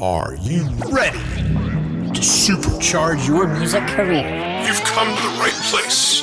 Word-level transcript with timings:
Are 0.00 0.34
you 0.40 0.64
ready 0.90 1.20
to 1.20 2.20
supercharge 2.20 3.28
your 3.28 3.46
music 3.46 3.84
career? 3.84 4.26
You've 4.66 4.82
come 4.82 5.06
to 5.06 5.22
the 5.22 5.28
right 5.38 5.52
place. 5.70 6.22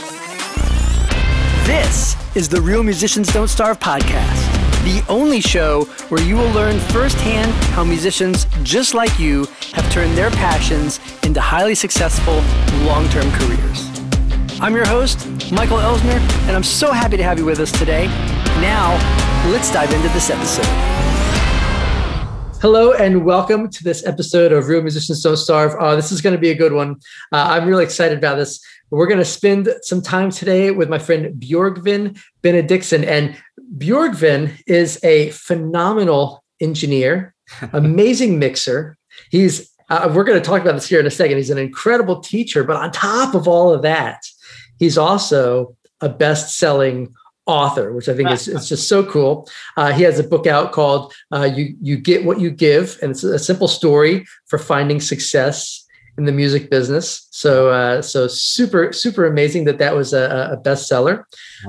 This 1.65 2.17
is 2.35 2.49
the 2.49 2.59
Real 2.59 2.83
Musicians 2.83 3.31
Don't 3.31 3.47
Starve 3.47 3.79
podcast, 3.79 4.83
the 4.83 5.01
only 5.07 5.39
show 5.39 5.85
where 6.09 6.21
you 6.21 6.35
will 6.35 6.51
learn 6.51 6.79
firsthand 6.79 7.49
how 7.73 7.85
musicians 7.85 8.45
just 8.61 8.93
like 8.93 9.17
you 9.17 9.45
have 9.71 9.89
turned 9.89 10.17
their 10.17 10.31
passions 10.31 10.99
into 11.23 11.39
highly 11.39 11.73
successful 11.73 12.41
long 12.83 13.07
term 13.07 13.31
careers. 13.31 13.89
I'm 14.59 14.75
your 14.75 14.85
host, 14.85 15.25
Michael 15.49 15.77
Elsner, 15.77 16.19
and 16.45 16.57
I'm 16.57 16.63
so 16.63 16.91
happy 16.91 17.15
to 17.15 17.23
have 17.23 17.39
you 17.39 17.45
with 17.45 17.59
us 17.59 17.71
today. 17.71 18.07
Now, 18.59 18.91
let's 19.49 19.71
dive 19.71 19.93
into 19.93 20.09
this 20.09 20.29
episode. 20.29 21.10
Hello 22.61 22.93
and 22.93 23.25
welcome 23.25 23.71
to 23.71 23.83
this 23.83 24.05
episode 24.05 24.51
of 24.51 24.67
Real 24.67 24.83
Musicians 24.83 25.23
Don't 25.23 25.35
Starve. 25.35 25.73
Uh, 25.79 25.95
this 25.95 26.11
is 26.11 26.21
going 26.21 26.35
to 26.35 26.39
be 26.39 26.51
a 26.51 26.55
good 26.55 26.73
one. 26.73 26.91
Uh, 27.31 27.47
I'm 27.49 27.65
really 27.65 27.83
excited 27.83 28.19
about 28.19 28.35
this. 28.35 28.63
We're 28.91 29.07
going 29.07 29.17
to 29.17 29.25
spend 29.25 29.67
some 29.81 29.99
time 29.99 30.29
today 30.29 30.69
with 30.69 30.87
my 30.87 30.99
friend 30.99 31.41
Björgvin 31.41 32.21
Benediktsson. 32.43 33.03
And 33.03 33.35
Björgvin 33.79 34.61
is 34.67 35.03
a 35.03 35.31
phenomenal 35.31 36.43
engineer, 36.59 37.33
amazing 37.73 38.37
mixer. 38.37 38.95
He's 39.31 39.71
uh, 39.89 40.11
we're 40.13 40.23
going 40.23 40.39
to 40.39 40.47
talk 40.47 40.61
about 40.61 40.73
this 40.73 40.87
here 40.87 40.99
in 40.99 41.07
a 41.07 41.11
second. 41.11 41.37
He's 41.37 41.49
an 41.49 41.57
incredible 41.57 42.19
teacher, 42.19 42.63
but 42.63 42.75
on 42.75 42.91
top 42.91 43.33
of 43.33 43.47
all 43.47 43.73
of 43.73 43.81
that, 43.81 44.21
he's 44.77 44.99
also 44.99 45.75
a 45.99 46.09
best-selling 46.09 47.11
author, 47.51 47.93
which 47.93 48.09
I 48.09 48.13
think 48.13 48.31
is 48.31 48.47
it's 48.47 48.69
just 48.69 48.87
so 48.87 49.05
cool. 49.05 49.47
Uh, 49.77 49.91
he 49.91 50.03
has 50.03 50.19
a 50.19 50.23
book 50.23 50.47
out 50.47 50.71
called 50.71 51.13
uh, 51.31 51.49
"You 51.55 51.75
You 51.81 51.97
Get 51.97 52.25
What 52.25 52.39
You 52.39 52.49
Give," 52.49 52.97
and 53.01 53.11
it's 53.11 53.23
a 53.23 53.39
simple 53.39 53.67
story 53.67 54.25
for 54.47 54.57
finding 54.57 54.99
success 55.01 55.85
in 56.17 56.25
the 56.25 56.31
music 56.31 56.69
business. 56.69 57.27
So 57.31 57.69
uh, 57.69 58.01
so 58.01 58.27
super 58.27 58.93
super 58.93 59.25
amazing 59.25 59.65
that 59.65 59.79
that 59.79 59.95
was 59.95 60.13
a, 60.13 60.51
a 60.55 60.57
bestseller. 60.57 61.23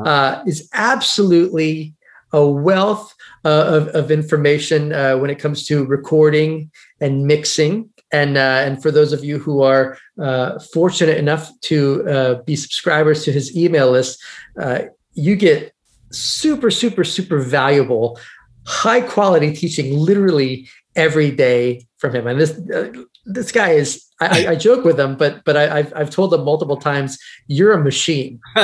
Uh, 0.05 0.43
is 0.47 0.69
absolutely 0.73 1.95
a 2.33 2.47
wealth 2.47 3.15
uh, 3.45 3.65
of, 3.67 3.89
of 3.89 4.11
information 4.11 4.93
uh, 4.93 5.17
when 5.19 5.31
it 5.31 5.39
comes 5.39 5.67
to 5.67 5.85
recording 5.85 6.71
and 7.01 7.27
mixing. 7.27 7.91
And, 8.11 8.37
uh, 8.37 8.63
and 8.65 8.83
for 8.83 8.91
those 8.91 9.13
of 9.13 9.25
you 9.25 9.39
who 9.39 9.63
are 9.63 9.99
uh, 10.21 10.59
fortunate 10.73 11.19
enough 11.19 11.51
to 11.63 12.09
uh, 12.09 12.35
be 12.43 12.57
subscribers 12.57 13.25
to 13.25 13.33
his 13.33 13.57
email 13.57 13.91
list, 13.91 14.23
uh, 14.61 14.83
you 15.15 15.37
get 15.37 15.72
super, 16.13 16.71
super, 16.71 17.05
super 17.05 17.39
valuable, 17.39 18.19
high 18.67 19.01
quality 19.01 19.53
teaching 19.53 19.97
literally 19.97 20.69
every 20.95 21.31
day 21.31 21.87
from 21.99 22.15
him. 22.15 22.27
And 22.27 22.41
this 22.41 22.51
uh, 22.75 22.93
this 23.25 23.53
guy 23.53 23.71
is 23.71 24.05
I, 24.21 24.47
I, 24.49 24.55
joke 24.57 24.85
with 24.85 24.99
him, 24.99 25.17
but 25.17 25.45
but 25.45 25.57
I, 25.57 25.83
have 25.83 25.93
I've 25.95 26.11
told 26.11 26.35
him 26.35 26.45
multiple 26.45 26.77
times, 26.77 27.19
you're 27.47 27.73
a 27.73 27.83
machine. 27.83 28.41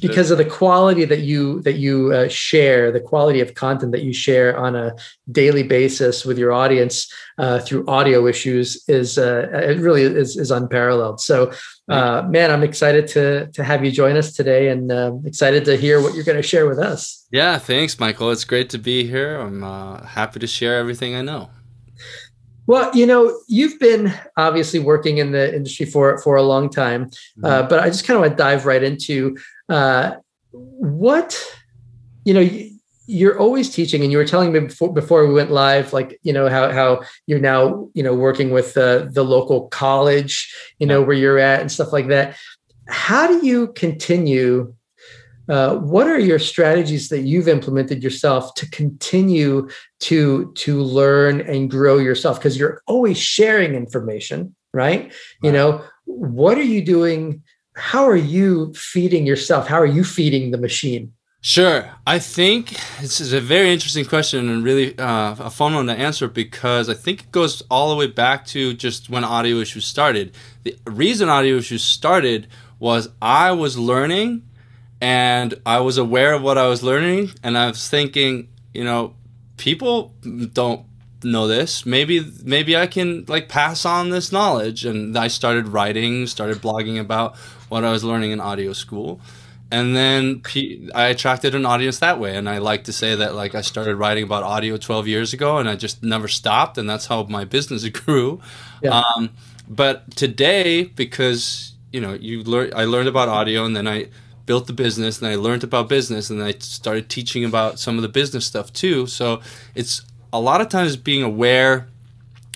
because 0.00 0.30
of 0.30 0.38
the 0.38 0.44
quality 0.44 1.04
that 1.06 1.20
you 1.20 1.62
that 1.62 1.76
you 1.76 2.12
uh, 2.12 2.28
share 2.28 2.92
the 2.92 3.00
quality 3.00 3.40
of 3.40 3.54
content 3.54 3.92
that 3.92 4.02
you 4.02 4.12
share 4.12 4.56
on 4.56 4.76
a 4.76 4.94
daily 5.32 5.62
basis 5.62 6.24
with 6.24 6.38
your 6.38 6.52
audience 6.52 7.10
uh, 7.38 7.58
through 7.60 7.86
audio 7.86 8.26
issues 8.26 8.84
is 8.88 9.16
uh, 9.16 9.48
it 9.52 9.78
really 9.78 10.02
is, 10.02 10.36
is 10.36 10.50
unparalleled 10.50 11.18
so 11.18 11.50
uh, 11.90 12.22
man 12.28 12.50
i'm 12.50 12.62
excited 12.62 13.06
to 13.06 13.46
to 13.52 13.64
have 13.64 13.84
you 13.84 13.90
join 13.90 14.16
us 14.16 14.32
today 14.32 14.68
and 14.68 14.90
um, 14.92 15.22
excited 15.26 15.64
to 15.64 15.76
hear 15.76 16.00
what 16.00 16.14
you're 16.14 16.24
going 16.24 16.36
to 16.36 16.42
share 16.42 16.68
with 16.68 16.78
us. 16.78 17.26
Yeah 17.30 17.58
thanks 17.58 17.98
michael. 17.98 18.30
It's 18.30 18.44
great 18.44 18.70
to 18.70 18.78
be 18.78 19.06
here. 19.06 19.38
I'm 19.38 19.62
uh, 19.64 20.04
happy 20.04 20.40
to 20.40 20.46
share 20.46 20.78
everything 20.78 21.14
i 21.14 21.22
know. 21.22 21.50
Well, 22.66 22.94
you 22.94 23.04
know, 23.04 23.36
you've 23.48 23.80
been 23.80 24.14
obviously 24.36 24.78
working 24.78 25.18
in 25.18 25.32
the 25.32 25.52
industry 25.52 25.86
for 25.86 26.18
for 26.18 26.36
a 26.36 26.42
long 26.42 26.70
time, 26.70 27.06
mm-hmm. 27.06 27.44
uh, 27.44 27.62
but 27.64 27.80
I 27.80 27.86
just 27.88 28.06
kind 28.06 28.16
of 28.16 28.20
want 28.20 28.34
to 28.34 28.36
dive 28.36 28.64
right 28.64 28.82
into 28.82 29.36
uh, 29.68 30.12
what 30.52 31.36
you 32.24 32.34
know 32.34 32.48
you're 33.10 33.38
always 33.38 33.70
teaching 33.70 34.02
and 34.02 34.12
you 34.12 34.18
were 34.18 34.24
telling 34.24 34.52
me 34.52 34.60
before 34.60 34.92
before 34.92 35.26
we 35.26 35.34
went 35.34 35.50
live 35.50 35.92
like 35.92 36.18
you 36.22 36.32
know 36.32 36.48
how 36.48 36.70
how 36.70 37.02
you're 37.26 37.40
now 37.40 37.88
you 37.94 38.02
know 38.02 38.14
working 38.14 38.50
with 38.50 38.74
the 38.74 39.10
the 39.12 39.24
local 39.24 39.68
college 39.68 40.54
you 40.78 40.86
know 40.86 41.02
where 41.02 41.16
you're 41.16 41.38
at 41.38 41.60
and 41.60 41.72
stuff 41.72 41.92
like 41.92 42.08
that 42.08 42.36
how 42.88 43.26
do 43.26 43.44
you 43.44 43.72
continue 43.72 44.72
uh, 45.48 45.74
what 45.78 46.06
are 46.06 46.18
your 46.20 46.38
strategies 46.38 47.08
that 47.08 47.22
you've 47.22 47.48
implemented 47.48 48.04
yourself 48.04 48.54
to 48.54 48.70
continue 48.70 49.68
to 49.98 50.52
to 50.52 50.80
learn 50.80 51.40
and 51.40 51.70
grow 51.70 51.98
yourself 51.98 52.38
because 52.38 52.56
you're 52.56 52.80
always 52.86 53.18
sharing 53.18 53.74
information 53.74 54.54
right? 54.72 55.02
right 55.02 55.12
you 55.42 55.50
know 55.50 55.82
what 56.04 56.56
are 56.56 56.62
you 56.62 56.84
doing 56.84 57.42
how 57.80 58.06
are 58.06 58.16
you 58.16 58.72
feeding 58.74 59.26
yourself? 59.26 59.66
How 59.66 59.80
are 59.80 59.86
you 59.86 60.04
feeding 60.04 60.50
the 60.50 60.58
machine? 60.58 61.12
Sure. 61.42 61.90
I 62.06 62.18
think 62.18 62.76
this 63.00 63.18
is 63.18 63.32
a 63.32 63.40
very 63.40 63.72
interesting 63.72 64.04
question 64.04 64.50
and 64.50 64.62
really 64.62 64.98
uh, 64.98 65.36
a 65.38 65.50
fun 65.50 65.74
one 65.74 65.86
to 65.86 65.94
answer 65.94 66.28
because 66.28 66.90
I 66.90 66.94
think 66.94 67.20
it 67.22 67.32
goes 67.32 67.62
all 67.70 67.88
the 67.88 67.96
way 67.96 68.06
back 68.06 68.44
to 68.48 68.74
just 68.74 69.08
when 69.08 69.24
audio 69.24 69.56
issues 69.56 69.86
started. 69.86 70.34
The 70.64 70.76
reason 70.84 71.30
audio 71.30 71.56
issues 71.56 71.82
started 71.82 72.46
was 72.78 73.08
I 73.22 73.52
was 73.52 73.78
learning 73.78 74.42
and 75.00 75.54
I 75.64 75.80
was 75.80 75.96
aware 75.96 76.34
of 76.34 76.42
what 76.42 76.58
I 76.58 76.66
was 76.66 76.82
learning 76.82 77.30
and 77.42 77.56
I 77.56 77.68
was 77.68 77.88
thinking, 77.88 78.48
you 78.74 78.84
know, 78.84 79.14
people 79.56 80.14
don't 80.52 80.84
know 81.24 81.48
this. 81.48 81.86
Maybe 81.86 82.30
maybe 82.44 82.76
I 82.76 82.86
can 82.86 83.24
like 83.28 83.48
pass 83.48 83.86
on 83.86 84.10
this 84.10 84.30
knowledge 84.30 84.84
and 84.84 85.16
I 85.16 85.28
started 85.28 85.68
writing, 85.68 86.26
started 86.26 86.58
blogging 86.58 87.00
about 87.00 87.36
what 87.70 87.82
I 87.82 87.92
was 87.92 88.04
learning 88.04 88.32
in 88.32 88.40
audio 88.40 88.74
school. 88.74 89.22
And 89.72 89.94
then 89.94 90.42
I 90.94 91.06
attracted 91.06 91.54
an 91.54 91.64
audience 91.64 92.00
that 92.00 92.18
way. 92.18 92.36
And 92.36 92.48
I 92.48 92.58
like 92.58 92.84
to 92.84 92.92
say 92.92 93.14
that 93.14 93.34
like 93.34 93.54
I 93.54 93.60
started 93.60 93.96
writing 93.96 94.24
about 94.24 94.42
audio 94.42 94.76
12 94.76 95.06
years 95.06 95.32
ago 95.32 95.58
and 95.58 95.68
I 95.68 95.76
just 95.76 96.02
never 96.02 96.26
stopped. 96.26 96.76
And 96.76 96.90
that's 96.90 97.06
how 97.06 97.22
my 97.24 97.44
business 97.44 97.88
grew. 97.88 98.40
Yeah. 98.82 99.02
Um, 99.16 99.30
but 99.68 100.16
today, 100.16 100.84
because, 100.84 101.74
you 101.92 102.00
know, 102.00 102.14
you 102.14 102.42
learn, 102.42 102.72
I 102.74 102.84
learned 102.84 103.08
about 103.08 103.28
audio 103.28 103.64
and 103.64 103.76
then 103.76 103.86
I 103.86 104.08
built 104.44 104.66
the 104.66 104.72
business 104.72 105.22
and 105.22 105.28
I 105.28 105.36
learned 105.36 105.62
about 105.62 105.88
business 105.88 106.30
and 106.30 106.42
I 106.42 106.52
started 106.58 107.08
teaching 107.08 107.44
about 107.44 107.78
some 107.78 107.94
of 107.94 108.02
the 108.02 108.08
business 108.08 108.44
stuff 108.44 108.72
too. 108.72 109.06
So 109.06 109.40
it's 109.76 110.02
a 110.32 110.40
lot 110.40 110.60
of 110.60 110.68
times 110.68 110.96
being 110.96 111.22
aware 111.22 111.86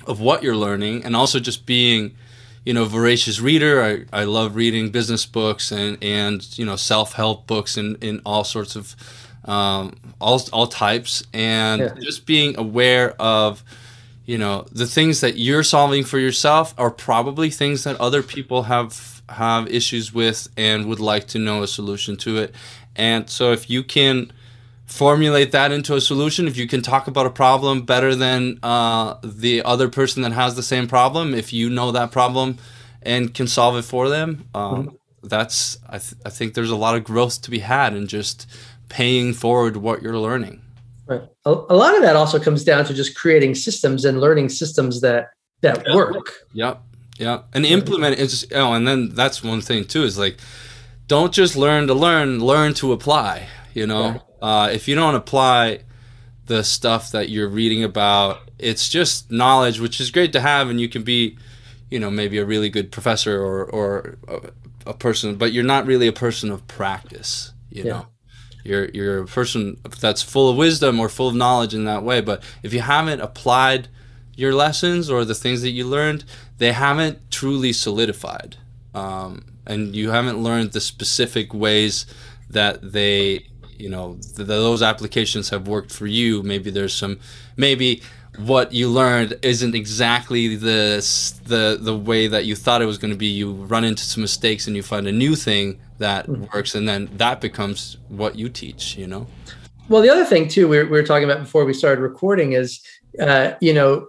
of 0.06 0.18
what 0.20 0.42
you're 0.42 0.56
learning 0.56 1.04
and 1.04 1.14
also 1.14 1.38
just 1.38 1.64
being 1.66 2.16
you 2.64 2.72
know 2.72 2.84
voracious 2.84 3.40
reader. 3.40 3.82
I, 4.12 4.20
I 4.20 4.24
love 4.24 4.56
reading 4.56 4.90
business 4.90 5.26
books 5.26 5.70
and 5.70 6.02
and 6.02 6.46
you 6.58 6.64
know 6.64 6.76
self 6.76 7.12
help 7.12 7.46
books 7.46 7.76
in 7.76 7.96
in 7.96 8.20
all 8.24 8.44
sorts 8.44 8.76
of 8.76 8.96
um, 9.44 9.96
all 10.20 10.40
all 10.52 10.66
types 10.66 11.22
and 11.32 11.80
yeah. 11.80 11.94
just 12.00 12.26
being 12.26 12.58
aware 12.58 13.14
of 13.20 13.62
you 14.24 14.38
know 14.38 14.66
the 14.72 14.86
things 14.86 15.20
that 15.20 15.36
you're 15.36 15.62
solving 15.62 16.04
for 16.04 16.18
yourself 16.18 16.74
are 16.78 16.90
probably 16.90 17.50
things 17.50 17.84
that 17.84 18.00
other 18.00 18.22
people 18.22 18.64
have 18.64 19.22
have 19.28 19.68
issues 19.68 20.12
with 20.14 20.48
and 20.56 20.86
would 20.86 21.00
like 21.00 21.26
to 21.28 21.38
know 21.38 21.62
a 21.62 21.66
solution 21.66 22.16
to 22.16 22.38
it 22.38 22.54
and 22.96 23.28
so 23.28 23.52
if 23.52 23.68
you 23.68 23.82
can 23.82 24.32
formulate 24.86 25.52
that 25.52 25.72
into 25.72 25.94
a 25.94 26.00
solution. 26.00 26.46
If 26.46 26.56
you 26.56 26.66
can 26.66 26.82
talk 26.82 27.06
about 27.06 27.26
a 27.26 27.30
problem 27.30 27.82
better 27.82 28.14
than 28.14 28.58
uh, 28.62 29.16
the 29.22 29.62
other 29.62 29.88
person 29.88 30.22
that 30.22 30.32
has 30.32 30.56
the 30.56 30.62
same 30.62 30.86
problem 30.86 31.34
if 31.34 31.52
you 31.52 31.70
know 31.70 31.92
that 31.92 32.12
problem 32.12 32.58
and 33.02 33.34
can 33.34 33.46
solve 33.46 33.76
it 33.76 33.82
for 33.82 34.08
them 34.08 34.48
um, 34.54 34.96
that's 35.28 35.78
I, 35.88 35.98
th- 35.98 36.14
I 36.24 36.30
think 36.30 36.54
there's 36.54 36.70
a 36.70 36.76
lot 36.76 36.96
of 36.96 37.04
growth 37.04 37.42
to 37.42 37.50
be 37.50 37.60
had 37.60 37.94
in 37.94 38.06
just 38.06 38.46
paying 38.88 39.32
forward 39.32 39.76
what 39.76 40.02
you're 40.02 40.18
learning. 40.18 40.60
Right. 41.06 41.22
A, 41.44 41.50
a 41.50 41.76
lot 41.76 41.94
of 41.96 42.02
that 42.02 42.16
also 42.16 42.38
comes 42.38 42.64
down 42.64 42.84
to 42.86 42.94
just 42.94 43.16
creating 43.16 43.54
systems 43.54 44.04
and 44.04 44.20
learning 44.20 44.50
systems 44.50 45.00
that 45.00 45.30
that 45.60 45.82
yeah. 45.86 45.94
work. 45.94 46.32
Yep. 46.52 46.82
Yep. 47.18 47.46
And 47.54 47.66
implement 47.66 48.18
it 48.18 48.28
just 48.28 48.52
oh 48.52 48.72
and 48.72 48.86
then 48.86 49.10
that's 49.10 49.42
one 49.42 49.60
thing 49.60 49.84
too 49.84 50.02
is 50.02 50.18
like 50.18 50.38
don't 51.06 51.32
just 51.32 51.56
learn 51.56 51.86
to 51.86 51.94
learn 51.94 52.40
learn 52.40 52.74
to 52.74 52.92
apply 52.92 53.48
you 53.74 53.86
know 53.86 54.20
uh, 54.44 54.68
if 54.68 54.88
you 54.88 54.94
don't 54.94 55.14
apply 55.14 55.80
the 56.44 56.62
stuff 56.62 57.12
that 57.12 57.30
you're 57.30 57.48
reading 57.48 57.82
about, 57.82 58.40
it's 58.58 58.90
just 58.90 59.30
knowledge, 59.30 59.80
which 59.80 60.02
is 60.02 60.10
great 60.10 60.34
to 60.34 60.40
have, 60.42 60.68
and 60.68 60.78
you 60.78 60.86
can 60.86 61.02
be, 61.02 61.38
you 61.90 61.98
know, 61.98 62.10
maybe 62.10 62.36
a 62.36 62.44
really 62.44 62.68
good 62.68 62.92
professor 62.92 63.42
or 63.42 63.64
or 63.64 64.18
a, 64.28 64.90
a 64.90 64.92
person, 64.92 65.36
but 65.36 65.54
you're 65.54 65.64
not 65.64 65.86
really 65.86 66.06
a 66.06 66.12
person 66.12 66.50
of 66.50 66.68
practice. 66.68 67.54
You 67.70 67.84
yeah. 67.84 67.90
know, 67.90 68.06
you're 68.64 68.90
you're 68.90 69.22
a 69.22 69.26
person 69.26 69.80
that's 69.98 70.20
full 70.20 70.50
of 70.50 70.58
wisdom 70.58 71.00
or 71.00 71.08
full 71.08 71.28
of 71.28 71.34
knowledge 71.34 71.72
in 71.72 71.86
that 71.86 72.02
way. 72.02 72.20
But 72.20 72.42
if 72.62 72.74
you 72.74 72.80
haven't 72.80 73.22
applied 73.22 73.88
your 74.36 74.52
lessons 74.52 75.08
or 75.08 75.24
the 75.24 75.34
things 75.34 75.62
that 75.62 75.70
you 75.70 75.86
learned, 75.86 76.26
they 76.58 76.72
haven't 76.72 77.30
truly 77.30 77.72
solidified, 77.72 78.58
um, 78.92 79.46
and 79.66 79.96
you 79.96 80.10
haven't 80.10 80.42
learned 80.42 80.72
the 80.72 80.82
specific 80.82 81.54
ways 81.54 82.04
that 82.50 82.92
they 82.92 83.46
you 83.78 83.88
know 83.88 84.18
th- 84.36 84.46
those 84.48 84.82
applications 84.82 85.50
have 85.50 85.66
worked 85.68 85.92
for 85.92 86.06
you 86.06 86.42
maybe 86.42 86.70
there's 86.70 86.94
some 86.94 87.18
maybe 87.56 88.02
what 88.38 88.72
you 88.72 88.88
learned 88.88 89.38
isn't 89.42 89.74
exactly 89.74 90.56
the 90.56 90.96
the 91.44 91.78
the 91.80 91.96
way 91.96 92.26
that 92.26 92.44
you 92.44 92.56
thought 92.56 92.82
it 92.82 92.86
was 92.86 92.98
going 92.98 93.12
to 93.12 93.16
be. 93.16 93.26
You 93.26 93.52
run 93.52 93.84
into 93.84 94.02
some 94.02 94.22
mistakes 94.22 94.66
and 94.66 94.74
you 94.74 94.82
find 94.82 95.06
a 95.06 95.12
new 95.12 95.36
thing 95.36 95.80
that 95.98 96.26
mm-hmm. 96.26 96.44
works, 96.52 96.74
and 96.74 96.88
then 96.88 97.08
that 97.16 97.40
becomes 97.40 97.96
what 98.08 98.36
you 98.36 98.48
teach. 98.48 98.96
You 98.96 99.06
know. 99.06 99.26
Well, 99.88 100.02
the 100.02 100.10
other 100.10 100.24
thing 100.24 100.48
too 100.48 100.66
we 100.66 100.78
were, 100.78 100.84
we 100.84 100.90
were 100.90 101.02
talking 101.02 101.24
about 101.24 101.40
before 101.40 101.64
we 101.64 101.74
started 101.74 102.00
recording 102.00 102.52
is, 102.52 102.82
uh, 103.20 103.52
you 103.60 103.72
know, 103.72 104.08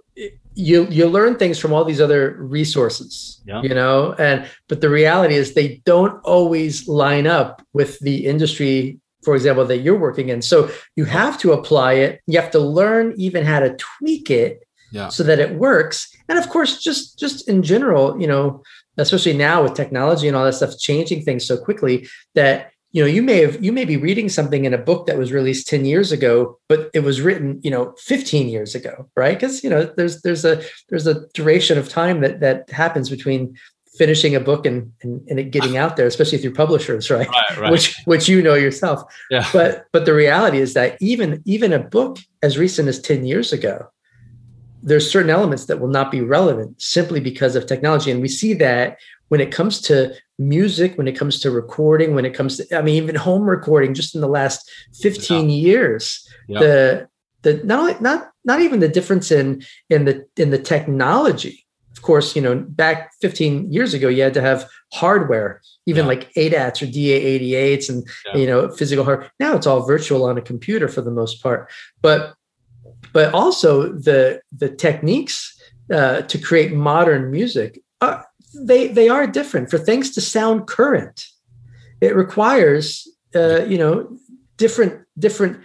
you 0.56 0.88
you 0.90 1.08
learn 1.08 1.36
things 1.36 1.60
from 1.60 1.74
all 1.74 1.84
these 1.84 2.00
other 2.00 2.38
resources 2.40 3.42
yeah. 3.46 3.62
you 3.62 3.76
know 3.76 4.14
and 4.14 4.48
but 4.70 4.80
the 4.80 4.90
reality 4.90 5.36
is 5.36 5.54
they 5.54 5.82
don't 5.84 6.18
always 6.24 6.88
line 6.88 7.28
up 7.28 7.62
with 7.74 8.00
the 8.00 8.26
industry 8.26 8.98
for 9.26 9.36
example 9.36 9.66
that 9.66 9.80
you're 9.80 10.00
working 10.00 10.30
in. 10.30 10.42
So 10.42 10.70
you 10.96 11.06
have 11.06 11.38
to 11.40 11.52
apply 11.52 11.94
it. 11.94 12.22
You 12.28 12.40
have 12.40 12.52
to 12.52 12.60
learn 12.60 13.14
even 13.18 13.44
how 13.44 13.60
to 13.60 13.76
tweak 13.76 14.30
it 14.30 14.64
yeah. 14.92 15.10
so 15.10 15.24
that 15.24 15.40
it 15.40 15.56
works. 15.56 16.16
And 16.30 16.38
of 16.38 16.50
course 16.50 16.82
just 16.82 17.20
just 17.20 17.48
in 17.50 17.64
general 17.64 18.20
you 18.20 18.28
know 18.28 18.64
especially 18.98 19.34
now 19.34 19.62
with 19.62 19.74
technology 19.74 20.28
and 20.28 20.38
all 20.38 20.46
that 20.46 20.54
stuff 20.54 20.80
changing 20.80 21.24
things 21.24 21.46
so 21.46 21.58
quickly 21.58 22.08
that 22.34 22.72
you 22.94 23.02
know 23.04 23.08
you 23.08 23.22
may 23.22 23.42
have 23.42 23.62
you 23.64 23.74
may 23.74 23.84
be 23.84 23.98
reading 23.98 24.30
something 24.30 24.64
in 24.64 24.74
a 24.74 24.78
book 24.78 25.06
that 25.06 25.18
was 25.18 25.34
released 25.34 25.68
10 25.68 25.84
years 25.84 26.14
ago 26.14 26.58
but 26.70 26.90
it 26.94 27.02
was 27.02 27.20
written 27.22 27.60
you 27.62 27.70
know 27.70 27.94
15 28.00 28.48
years 28.48 28.74
ago 28.74 29.10
right? 29.16 29.38
Because 29.38 29.64
you 29.64 29.70
know 29.70 29.84
there's 29.98 30.22
there's 30.22 30.46
a 30.46 30.64
there's 30.90 31.08
a 31.08 31.28
duration 31.34 31.78
of 31.78 31.90
time 31.90 32.22
that 32.22 32.40
that 32.40 32.70
happens 32.70 33.10
between 33.10 33.56
finishing 33.98 34.36
a 34.36 34.40
book 34.40 34.66
and 34.66 34.92
and, 35.02 35.26
and 35.30 35.40
it 35.40 35.52
getting 35.52 35.78
out 35.78 35.96
there 35.96 36.08
especially 36.08 36.38
through 36.38 36.54
publishers 36.54 37.10
right? 37.10 37.28
right, 37.30 37.58
right 37.58 37.72
which 37.72 37.96
which 38.06 38.28
you 38.28 38.42
know 38.42 38.56
yourself 38.56 39.04
yeah. 39.30 39.48
but 39.54 39.86
but 39.92 40.06
the 40.06 40.14
reality 40.14 40.60
is 40.60 40.74
that 40.74 40.98
even 41.02 41.42
even 41.46 41.74
a 41.74 41.80
book 41.80 42.18
as 42.42 42.58
recent 42.58 42.88
as 42.88 43.00
10 43.00 43.26
years 43.26 43.54
ago 43.54 43.88
there's 44.84 45.10
certain 45.10 45.32
elements 45.32 45.66
that 45.66 45.80
will 45.80 45.88
not 45.88 46.12
be 46.12 46.22
relevant 46.22 46.80
simply 46.82 47.20
because 47.20 47.56
of 47.56 47.66
technology 47.66 48.12
and 48.12 48.22
we 48.22 48.28
see 48.28 48.54
that 48.54 48.98
when 49.30 49.42
it 49.42 49.52
comes 49.52 49.82
to 49.82 50.14
music, 50.38 50.98
when 50.98 51.08
it 51.08 51.18
comes 51.18 51.40
to 51.40 51.52
recording, 51.52 52.14
when 52.14 52.26
it 52.26 52.34
comes 52.34 52.58
to, 52.58 52.78
I 52.78 52.82
mean, 52.82 52.96
even 52.96 53.16
home 53.16 53.44
recording, 53.44 53.94
just 53.94 54.16
in 54.16 54.22
the 54.22 54.28
last 54.28 54.70
15 55.02 55.50
yeah. 55.50 55.56
years, 55.56 56.28
yeah. 56.48 56.60
the, 56.60 57.10
the, 57.42 57.54
not 57.64 57.80
only, 57.80 57.96
not, 58.00 58.32
not 58.44 58.62
even 58.62 58.80
the 58.80 58.88
difference 58.88 59.32
in, 59.32 59.64
in 59.90 60.06
the, 60.06 60.26
in 60.38 60.52
the 60.52 60.60
technology. 60.60 61.65
Of 62.06 62.08
course, 62.08 62.36
you 62.36 62.42
know, 62.42 62.56
back 62.56 63.12
15 63.22 63.72
years 63.72 63.94
ago, 63.94 64.08
you 64.08 64.22
had 64.22 64.36
to 64.36 64.42
have 64.42 64.68
hardware, 64.94 65.62
even 65.88 66.06
yeah. 66.06 66.10
like 66.10 66.34
ADATs 66.34 66.82
or 66.82 66.86
DA88s 66.86 67.90
and, 67.90 68.08
you 68.40 68.46
know, 68.46 68.70
physical 68.70 69.04
hardware. 69.04 69.32
Now 69.40 69.56
it's 69.56 69.66
all 69.66 69.86
virtual 69.86 70.24
on 70.26 70.38
a 70.38 70.42
computer 70.42 70.88
for 70.88 71.02
the 71.02 71.12
most 71.12 71.42
part. 71.42 71.70
But, 72.02 72.36
but 73.12 73.34
also 73.34 73.92
the, 73.94 74.42
the 74.56 74.70
techniques 74.70 75.60
uh, 75.92 76.22
to 76.22 76.38
create 76.38 76.74
modern 76.74 77.32
music 77.32 77.82
are, 78.02 78.26
they 78.56 78.88
they 78.88 79.10
are 79.10 79.28
different 79.28 79.70
for 79.70 79.78
things 79.78 80.12
to 80.12 80.22
sound 80.22 80.68
current 80.68 81.28
it 82.02 82.16
requires 82.16 83.08
uh, 83.36 83.64
you 83.66 83.78
know 83.78 84.18
different 84.58 85.04
different 85.20 85.60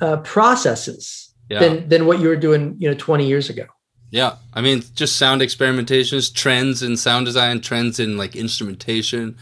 uh, 0.00 0.18
processes 0.18 1.34
yeah. 1.48 1.60
than 1.60 1.88
than 1.88 2.06
what 2.06 2.20
you 2.20 2.28
were 2.28 2.36
doing 2.36 2.76
you 2.78 2.88
know 2.88 2.96
20 2.96 3.26
years 3.26 3.50
ago 3.50 3.66
yeah 4.10 4.36
i 4.54 4.60
mean 4.60 4.82
just 4.94 5.16
sound 5.16 5.40
experimentations 5.40 6.32
trends 6.32 6.82
in 6.82 6.96
sound 6.96 7.26
design 7.26 7.60
trends 7.60 7.98
in 8.00 8.16
like 8.16 8.34
instrumentation 8.36 9.36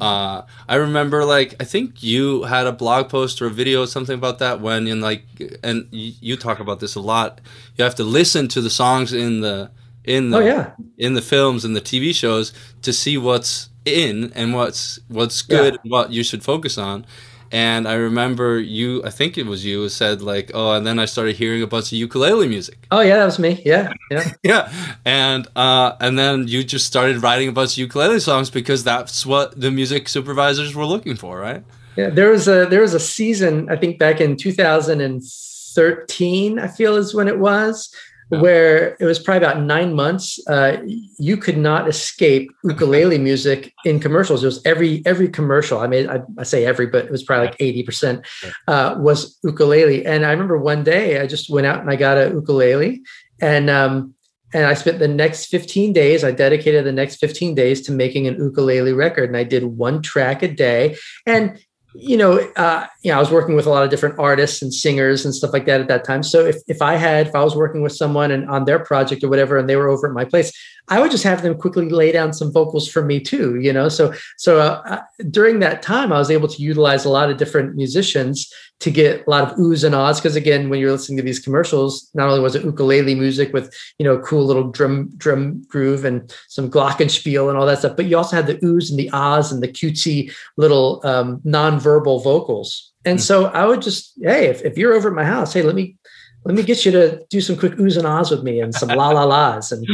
uh, 0.00 0.42
I 0.68 0.74
remember 0.76 1.24
like 1.24 1.54
I 1.60 1.64
think 1.64 2.02
you 2.02 2.44
had 2.44 2.66
a 2.66 2.72
blog 2.72 3.08
post 3.08 3.40
or 3.40 3.46
a 3.46 3.50
video 3.50 3.82
or 3.82 3.86
something 3.86 4.14
about 4.14 4.38
that 4.40 4.60
when 4.60 4.86
in 4.88 5.00
like 5.00 5.24
and 5.62 5.86
you 5.90 6.36
talk 6.36 6.58
about 6.58 6.80
this 6.80 6.94
a 6.94 7.00
lot. 7.00 7.40
You 7.76 7.84
have 7.84 7.94
to 7.96 8.04
listen 8.04 8.48
to 8.48 8.60
the 8.60 8.70
songs 8.70 9.12
in 9.12 9.40
the 9.40 9.70
in 10.04 10.30
the 10.30 10.38
oh, 10.38 10.40
yeah. 10.40 10.72
in 10.98 11.14
the 11.14 11.22
films 11.22 11.64
and 11.64 11.76
the 11.76 11.80
TV 11.80 12.14
shows 12.14 12.52
to 12.82 12.92
see 12.92 13.16
what's 13.16 13.68
in 13.84 14.32
and 14.34 14.52
what's 14.54 14.98
what's 15.08 15.42
good 15.42 15.74
yeah. 15.74 15.80
and 15.82 15.90
what 15.90 16.10
you 16.10 16.24
should 16.24 16.42
focus 16.42 16.76
on. 16.76 17.06
And 17.52 17.86
I 17.86 17.94
remember 17.94 18.58
you, 18.58 19.04
I 19.04 19.10
think 19.10 19.38
it 19.38 19.46
was 19.46 19.64
you, 19.64 19.88
said 19.88 20.22
like, 20.22 20.50
oh, 20.54 20.72
and 20.72 20.86
then 20.86 20.98
I 20.98 21.04
started 21.04 21.36
hearing 21.36 21.62
a 21.62 21.66
bunch 21.66 21.86
of 21.86 21.98
ukulele 21.98 22.48
music. 22.48 22.86
Oh 22.90 23.00
yeah, 23.00 23.16
that 23.16 23.24
was 23.24 23.38
me. 23.38 23.62
Yeah, 23.64 23.92
yeah, 24.10 24.32
yeah. 24.42 24.72
And 25.04 25.46
uh, 25.54 25.92
and 26.00 26.18
then 26.18 26.48
you 26.48 26.64
just 26.64 26.86
started 26.86 27.22
writing 27.22 27.48
a 27.48 27.52
bunch 27.52 27.74
of 27.74 27.78
ukulele 27.78 28.20
songs 28.20 28.50
because 28.50 28.84
that's 28.84 29.24
what 29.24 29.60
the 29.60 29.70
music 29.70 30.08
supervisors 30.08 30.74
were 30.74 30.86
looking 30.86 31.16
for, 31.16 31.38
right? 31.38 31.62
Yeah, 31.96 32.10
there 32.10 32.30
was 32.30 32.48
a 32.48 32.66
there 32.66 32.80
was 32.80 32.94
a 32.94 33.00
season 33.00 33.68
I 33.70 33.76
think 33.76 33.98
back 33.98 34.20
in 34.20 34.36
2013, 34.36 36.58
I 36.58 36.68
feel 36.68 36.96
is 36.96 37.14
when 37.14 37.28
it 37.28 37.38
was, 37.38 37.94
where 38.28 38.96
it 39.00 39.04
was 39.04 39.18
probably 39.18 39.46
about 39.46 39.62
nine 39.62 39.94
months. 39.94 40.38
Uh, 40.48 40.78
you 41.18 41.36
could 41.36 41.58
not 41.58 41.88
escape 41.88 42.50
ukulele 42.64 43.18
music 43.30 43.72
in 43.84 44.00
commercials. 44.00 44.42
It 44.42 44.46
was 44.46 44.64
every 44.64 45.02
every 45.06 45.28
commercial. 45.28 45.80
I 45.80 45.86
mean, 45.86 46.08
I, 46.08 46.20
I 46.38 46.42
say 46.42 46.64
every, 46.64 46.86
but 46.86 47.04
it 47.04 47.10
was 47.10 47.22
probably 47.22 47.46
like 47.46 47.56
eighty 47.60 47.82
percent 47.82 48.24
uh, 48.68 48.96
was 48.98 49.38
ukulele. 49.44 50.04
And 50.06 50.24
I 50.24 50.30
remember 50.30 50.58
one 50.58 50.84
day 50.84 51.20
I 51.20 51.26
just 51.26 51.50
went 51.50 51.66
out 51.66 51.80
and 51.80 51.90
I 51.90 51.96
got 51.96 52.18
a 52.18 52.30
ukulele, 52.30 53.02
and 53.40 53.68
um, 53.70 54.14
and 54.52 54.66
I 54.66 54.74
spent 54.74 54.98
the 54.98 55.08
next 55.08 55.46
fifteen 55.46 55.92
days. 55.92 56.24
I 56.24 56.30
dedicated 56.30 56.84
the 56.84 56.92
next 56.92 57.16
fifteen 57.16 57.54
days 57.54 57.82
to 57.82 57.92
making 57.92 58.26
an 58.26 58.36
ukulele 58.36 58.92
record, 58.92 59.28
and 59.28 59.36
I 59.36 59.44
did 59.44 59.64
one 59.64 60.02
track 60.02 60.42
a 60.42 60.48
day. 60.48 60.96
And 61.26 61.58
you 61.94 62.16
know, 62.16 62.38
uh, 62.56 62.86
you 63.02 63.10
know, 63.10 63.16
I 63.16 63.20
was 63.20 63.30
working 63.30 63.54
with 63.54 63.66
a 63.66 63.70
lot 63.70 63.84
of 63.84 63.90
different 63.90 64.18
artists 64.18 64.62
and 64.62 64.74
singers 64.74 65.24
and 65.24 65.34
stuff 65.34 65.52
like 65.52 65.66
that 65.66 65.80
at 65.80 65.88
that 65.88 66.04
time. 66.04 66.22
So 66.22 66.44
if, 66.44 66.56
if 66.66 66.82
I 66.82 66.96
had, 66.96 67.28
if 67.28 67.34
I 67.34 67.44
was 67.44 67.54
working 67.54 67.82
with 67.82 67.92
someone 67.92 68.32
and 68.32 68.48
on 68.50 68.64
their 68.64 68.80
project 68.80 69.22
or 69.22 69.28
whatever, 69.28 69.58
and 69.58 69.68
they 69.68 69.76
were 69.76 69.88
over 69.88 70.08
at 70.08 70.12
my 70.12 70.24
place, 70.24 70.52
I 70.88 71.00
would 71.00 71.10
just 71.10 71.24
have 71.24 71.42
them 71.42 71.56
quickly 71.56 71.88
lay 71.88 72.12
down 72.12 72.32
some 72.32 72.52
vocals 72.52 72.88
for 72.88 73.02
me 73.02 73.18
too, 73.20 73.58
you 73.58 73.72
know? 73.72 73.88
So, 73.88 74.12
so 74.36 74.60
uh, 74.60 74.82
uh 74.84 75.00
during 75.30 75.60
that 75.60 75.82
time, 75.82 76.12
I 76.12 76.18
was 76.18 76.30
able 76.30 76.48
to 76.48 76.62
utilize 76.62 77.04
a 77.04 77.10
lot 77.10 77.30
of 77.30 77.38
different 77.38 77.74
musicians 77.74 78.52
to 78.80 78.90
get 78.90 79.26
a 79.26 79.30
lot 79.30 79.50
of 79.50 79.56
oohs 79.56 79.84
and 79.84 79.94
ahs. 79.94 80.20
Cause 80.20 80.36
again, 80.36 80.68
when 80.68 80.80
you're 80.80 80.92
listening 80.92 81.16
to 81.16 81.22
these 81.22 81.38
commercials, 81.38 82.10
not 82.12 82.28
only 82.28 82.40
was 82.40 82.54
it 82.54 82.64
ukulele 82.64 83.14
music 83.14 83.52
with, 83.52 83.74
you 83.98 84.04
know, 84.04 84.18
cool 84.18 84.44
little 84.44 84.70
drum, 84.70 85.10
drum 85.16 85.62
groove 85.68 86.04
and 86.04 86.34
some 86.48 86.70
glockenspiel 86.70 87.48
and 87.48 87.56
all 87.56 87.66
that 87.66 87.78
stuff, 87.78 87.96
but 87.96 88.06
you 88.06 88.16
also 88.16 88.36
had 88.36 88.46
the 88.46 88.56
oohs 88.56 88.90
and 88.90 88.98
the 88.98 89.10
ahs 89.10 89.52
and 89.52 89.62
the 89.62 89.68
cutesy 89.68 90.34
little 90.56 91.00
um, 91.04 91.40
non-verbal 91.44 92.20
vocals. 92.20 92.92
And 93.06 93.18
mm-hmm. 93.18 93.24
so 93.24 93.46
I 93.46 93.64
would 93.64 93.80
just, 93.80 94.12
hey, 94.22 94.46
if, 94.46 94.62
if 94.62 94.76
you're 94.76 94.94
over 94.94 95.08
at 95.08 95.14
my 95.14 95.24
house, 95.24 95.52
hey, 95.52 95.62
let 95.62 95.74
me 95.74 95.96
let 96.44 96.54
me 96.54 96.62
get 96.62 96.84
you 96.84 96.92
to 96.92 97.24
do 97.30 97.40
some 97.40 97.56
quick 97.56 97.72
oohs 97.74 97.96
and 97.96 98.06
ahs 98.06 98.30
with 98.30 98.42
me 98.42 98.60
and 98.60 98.74
some 98.74 98.90
la 98.90 99.10
la 99.10 99.24
las. 99.24 99.72
And 99.72 99.86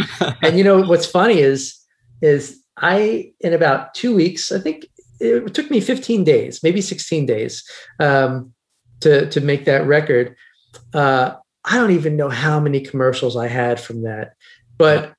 and 0.42 0.58
you 0.58 0.64
know 0.64 0.82
what's 0.82 1.06
funny 1.06 1.38
is 1.38 1.78
is 2.22 2.60
I 2.76 3.32
in 3.40 3.52
about 3.52 3.94
two 3.94 4.14
weeks, 4.14 4.52
I 4.52 4.58
think 4.58 4.86
it 5.20 5.54
took 5.54 5.70
me 5.70 5.80
15 5.80 6.24
days, 6.24 6.62
maybe 6.62 6.80
16 6.80 7.26
days, 7.26 7.68
um, 7.98 8.52
to 9.00 9.28
to 9.30 9.40
make 9.40 9.64
that 9.66 9.86
record. 9.86 10.36
Uh, 10.94 11.34
I 11.64 11.76
don't 11.76 11.92
even 11.92 12.16
know 12.16 12.30
how 12.30 12.58
many 12.58 12.80
commercials 12.80 13.36
I 13.36 13.48
had 13.48 13.78
from 13.78 14.02
that, 14.02 14.34
but 14.78 15.14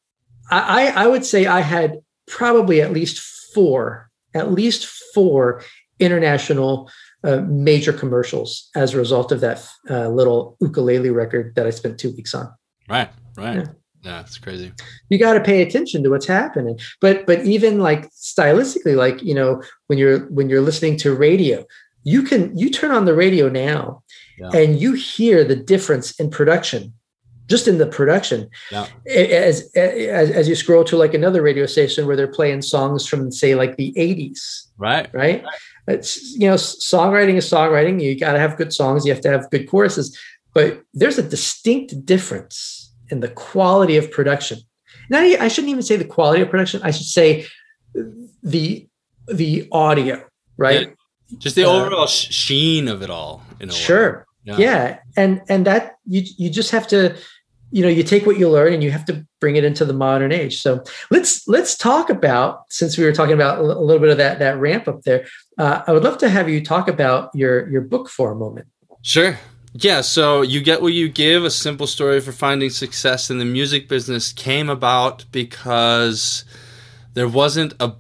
I, 0.50 0.92
I 0.96 1.08
would 1.08 1.24
say 1.24 1.46
I 1.46 1.62
had 1.62 2.00
probably 2.28 2.82
at 2.82 2.92
least 2.92 3.20
four, 3.54 4.10
at 4.34 4.52
least 4.52 4.86
four 5.14 5.64
international 6.00 6.90
uh, 7.24 7.42
major 7.48 7.94
commercials 7.94 8.70
as 8.76 8.94
a 8.94 8.98
result 8.98 9.32
of 9.32 9.42
that 9.42 9.64
uh, 9.90 10.10
little 10.10 10.58
ukulele 10.60 11.10
record 11.10 11.54
that 11.56 11.68
I 11.68 11.70
spent 11.70 12.00
two 12.00 12.12
weeks 12.12 12.34
on. 12.34 12.52
Right, 12.90 13.10
right. 13.38 13.58
Yeah. 13.58 13.66
Yeah, 14.04 14.22
it's 14.22 14.40
crazy. 14.40 14.72
You 15.10 15.20
got 15.20 15.34
to 15.34 15.42
pay 15.42 15.62
attention 15.62 16.02
to 16.04 16.10
what's 16.10 16.26
happening. 16.26 16.80
But 17.02 17.28
but 17.28 17.46
even 17.46 17.80
like 17.80 18.10
stylistically, 18.12 18.96
like 18.96 19.22
you 19.22 19.36
know, 19.36 19.62
when 19.88 20.00
you're 20.00 20.26
when 20.32 20.50
you're 20.50 20.62
listening 20.62 20.98
to 20.98 21.14
radio, 21.14 21.64
you 22.04 22.24
can 22.24 22.58
you 22.58 22.72
turn 22.72 22.90
on 22.90 23.06
the 23.06 23.14
radio 23.14 23.48
now, 23.48 24.02
yeah. 24.40 24.50
and 24.56 24.80
you 24.80 24.94
hear 24.94 25.44
the 25.44 25.56
difference 25.56 26.20
in 26.20 26.32
production, 26.32 26.94
just 27.48 27.68
in 27.68 27.78
the 27.78 27.86
production. 27.86 28.50
Yeah. 28.72 28.88
As, 29.08 29.70
as 29.76 30.32
as 30.32 30.50
you 30.50 30.56
scroll 30.56 30.84
to 30.86 30.98
like 30.98 31.14
another 31.14 31.44
radio 31.44 31.68
station 31.68 32.08
where 32.08 32.16
they're 32.16 32.28
playing 32.28 32.64
songs 32.64 33.06
from 33.06 33.32
say 33.32 33.54
like 33.54 33.78
the 33.78 33.94
'80s. 33.96 34.66
Right. 34.80 35.14
Right. 35.14 35.44
right 35.44 35.54
it's 35.88 36.34
you 36.34 36.48
know 36.48 36.56
songwriting 36.56 37.36
is 37.36 37.50
songwriting. 37.50 38.02
You 38.02 38.18
got 38.20 38.34
to 38.34 38.40
have 38.40 38.58
good 38.58 38.74
songs. 38.74 39.06
You 39.06 39.14
have 39.14 39.22
to 39.22 39.30
have 39.30 39.50
good 39.50 39.70
choruses. 39.70 40.18
But 40.54 40.84
there's 40.94 41.18
a 41.18 41.24
distinct 41.24 42.06
difference 42.06 42.94
in 43.10 43.22
the 43.22 43.30
quality 43.30 43.98
of 43.98 44.12
production. 44.12 44.60
Now 45.10 45.20
i 45.20 45.48
shouldn't 45.48 45.72
even 45.72 45.84
say 45.84 45.98
the 45.98 46.06
quality 46.06 46.42
of 46.42 46.50
production. 46.50 46.82
I 46.84 46.92
should 46.92 47.08
say 47.08 47.48
the 48.44 48.88
the 49.28 49.68
audio 49.72 50.24
right? 50.58 50.90
Yeah, 51.30 51.38
just 51.38 51.56
the 51.56 51.66
uh, 51.66 51.72
overall 51.72 52.08
sheen 52.08 52.88
of 52.88 53.02
it 53.02 53.10
all 53.10 53.44
sure. 53.70 54.26
Yeah. 54.44 54.58
yeah. 54.58 55.00
And 55.18 55.42
and 55.50 55.66
that 55.66 55.98
you 56.06 56.24
you 56.38 56.50
just 56.50 56.72
have 56.72 56.88
to 56.88 57.16
you 57.72 57.82
know 57.82 57.90
you 57.90 58.04
take 58.04 58.26
what 58.26 58.38
you 58.38 58.50
learn 58.50 58.74
and 58.74 58.84
you 58.84 58.92
have 58.92 59.06
to 59.06 59.26
bring 59.40 59.56
it 59.56 59.64
into 59.64 59.86
the 59.86 59.94
modern 59.94 60.32
age 60.32 60.62
so 60.62 60.84
let's 61.10 61.48
let's 61.48 61.76
talk 61.78 62.10
about 62.10 62.66
since 62.70 62.98
we 62.98 63.04
were 63.04 63.14
talking 63.14 63.34
about 63.34 63.60
a 63.60 63.64
little 63.64 64.00
bit 64.00 64.10
of 64.10 64.18
that 64.18 64.40
that 64.40 64.60
ramp 64.60 64.88
up 64.88 65.02
there 65.04 65.26
uh, 65.58 65.82
i 65.88 65.92
would 65.92 66.04
love 66.04 66.18
to 66.18 66.30
have 66.30 66.50
you 66.50 66.64
talk 66.64 66.88
about 66.88 67.34
your 67.34 67.68
your 67.70 67.82
book 67.82 68.10
for 68.10 68.32
a 68.32 68.36
moment 68.36 68.68
sure 69.02 69.38
Yeah, 69.74 70.02
so 70.02 70.42
you 70.42 70.60
get 70.62 70.82
what 70.82 70.92
you 70.92 71.08
give. 71.08 71.46
A 71.46 71.50
simple 71.50 71.88
story 71.88 72.20
for 72.20 72.34
finding 72.34 72.70
success 72.70 73.30
in 73.30 73.38
the 73.38 73.46
music 73.46 73.88
business 73.88 74.34
came 74.34 74.70
about 74.70 75.24
because 75.32 76.44
there 77.14 77.28
wasn't 77.28 77.74
a 77.80 77.94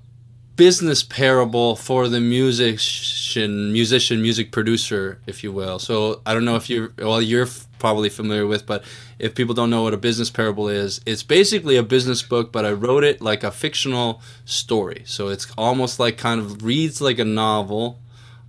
business 0.57 1.01
parable 1.01 1.75
for 1.75 2.09
the 2.09 2.19
musician, 2.19 3.71
musician, 3.71 4.21
music 4.21 4.51
producer, 4.51 5.21
if 5.25 5.43
you 5.43 5.51
will. 5.51 5.79
So 5.79 6.21
I 6.25 6.33
don't 6.33 6.43
know 6.43 6.57
if 6.57 6.69
you, 6.69 6.93
well, 6.97 7.21
you're 7.21 7.47
probably 7.81 8.09
familiar 8.09 8.45
with, 8.45 8.65
but 8.67 8.83
if 9.17 9.33
people 9.33 9.55
don't 9.55 9.71
know 9.71 9.81
what 9.81 9.93
a 9.93 9.97
business 9.97 10.29
parable 10.29 10.69
is, 10.69 11.01
it's 11.05 11.23
basically 11.23 11.75
a 11.75 11.83
business 11.83 12.21
book, 12.21 12.51
but 12.51 12.63
I 12.63 12.71
wrote 12.71 13.03
it 13.03 13.21
like 13.21 13.43
a 13.43 13.50
fictional 13.50 14.21
story. 14.45 15.01
So 15.05 15.29
it's 15.29 15.51
almost 15.57 16.00
like 16.00 16.17
kind 16.17 16.39
of 16.39 16.63
reads 16.63 17.01
like 17.01 17.17
a 17.17 17.25
novel, 17.25 18.00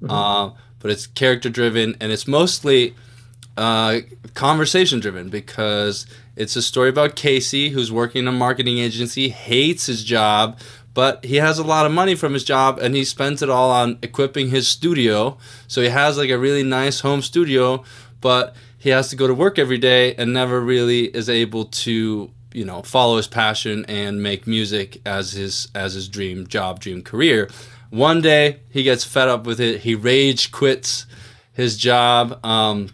mm-hmm. 0.02 0.10
uh, 0.10 0.50
but 0.80 0.90
it's 0.90 1.06
character 1.06 1.48
driven 1.48 1.96
and 1.98 2.12
it's 2.12 2.28
mostly 2.28 2.94
uh, 3.56 4.00
conversation 4.34 5.00
driven 5.00 5.30
because 5.30 6.06
it's 6.36 6.54
a 6.54 6.62
story 6.62 6.90
about 6.90 7.16
Casey 7.16 7.70
who's 7.70 7.90
working 7.90 8.20
in 8.20 8.28
a 8.28 8.32
marketing 8.32 8.78
agency, 8.78 9.30
hates 9.30 9.86
his 9.86 10.04
job, 10.04 10.58
but 10.92 11.24
he 11.24 11.36
has 11.36 11.58
a 11.58 11.64
lot 11.64 11.86
of 11.86 11.92
money 11.92 12.14
from 12.14 12.34
his 12.34 12.44
job 12.44 12.78
and 12.78 12.94
he 12.94 13.04
spends 13.04 13.40
it 13.40 13.48
all 13.48 13.70
on 13.70 13.98
equipping 14.02 14.50
his 14.50 14.68
studio. 14.68 15.38
So 15.68 15.80
he 15.80 15.88
has 15.88 16.18
like 16.18 16.28
a 16.28 16.38
really 16.38 16.62
nice 16.62 17.00
home 17.00 17.22
studio, 17.22 17.82
but 18.20 18.54
he 18.82 18.90
has 18.90 19.10
to 19.10 19.16
go 19.16 19.28
to 19.28 19.34
work 19.34 19.60
every 19.60 19.78
day 19.78 20.12
and 20.16 20.32
never 20.32 20.60
really 20.60 21.04
is 21.04 21.28
able 21.28 21.66
to 21.66 22.28
you 22.52 22.64
know 22.64 22.82
follow 22.82 23.16
his 23.16 23.28
passion 23.28 23.84
and 23.86 24.20
make 24.20 24.44
music 24.44 25.00
as 25.06 25.32
his 25.32 25.68
as 25.72 25.94
his 25.94 26.08
dream 26.08 26.48
job 26.48 26.80
dream 26.80 27.00
career 27.00 27.48
one 27.90 28.20
day 28.20 28.58
he 28.70 28.82
gets 28.82 29.04
fed 29.04 29.28
up 29.28 29.46
with 29.46 29.60
it 29.60 29.82
he 29.82 29.94
rage 29.94 30.50
quits 30.50 31.06
his 31.52 31.76
job 31.76 32.44
um, 32.44 32.88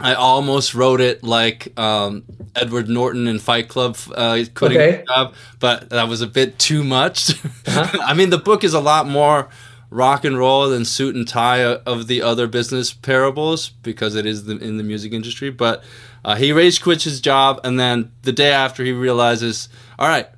I 0.00 0.14
almost 0.14 0.74
wrote 0.74 1.00
it 1.00 1.22
like 1.22 1.78
um, 1.78 2.24
Edward 2.54 2.88
Norton 2.88 3.26
in 3.26 3.38
Fight 3.38 3.68
Club 3.68 3.96
uh, 4.14 4.44
quitting 4.54 4.78
okay. 4.78 5.04
job, 5.08 5.34
but 5.58 5.90
that 5.90 6.08
was 6.08 6.20
a 6.20 6.28
bit 6.28 6.56
too 6.58 6.84
much. 6.84 7.30
Uh-huh. 7.66 7.98
I 8.06 8.14
mean, 8.14 8.30
the 8.30 8.38
book 8.38 8.62
is 8.62 8.74
a 8.74 8.80
lot 8.80 9.08
more 9.08 9.48
rock 9.90 10.24
and 10.24 10.38
roll 10.38 10.68
than 10.68 10.84
suit 10.84 11.14
and 11.14 11.26
tie 11.26 11.64
of 11.64 12.06
the 12.06 12.22
other 12.22 12.46
business 12.46 12.92
parables 12.92 13.70
because 13.70 14.14
it 14.14 14.26
is 14.26 14.44
the, 14.44 14.56
in 14.58 14.76
the 14.76 14.82
music 14.82 15.12
industry. 15.12 15.50
But 15.50 15.82
uh, 16.24 16.36
he 16.36 16.52
rage 16.52 16.82
quits 16.82 17.04
his 17.04 17.20
job, 17.20 17.60
and 17.64 17.78
then 17.78 18.12
the 18.22 18.32
day 18.32 18.52
after, 18.52 18.84
he 18.84 18.92
realizes, 18.92 19.68
all 19.98 20.08
right, 20.08 20.28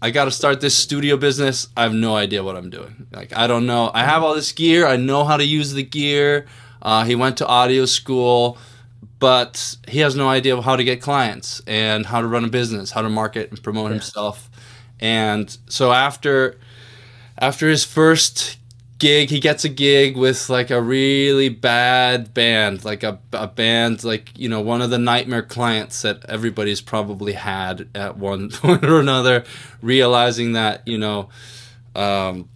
I 0.00 0.10
got 0.10 0.24
to 0.26 0.30
start 0.30 0.60
this 0.60 0.76
studio 0.76 1.16
business. 1.16 1.68
I 1.76 1.82
have 1.82 1.92
no 1.92 2.16
idea 2.16 2.42
what 2.42 2.56
I'm 2.56 2.70
doing. 2.70 3.06
Like, 3.12 3.36
I 3.36 3.46
don't 3.46 3.66
know. 3.66 3.90
I 3.92 4.04
have 4.04 4.22
all 4.22 4.34
this 4.34 4.52
gear. 4.52 4.86
I 4.86 4.96
know 4.96 5.24
how 5.24 5.36
to 5.36 5.44
use 5.44 5.72
the 5.72 5.82
gear. 5.82 6.46
Uh, 6.80 7.04
he 7.04 7.14
went 7.14 7.36
to 7.38 7.46
audio 7.46 7.84
school 7.84 8.56
but 9.20 9.76
he 9.86 10.00
has 10.00 10.16
no 10.16 10.28
idea 10.28 10.60
how 10.60 10.74
to 10.74 10.82
get 10.82 11.00
clients 11.00 11.62
and 11.66 12.06
how 12.06 12.22
to 12.22 12.26
run 12.26 12.42
a 12.42 12.48
business, 12.48 12.90
how 12.90 13.02
to 13.02 13.08
market 13.08 13.50
and 13.50 13.62
promote 13.62 13.90
yeah. 13.90 13.98
himself. 13.98 14.50
And 14.98 15.56
so 15.68 15.92
after 15.92 16.58
after 17.38 17.68
his 17.68 17.84
first 17.84 18.58
gig, 19.00 19.30
he 19.30 19.40
gets 19.40 19.64
a 19.64 19.68
gig 19.68 20.16
with 20.16 20.48
like 20.48 20.70
a 20.70 20.80
really 20.80 21.48
bad 21.48 22.32
band, 22.32 22.84
like 22.84 23.02
a, 23.02 23.18
a 23.32 23.48
band 23.48 24.04
like, 24.04 24.38
you 24.38 24.48
know, 24.48 24.60
one 24.60 24.82
of 24.82 24.90
the 24.90 24.98
nightmare 24.98 25.42
clients 25.42 26.02
that 26.02 26.24
everybody's 26.28 26.80
probably 26.80 27.32
had 27.32 27.88
at 27.94 28.16
one 28.16 28.50
point 28.50 28.84
or 28.84 29.00
another, 29.00 29.44
realizing 29.82 30.52
that, 30.52 30.86
you 30.86 30.98
know, 30.98 31.28
um, 31.96 32.48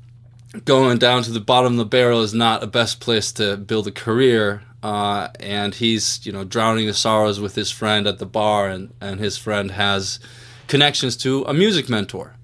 going 0.65 0.99
down 0.99 1.25
to 1.25 1.33
the 1.33 1.41
bottom 1.41 1.73
of 1.73 1.79
the 1.79 1.85
barrel 1.85 2.23
is 2.23 2.33
not 2.33 2.61
the 2.61 2.69
best 2.69 3.01
place 3.01 3.33
to 3.33 3.57
build 3.57 3.89
a 3.89 3.91
career 3.91 4.63
uh, 4.85 5.31
and 5.41 5.75
he's 5.75 6.25
you 6.27 6.31
know 6.31 6.45
drowning 6.45 6.87
his 6.87 6.99
sorrows 6.99 7.41
with 7.41 7.55
his 7.55 7.71
friend 7.71 8.07
at 8.07 8.19
the 8.19 8.27
bar, 8.27 8.69
and 8.69 8.93
and 9.01 9.19
his 9.19 9.39
friend 9.39 9.71
has 9.71 10.21
connections 10.69 11.17
to 11.17 11.43
a 11.45 11.55
music 11.55 11.89
mentor, 11.89 12.37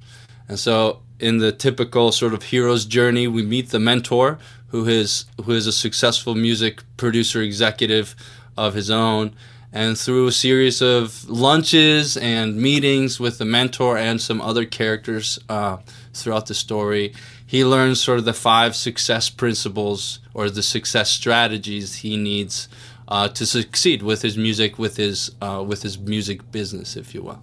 and 0.48 0.58
so 0.58 1.02
in 1.20 1.38
the 1.38 1.52
typical 1.52 2.12
sort 2.12 2.34
of 2.34 2.44
hero's 2.44 2.84
journey, 2.84 3.26
we 3.26 3.42
meet 3.42 3.70
the 3.70 3.78
mentor 3.78 4.38
who 4.68 4.86
is 4.86 5.26
who 5.44 5.52
is 5.52 5.66
a 5.66 5.72
successful 5.72 6.34
music 6.34 6.82
producer 6.96 7.42
executive 7.42 8.14
of 8.56 8.74
his 8.74 8.90
own. 8.90 9.34
And 9.72 9.96
through 9.96 10.26
a 10.26 10.32
series 10.32 10.82
of 10.82 11.28
lunches 11.28 12.16
and 12.16 12.56
meetings 12.56 13.20
with 13.20 13.38
the 13.38 13.44
mentor 13.44 13.96
and 13.96 14.20
some 14.20 14.40
other 14.40 14.64
characters 14.64 15.38
uh, 15.48 15.76
throughout 16.12 16.46
the 16.46 16.54
story, 16.54 17.14
he 17.46 17.64
learns 17.64 18.00
sort 18.00 18.18
of 18.18 18.24
the 18.24 18.32
five 18.32 18.74
success 18.74 19.30
principles 19.30 20.18
or 20.34 20.50
the 20.50 20.62
success 20.62 21.10
strategies 21.10 21.96
he 21.96 22.16
needs 22.16 22.68
uh, 23.06 23.28
to 23.28 23.46
succeed 23.46 24.02
with 24.02 24.22
his 24.22 24.36
music, 24.36 24.78
with 24.78 24.96
his 24.96 25.32
uh, 25.40 25.64
with 25.66 25.82
his 25.82 25.98
music 25.98 26.50
business, 26.50 26.96
if 26.96 27.14
you 27.14 27.22
will. 27.22 27.42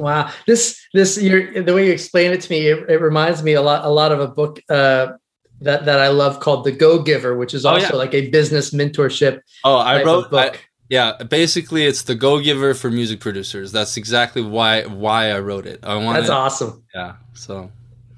Wow, 0.00 0.30
this 0.46 0.80
this 0.92 1.16
the 1.16 1.72
way 1.74 1.86
you 1.86 1.92
explain 1.92 2.32
it 2.32 2.40
to 2.42 2.50
me, 2.50 2.68
it, 2.68 2.88
it, 2.88 3.00
reminds 3.00 3.42
me 3.42 3.52
a 3.52 3.62
lot 3.62 3.84
a 3.84 3.90
lot 3.90 4.12
of 4.12 4.20
a 4.20 4.28
book 4.28 4.60
uh, 4.68 5.12
that 5.60 5.84
that 5.84 6.00
I 6.00 6.08
love 6.08 6.40
called 6.40 6.64
The 6.64 6.72
Go 6.72 7.02
Giver, 7.02 7.36
which 7.36 7.54
is 7.54 7.64
also 7.64 7.86
oh, 7.86 7.90
yeah. 7.90 7.96
like 7.96 8.14
a 8.14 8.30
business 8.30 8.70
mentorship. 8.70 9.40
Oh, 9.64 9.76
I 9.76 10.02
wrote 10.02 10.30
book. 10.30 10.56
I, 10.56 10.58
yeah, 10.88 11.22
basically, 11.22 11.86
it's 11.86 12.02
the 12.02 12.16
Go 12.16 12.40
Giver 12.40 12.74
for 12.74 12.90
music 12.90 13.20
producers. 13.20 13.70
That's 13.70 13.96
exactly 13.96 14.42
why 14.42 14.82
why 14.82 15.30
I 15.30 15.38
wrote 15.40 15.66
it. 15.66 15.80
I 15.82 15.96
wanted, 15.96 16.20
That's 16.20 16.30
awesome. 16.30 16.82
Yeah, 16.94 17.14
so 17.34 17.70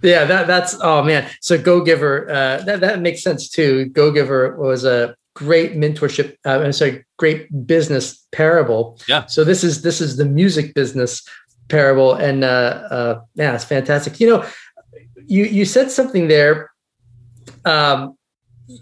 yeah, 0.03 0.25
that 0.25 0.47
that's 0.47 0.77
oh 0.81 1.03
man. 1.03 1.29
So 1.41 1.61
Go 1.61 1.85
Giver, 1.85 2.31
uh, 2.31 2.65
that 2.65 2.81
that 2.81 3.01
makes 3.01 3.23
sense 3.23 3.49
too. 3.49 3.87
Go 3.87 4.11
Giver 4.11 4.57
was 4.57 4.85
a 4.85 5.15
great 5.35 5.75
mentorship. 5.75 6.37
Uh, 6.45 6.61
I'm 6.61 6.73
sorry, 6.73 7.05
great 7.19 7.67
business 7.67 8.27
parable. 8.33 8.99
Yeah. 9.09 9.27
So 9.27 9.45
this 9.45 9.65
is 9.65 9.83
this 9.83 10.01
is 10.01 10.17
the 10.17 10.25
music 10.25 10.75
business 10.75 11.23
parable, 11.73 12.13
and 12.13 12.45
uh, 12.45 12.87
uh, 12.91 13.21
yeah, 13.35 13.55
it's 13.55 13.65
fantastic. 13.65 14.21
You 14.21 14.29
know, 14.29 14.47
you 15.27 15.45
you 15.45 15.65
said 15.65 15.91
something 15.91 16.29
there. 16.29 16.71
Um, 17.65 18.17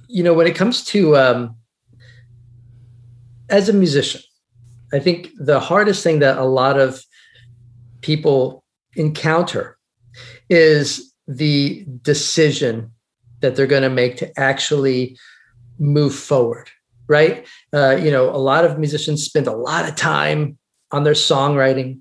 you 0.08 0.22
know, 0.22 0.34
when 0.34 0.46
it 0.46 0.56
comes 0.56 0.84
to 0.86 1.16
um, 1.16 1.56
as 3.48 3.68
a 3.68 3.72
musician, 3.72 4.20
I 4.92 4.98
think 4.98 5.30
the 5.38 5.60
hardest 5.60 6.02
thing 6.02 6.18
that 6.18 6.36
a 6.36 6.44
lot 6.44 6.78
of 6.78 7.02
people 8.00 8.64
encounter 8.96 9.78
is 10.48 11.14
the 11.28 11.86
decision 12.02 12.90
that 13.40 13.54
they're 13.54 13.74
going 13.74 13.88
to 13.90 13.96
make 14.02 14.16
to 14.16 14.26
actually 14.38 15.16
move 15.78 16.14
forward 16.14 16.68
right 17.08 17.46
uh, 17.72 17.96
you 17.96 18.10
know 18.10 18.28
a 18.28 18.42
lot 18.50 18.64
of 18.66 18.78
musicians 18.78 19.24
spend 19.24 19.46
a 19.46 19.56
lot 19.68 19.88
of 19.88 19.94
time 19.96 20.58
on 20.92 21.04
their 21.04 21.14
songwriting 21.14 22.00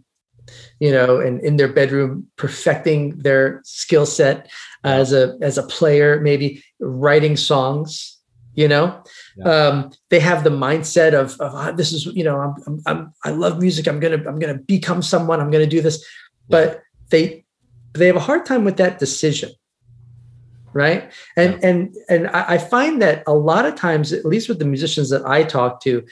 you 0.80 0.92
know 0.92 1.20
and 1.20 1.42
in 1.42 1.58
their 1.58 1.72
bedroom 1.72 2.28
perfecting 2.36 3.18
their 3.20 3.62
skill 3.64 4.06
set 4.06 4.50
as 4.84 5.14
a 5.14 5.38
as 5.42 5.58
a 5.58 5.64
player 5.64 6.20
maybe 6.22 6.64
writing 6.80 7.36
songs 7.38 8.16
you 8.56 8.68
know? 8.68 9.02
Yeah. 9.38 9.68
um, 9.68 9.92
they 10.10 10.20
have 10.20 10.44
the 10.44 10.50
mindset 10.50 11.14
of, 11.14 11.40
of 11.40 11.52
oh, 11.56 11.72
this 11.72 11.94
is 11.94 12.08
you 12.08 12.26
know 12.26 12.40
I'm, 12.40 12.56
I'm, 12.68 12.82
I'm, 12.88 13.14
i 13.24 13.30
love 13.30 13.60
music. 13.60 13.88
I'm 13.88 14.02
gonna 14.02 14.22
i'm 14.28 14.38
gonna 14.38 14.58
become 14.58 15.02
someone. 15.02 15.40
I'm 15.40 15.50
gonna 15.50 15.66
do 15.66 15.82
this. 15.82 16.06
But 16.50 16.82
they 17.10 17.46
they 17.94 18.08
have 18.08 18.18
a 18.18 18.20
hard 18.20 18.46
time 18.46 18.66
with 18.66 18.78
that 18.78 19.00
decision 19.00 19.52
right? 20.74 21.12
And 21.38 21.54
yeah. 21.54 21.70
and 21.70 21.96
and 22.10 22.28
I, 22.28 22.58
find 22.58 23.02
that 23.02 23.24
a 23.26 23.34
lot 23.34 23.66
of 23.66 23.76
times 23.76 24.12
at 24.14 24.26
least 24.26 24.50
with 24.50 24.60
the 24.60 24.66
musicians 24.66 25.10
that 25.10 25.26
i 25.26 25.44
talk 25.44 25.82
to 25.82 26.04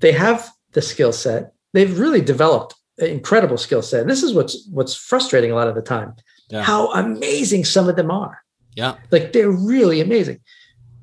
they 0.00 0.12
have 0.12 0.50
the 0.72 0.82
skill 0.82 1.12
set. 1.12 1.52
They've 1.72 1.98
really 1.98 2.20
developed 2.20 2.74
incredible 2.98 3.58
skill 3.58 3.82
set 3.82 4.00
and 4.00 4.10
this 4.10 4.22
is 4.22 4.32
what's 4.32 4.66
what's 4.68 4.94
frustrating 4.94 5.50
a 5.50 5.54
lot 5.54 5.68
of 5.68 5.74
the 5.74 5.82
time 5.82 6.14
yeah. 6.48 6.62
how 6.62 6.90
amazing 6.92 7.64
some 7.64 7.88
of 7.88 7.96
them 7.96 8.10
are 8.10 8.42
yeah 8.74 8.94
like 9.10 9.32
they're 9.32 9.50
really 9.50 10.00
amazing 10.00 10.40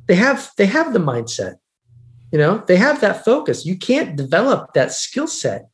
they 0.08 0.16
have 0.16 0.52
they 0.58 0.66
have 0.66 0.94
the 0.94 1.00
mindset 1.00 1.56
you 2.32 2.40
know 2.40 2.64
they 2.68 2.78
have 2.78 3.00
that 3.02 3.24
focus 3.24 3.66
you 3.66 3.78
can't 3.78 4.16
develop 4.16 4.74
that 4.74 4.92
skill 4.92 5.28
set 5.28 5.70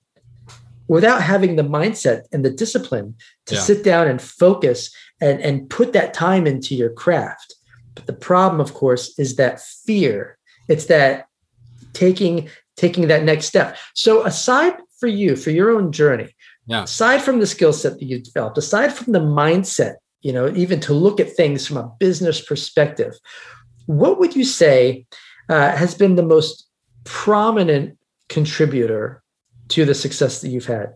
without 0.89 1.21
having 1.21 1.55
the 1.55 1.63
mindset 1.63 2.23
and 2.33 2.43
the 2.43 2.49
discipline 2.49 3.15
to 3.45 3.55
yeah. 3.55 3.61
sit 3.61 3.83
down 3.83 4.07
and 4.07 4.21
focus 4.21 4.93
and, 5.21 5.39
and 5.39 5.69
put 5.69 5.93
that 5.93 6.13
time 6.13 6.45
into 6.47 6.75
your 6.75 6.89
craft. 6.89 7.55
But 7.95 8.07
the 8.07 8.13
problem, 8.13 8.59
of 8.59 8.73
course, 8.73 9.17
is 9.17 9.35
that 9.35 9.61
fear. 9.61 10.37
It's 10.67 10.85
that 10.85 11.27
taking 11.93 12.49
taking 12.75 13.07
that 13.07 13.23
next 13.23 13.45
step. 13.45 13.77
So 13.93 14.25
aside 14.25 14.77
for 14.99 15.07
you, 15.07 15.35
for 15.35 15.51
your 15.51 15.71
own 15.71 15.91
journey, 15.91 16.33
yeah. 16.65 16.83
aside 16.83 17.21
from 17.21 17.39
the 17.39 17.47
skill 17.47 17.73
set 17.73 17.99
that 17.99 18.05
you've 18.05 18.23
developed, 18.23 18.57
aside 18.57 18.93
from 18.93 19.13
the 19.13 19.19
mindset, 19.19 19.95
you 20.21 20.33
know, 20.33 20.53
even 20.55 20.79
to 20.81 20.93
look 20.93 21.19
at 21.19 21.35
things 21.35 21.65
from 21.65 21.77
a 21.77 21.91
business 21.99 22.41
perspective, 22.41 23.13
what 23.85 24.19
would 24.19 24.35
you 24.35 24.43
say 24.43 25.05
uh, 25.49 25.71
has 25.75 25.95
been 25.95 26.15
the 26.15 26.23
most 26.23 26.67
prominent 27.03 27.97
contributor 28.27 29.23
to 29.69 29.85
the 29.85 29.95
success 29.95 30.41
that 30.41 30.49
you've 30.49 30.65
had? 30.65 30.93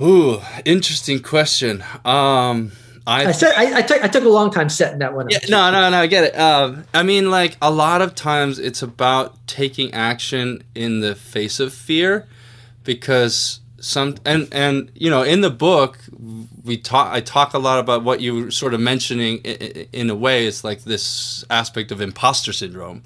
Ooh, 0.00 0.40
interesting 0.64 1.20
question. 1.20 1.82
Um, 2.04 2.72
I, 3.08 3.28
I 3.28 3.32
said 3.32 3.54
I, 3.56 3.78
I, 3.78 3.82
took 3.82 4.04
I 4.04 4.08
took 4.08 4.24
a 4.24 4.28
long 4.28 4.50
time 4.50 4.68
setting 4.68 4.98
that 4.98 5.14
one. 5.14 5.28
Yeah, 5.30 5.38
no, 5.48 5.70
no, 5.70 5.88
no. 5.88 5.98
I 5.98 6.06
get 6.06 6.24
it. 6.24 6.38
Um, 6.38 6.84
I 6.92 7.02
mean, 7.02 7.30
like 7.30 7.56
a 7.62 7.70
lot 7.70 8.02
of 8.02 8.14
times, 8.14 8.58
it's 8.58 8.82
about 8.82 9.34
taking 9.46 9.94
action 9.94 10.62
in 10.74 11.00
the 11.00 11.14
face 11.14 11.58
of 11.58 11.72
fear, 11.72 12.28
because 12.84 13.60
some 13.80 14.16
and 14.26 14.46
and 14.52 14.90
you 14.94 15.08
know 15.08 15.22
in 15.22 15.40
the 15.40 15.50
book 15.50 15.98
we 16.64 16.76
talk 16.76 17.10
I 17.10 17.20
talk 17.20 17.54
a 17.54 17.58
lot 17.58 17.78
about 17.78 18.04
what 18.04 18.20
you 18.20 18.44
were 18.44 18.50
sort 18.50 18.74
of 18.74 18.80
mentioning 18.80 19.38
in, 19.38 19.88
in 19.92 20.10
a 20.10 20.14
way. 20.14 20.46
It's 20.46 20.62
like 20.62 20.84
this 20.84 21.46
aspect 21.48 21.90
of 21.90 22.02
imposter 22.02 22.52
syndrome. 22.52 23.04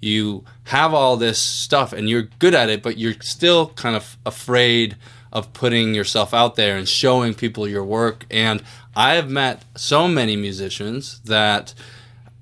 You 0.00 0.44
have 0.64 0.92
all 0.92 1.16
this 1.16 1.40
stuff 1.40 1.94
and 1.94 2.06
you're 2.08 2.28
good 2.38 2.54
at 2.54 2.68
it, 2.68 2.82
but 2.82 2.98
you're 2.98 3.14
still 3.20 3.70
kind 3.70 3.96
of 3.96 4.18
afraid 4.26 4.96
of 5.32 5.52
putting 5.52 5.94
yourself 5.94 6.32
out 6.32 6.56
there 6.56 6.76
and 6.76 6.88
showing 6.88 7.34
people 7.34 7.68
your 7.68 7.84
work. 7.84 8.24
And 8.30 8.62
I 8.98 9.14
have 9.14 9.30
met 9.30 9.64
so 9.76 10.08
many 10.08 10.34
musicians 10.34 11.20
that 11.20 11.72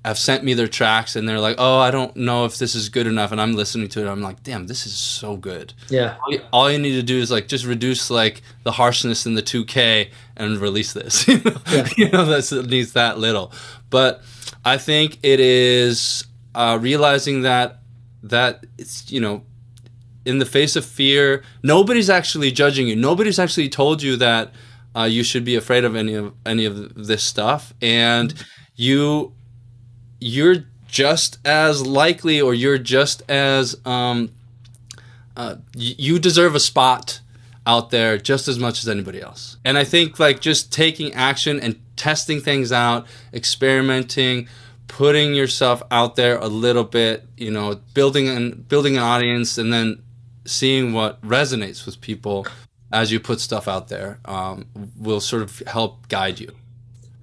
have 0.03 0.17
sent 0.17 0.43
me 0.43 0.55
their 0.55 0.67
tracks 0.67 1.15
and 1.15 1.29
they're 1.29 1.39
like, 1.39 1.57
"Oh, 1.59 1.77
I 1.77 1.91
don't 1.91 2.15
know 2.15 2.45
if 2.45 2.57
this 2.57 2.73
is 2.73 2.89
good 2.89 3.05
enough," 3.05 3.31
and 3.31 3.39
I'm 3.39 3.53
listening 3.53 3.89
to 3.89 4.03
it. 4.03 4.09
I'm 4.09 4.23
like, 4.23 4.41
"Damn, 4.41 4.65
this 4.65 4.87
is 4.87 4.95
so 4.95 5.37
good." 5.37 5.75
Yeah. 5.89 6.15
All 6.51 6.71
you 6.71 6.79
need 6.79 6.93
to 6.93 7.03
do 7.03 7.19
is 7.19 7.29
like 7.29 7.47
just 7.47 7.63
reduce 7.63 8.09
like 8.09 8.41
the 8.63 8.71
harshness 8.71 9.27
in 9.27 9.35
the 9.35 9.43
2K 9.43 10.09
and 10.35 10.57
release 10.57 10.93
this. 10.93 11.27
you 11.27 11.39
know, 11.41 11.57
yeah. 11.71 11.87
you 11.95 12.09
know 12.09 12.25
that 12.25 12.67
needs 12.67 12.93
that 12.93 13.19
little. 13.19 13.53
But 13.91 14.23
I 14.65 14.79
think 14.79 15.19
it 15.21 15.39
is 15.39 16.25
uh, 16.55 16.79
realizing 16.81 17.43
that 17.43 17.81
that 18.23 18.65
it's 18.79 19.11
you 19.11 19.21
know 19.21 19.43
in 20.25 20.39
the 20.39 20.45
face 20.45 20.75
of 20.75 20.85
fear, 20.85 21.43
nobody's 21.61 22.09
actually 22.09 22.49
judging 22.49 22.87
you. 22.87 22.95
Nobody's 22.95 23.37
actually 23.37 23.69
told 23.69 24.01
you 24.01 24.15
that 24.15 24.53
uh, 24.97 25.05
you 25.05 25.23
should 25.23 25.45
be 25.45 25.55
afraid 25.55 25.83
of 25.83 25.95
any 25.95 26.15
of 26.15 26.33
any 26.45 26.65
of 26.65 26.95
this 26.95 27.23
stuff, 27.23 27.73
and 27.81 28.33
you 28.75 29.33
you're 30.19 30.65
just 30.87 31.37
as 31.45 31.85
likely, 31.85 32.41
or 32.41 32.53
you're 32.53 32.77
just 32.77 33.21
as 33.29 33.77
um, 33.85 34.31
uh, 35.35 35.55
you 35.75 36.17
deserve 36.17 36.55
a 36.55 36.59
spot 36.59 37.19
out 37.67 37.91
there 37.91 38.17
just 38.17 38.47
as 38.47 38.57
much 38.57 38.79
as 38.79 38.87
anybody 38.87 39.21
else. 39.21 39.57
And 39.65 39.77
I 39.77 39.83
think 39.83 40.19
like 40.19 40.39
just 40.39 40.71
taking 40.71 41.13
action 41.13 41.59
and 41.59 41.79
testing 41.95 42.39
things 42.39 42.71
out, 42.71 43.05
experimenting 43.33 44.47
putting 44.87 45.35
yourself 45.35 45.83
out 45.91 46.15
there 46.15 46.37
a 46.37 46.47
little 46.47 46.85
bit, 46.85 47.25
you 47.35 47.51
know, 47.51 47.75
building 47.93 48.29
an 48.29 48.65
building 48.69 48.97
an 48.97 49.03
audience 49.03 49.57
and 49.57 49.71
then 49.71 50.01
seeing 50.45 50.93
what 50.93 51.21
resonates 51.21 51.85
with 51.85 51.99
people 51.99 52.47
as 52.91 53.11
you 53.11 53.19
put 53.19 53.39
stuff 53.39 53.67
out 53.67 53.89
there 53.89 54.19
um, 54.25 54.67
will 54.97 55.19
sort 55.19 55.41
of 55.41 55.59
help 55.67 56.07
guide 56.07 56.39
you. 56.39 56.51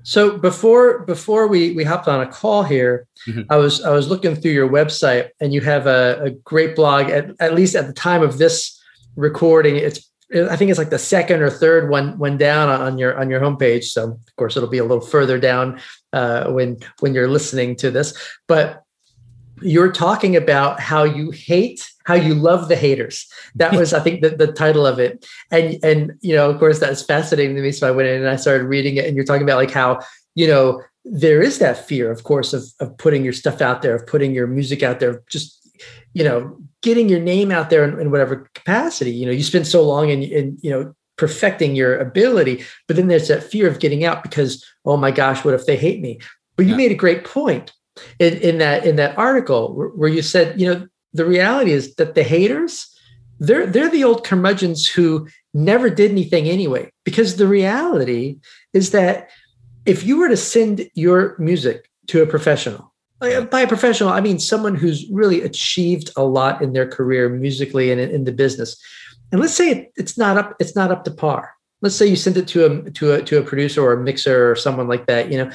So 0.02 0.36
before 0.36 1.00
before 1.00 1.46
we 1.48 1.72
we 1.72 1.82
hopped 1.82 2.08
on 2.08 2.20
a 2.20 2.30
call 2.30 2.62
here, 2.62 3.06
mm-hmm. 3.26 3.42
I 3.48 3.56
was 3.56 3.82
I 3.82 3.90
was 3.90 4.08
looking 4.08 4.36
through 4.36 4.52
your 4.52 4.68
website 4.68 5.30
and 5.40 5.54
you 5.54 5.62
have 5.62 5.86
a, 5.86 6.20
a 6.24 6.30
great 6.30 6.76
blog. 6.76 7.08
At, 7.08 7.30
at 7.40 7.54
least 7.54 7.74
at 7.74 7.86
the 7.86 7.94
time 7.94 8.22
of 8.22 8.36
this 8.36 8.78
recording, 9.16 9.76
it's 9.76 10.10
I 10.34 10.56
think 10.56 10.70
it's 10.70 10.78
like 10.78 10.90
the 10.90 10.98
second 10.98 11.40
or 11.40 11.48
third 11.48 11.88
one 11.88 12.18
one 12.18 12.36
down 12.36 12.68
on 12.68 12.98
your 12.98 13.18
on 13.18 13.30
your 13.30 13.40
homepage. 13.40 13.84
So 13.84 14.10
of 14.12 14.36
course 14.36 14.58
it'll 14.58 14.68
be 14.68 14.78
a 14.78 14.84
little 14.84 15.04
further 15.04 15.38
down 15.38 15.80
uh, 16.12 16.50
when 16.50 16.76
when 17.00 17.14
you're 17.14 17.28
listening 17.28 17.74
to 17.76 17.90
this. 17.90 18.12
But 18.46 18.82
you're 19.62 19.92
talking 19.92 20.36
about 20.36 20.80
how 20.80 21.04
you 21.04 21.30
hate 21.30 21.88
how 22.04 22.14
you 22.14 22.34
love 22.34 22.68
the 22.68 22.76
haters. 22.76 23.26
That 23.56 23.72
was 23.72 23.92
i 23.92 24.00
think 24.00 24.22
the, 24.22 24.30
the 24.30 24.52
title 24.52 24.86
of 24.86 24.98
it. 24.98 25.26
And 25.50 25.78
and 25.82 26.12
you 26.20 26.34
know 26.34 26.48
of 26.50 26.58
course 26.58 26.78
that's 26.78 27.02
fascinating 27.02 27.56
to 27.56 27.62
me. 27.62 27.72
So 27.72 27.88
i 27.88 27.90
went 27.90 28.08
in 28.08 28.20
and 28.20 28.28
i 28.28 28.36
started 28.36 28.64
reading 28.64 28.96
it 28.96 29.06
and 29.06 29.16
you're 29.16 29.24
talking 29.24 29.42
about 29.42 29.56
like 29.56 29.70
how 29.70 30.00
you 30.34 30.46
know 30.46 30.82
there 31.04 31.42
is 31.42 31.58
that 31.58 31.86
fear 31.86 32.10
of 32.10 32.24
course 32.24 32.52
of, 32.52 32.64
of 32.80 32.96
putting 32.96 33.24
your 33.24 33.32
stuff 33.32 33.60
out 33.60 33.82
there 33.82 33.94
of 33.96 34.06
putting 34.06 34.32
your 34.32 34.46
music 34.46 34.82
out 34.82 35.00
there 35.00 35.22
just 35.28 35.60
you 36.14 36.24
know 36.24 36.56
getting 36.82 37.08
your 37.08 37.20
name 37.20 37.50
out 37.50 37.70
there 37.70 37.84
in, 37.84 37.98
in 37.98 38.10
whatever 38.10 38.48
capacity. 38.54 39.10
You 39.10 39.26
know 39.26 39.32
you 39.32 39.42
spend 39.42 39.66
so 39.66 39.82
long 39.82 40.10
in, 40.10 40.22
in 40.22 40.58
you 40.62 40.70
know 40.70 40.94
perfecting 41.16 41.76
your 41.76 41.96
ability 41.98 42.64
but 42.88 42.96
then 42.96 43.06
there's 43.06 43.28
that 43.28 43.44
fear 43.44 43.68
of 43.68 43.78
getting 43.78 44.04
out 44.04 44.24
because 44.24 44.64
oh 44.84 44.96
my 44.96 45.12
gosh 45.12 45.44
what 45.44 45.54
if 45.54 45.66
they 45.66 45.76
hate 45.76 46.00
me? 46.00 46.20
But 46.56 46.66
you 46.66 46.72
yeah. 46.72 46.76
made 46.76 46.92
a 46.92 46.96
great 46.96 47.24
point 47.24 47.72
in, 48.18 48.34
in 48.38 48.58
that 48.58 48.86
in 48.86 48.96
that 48.96 49.16
article 49.18 49.92
where 49.94 50.08
you 50.08 50.22
said, 50.22 50.60
you 50.60 50.72
know, 50.72 50.86
the 51.14 51.24
reality 51.24 51.72
is 51.72 51.94
that 51.94 52.14
the 52.14 52.24
haters, 52.24 52.90
they're 53.38 53.66
they're 53.66 53.90
the 53.90 54.04
old 54.04 54.24
curmudgeons 54.24 54.86
who 54.86 55.28
never 55.54 55.88
did 55.88 56.10
anything 56.10 56.48
anyway. 56.48 56.90
Because 57.04 57.36
the 57.36 57.46
reality 57.46 58.38
is 58.72 58.90
that 58.90 59.30
if 59.86 60.04
you 60.04 60.18
were 60.18 60.28
to 60.28 60.36
send 60.36 60.90
your 60.94 61.36
music 61.38 61.88
to 62.08 62.22
a 62.22 62.26
professional, 62.26 62.92
uh, 63.20 63.42
by 63.42 63.60
a 63.60 63.68
professional, 63.68 64.10
I 64.10 64.20
mean 64.20 64.38
someone 64.38 64.74
who's 64.74 65.08
really 65.10 65.42
achieved 65.42 66.10
a 66.16 66.24
lot 66.24 66.60
in 66.60 66.72
their 66.72 66.88
career 66.88 67.28
musically 67.28 67.90
and 67.90 68.00
in, 68.00 68.10
in 68.10 68.24
the 68.24 68.32
business. 68.32 68.76
And 69.32 69.40
let's 69.40 69.54
say 69.54 69.90
it's 69.96 70.18
not 70.18 70.36
up, 70.36 70.54
it's 70.58 70.76
not 70.76 70.90
up 70.90 71.04
to 71.04 71.10
par. 71.10 71.52
Let's 71.80 71.96
say 71.96 72.06
you 72.06 72.16
send 72.16 72.36
it 72.36 72.48
to 72.48 72.66
a 72.66 72.90
to 72.90 73.12
a 73.12 73.22
to 73.22 73.38
a 73.38 73.42
producer 73.42 73.82
or 73.82 73.92
a 73.92 74.02
mixer 74.02 74.50
or 74.50 74.56
someone 74.56 74.88
like 74.88 75.06
that. 75.06 75.30
You 75.30 75.38
know, 75.38 75.50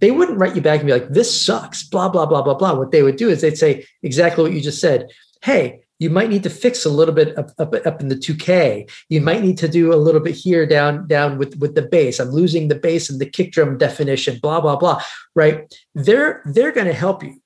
they 0.00 0.10
wouldn't 0.10 0.38
write 0.38 0.56
you 0.56 0.62
back 0.62 0.80
and 0.80 0.86
be 0.86 0.92
like, 0.92 1.08
this 1.08 1.44
sucks, 1.44 1.82
blah, 1.82 2.08
blah, 2.08 2.26
blah, 2.26 2.42
blah, 2.42 2.54
blah. 2.54 2.74
What 2.74 2.90
they 2.90 3.02
would 3.02 3.16
do 3.16 3.28
is 3.28 3.40
they'd 3.40 3.58
say 3.58 3.86
exactly 4.02 4.44
what 4.44 4.52
you 4.52 4.60
just 4.60 4.80
said. 4.80 5.10
Hey, 5.42 5.82
you 5.98 6.10
might 6.10 6.30
need 6.30 6.44
to 6.44 6.50
fix 6.50 6.84
a 6.84 6.90
little 6.90 7.14
bit 7.14 7.36
up, 7.36 7.50
up, 7.58 7.74
up 7.84 8.00
in 8.00 8.08
the 8.08 8.14
2K. 8.14 8.88
You 9.08 9.20
might 9.20 9.42
need 9.42 9.58
to 9.58 9.68
do 9.68 9.92
a 9.92 9.96
little 9.96 10.20
bit 10.20 10.34
here 10.34 10.64
down, 10.64 11.08
down 11.08 11.38
with, 11.38 11.58
with 11.58 11.74
the 11.74 11.82
bass. 11.82 12.20
I'm 12.20 12.30
losing 12.30 12.68
the 12.68 12.76
bass 12.76 13.10
and 13.10 13.20
the 13.20 13.26
kick 13.26 13.52
drum 13.52 13.78
definition, 13.78 14.38
blah, 14.40 14.60
blah, 14.60 14.76
blah. 14.76 15.02
Right. 15.34 15.72
They're 15.94 16.42
they're 16.44 16.72
going 16.72 16.86
to 16.86 16.92
help 16.92 17.24
you. 17.24 17.40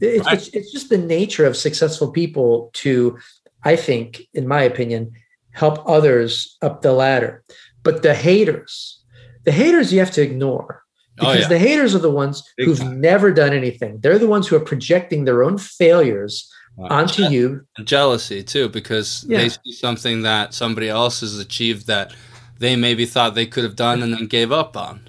It's, 0.00 0.26
right. 0.26 0.36
it's, 0.36 0.48
it's 0.48 0.72
just 0.72 0.88
the 0.88 0.98
nature 0.98 1.46
of 1.46 1.56
successful 1.56 2.10
people 2.10 2.70
to, 2.74 3.18
I 3.62 3.76
think, 3.76 4.22
in 4.34 4.48
my 4.48 4.62
opinion, 4.62 5.12
help 5.52 5.88
others 5.88 6.58
up 6.62 6.82
the 6.82 6.92
ladder. 6.92 7.44
But 7.84 8.02
the 8.02 8.14
haters, 8.14 9.02
the 9.44 9.52
haters 9.52 9.92
you 9.92 10.00
have 10.00 10.10
to 10.12 10.22
ignore 10.22 10.83
Oh, 11.18 11.26
because 11.26 11.36
oh, 11.36 11.40
yeah. 11.40 11.48
the 11.48 11.58
haters 11.58 11.94
are 11.94 12.00
the 12.00 12.10
ones 12.10 12.42
Big 12.56 12.66
who've 12.66 12.78
time. 12.78 13.00
never 13.00 13.32
done 13.32 13.52
anything. 13.52 14.00
They're 14.00 14.18
the 14.18 14.26
ones 14.26 14.48
who 14.48 14.56
are 14.56 14.60
projecting 14.60 15.24
their 15.24 15.44
own 15.44 15.58
failures 15.58 16.50
wow. 16.76 16.88
onto 16.88 17.28
Je- 17.28 17.32
you. 17.32 17.66
Jealousy 17.84 18.42
too, 18.42 18.68
because 18.68 19.24
yeah. 19.28 19.38
they 19.38 19.48
see 19.48 19.72
something 19.72 20.22
that 20.22 20.54
somebody 20.54 20.88
else 20.88 21.20
has 21.20 21.38
achieved 21.38 21.86
that 21.86 22.12
they 22.58 22.74
maybe 22.76 23.06
thought 23.06 23.34
they 23.34 23.46
could 23.46 23.64
have 23.64 23.76
done 23.76 24.02
and 24.02 24.12
then 24.12 24.26
gave 24.26 24.50
up 24.50 24.76
on. 24.76 25.08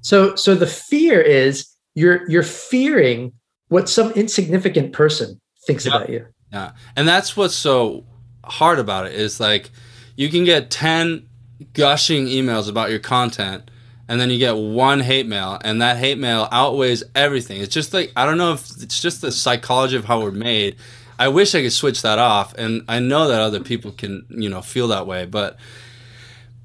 So, 0.00 0.34
so 0.36 0.54
the 0.54 0.66
fear 0.66 1.20
is 1.20 1.68
you're 1.94 2.28
you're 2.28 2.42
fearing 2.42 3.32
what 3.68 3.88
some 3.88 4.10
insignificant 4.12 4.92
person 4.92 5.40
thinks 5.66 5.86
yeah. 5.86 5.94
about 5.94 6.10
you. 6.10 6.26
Yeah, 6.52 6.72
and 6.96 7.06
that's 7.06 7.36
what's 7.36 7.54
so 7.54 8.04
hard 8.44 8.78
about 8.78 9.06
it 9.06 9.12
is 9.12 9.38
like 9.38 9.70
you 10.16 10.28
can 10.28 10.44
get 10.44 10.70
ten 10.70 11.28
gushing 11.74 12.26
emails 12.26 12.68
about 12.68 12.90
your 12.90 12.98
content 12.98 13.70
and 14.12 14.20
then 14.20 14.28
you 14.28 14.36
get 14.36 14.54
one 14.54 15.00
hate 15.00 15.26
mail 15.26 15.58
and 15.64 15.80
that 15.80 15.96
hate 15.96 16.18
mail 16.18 16.46
outweighs 16.52 17.02
everything 17.14 17.62
it's 17.62 17.72
just 17.72 17.94
like 17.94 18.12
i 18.14 18.26
don't 18.26 18.36
know 18.36 18.52
if 18.52 18.60
it's 18.82 19.00
just 19.00 19.22
the 19.22 19.32
psychology 19.32 19.96
of 19.96 20.04
how 20.04 20.20
we're 20.20 20.30
made 20.30 20.76
i 21.18 21.26
wish 21.26 21.54
i 21.54 21.62
could 21.62 21.72
switch 21.72 22.02
that 22.02 22.18
off 22.18 22.52
and 22.58 22.82
i 22.88 22.98
know 22.98 23.26
that 23.26 23.40
other 23.40 23.58
people 23.58 23.90
can 23.90 24.26
you 24.28 24.50
know 24.50 24.60
feel 24.60 24.86
that 24.86 25.06
way 25.06 25.24
but 25.24 25.56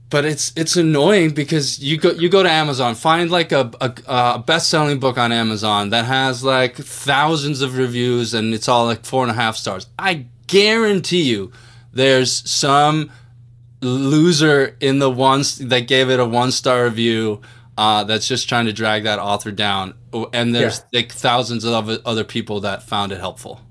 but 0.09 0.25
it's 0.25 0.51
it's 0.57 0.75
annoying 0.75 1.31
because 1.31 1.79
you 1.79 1.97
go 1.97 2.11
you 2.11 2.29
go 2.29 2.41
to 2.41 2.49
Amazon, 2.49 2.95
find 2.95 3.29
like 3.29 3.51
a, 3.51 3.69
a, 3.81 3.93
a 4.07 4.39
best 4.39 4.69
selling 4.69 4.99
book 4.99 5.17
on 5.17 5.33
Amazon 5.33 5.89
that 5.89 6.05
has 6.05 6.45
like 6.45 6.77
thousands 6.77 7.61
of 7.61 7.77
reviews 7.77 8.33
and 8.33 8.53
it's 8.53 8.69
all 8.69 8.85
like 8.85 9.03
four 9.03 9.23
and 9.23 9.31
a 9.31 9.33
half 9.33 9.57
stars. 9.57 9.85
I 9.99 10.27
guarantee 10.47 11.23
you, 11.23 11.51
there's 11.91 12.49
some 12.49 13.11
loser 13.81 14.75
in 14.79 14.99
the 14.99 15.09
ones 15.09 15.57
that 15.59 15.87
gave 15.87 16.09
it 16.09 16.19
a 16.19 16.25
one 16.25 16.51
star 16.51 16.85
review 16.85 17.41
uh, 17.77 18.03
that's 18.03 18.27
just 18.27 18.49
trying 18.49 18.65
to 18.65 18.73
drag 18.73 19.03
that 19.03 19.19
author 19.19 19.51
down. 19.51 19.93
And 20.33 20.53
there's 20.55 20.79
yeah. 20.91 21.01
like 21.01 21.11
thousands 21.11 21.63
of 21.63 21.73
other 22.05 22.23
people 22.23 22.61
that 22.61 22.83
found 22.83 23.11
it 23.11 23.19
helpful. 23.19 23.61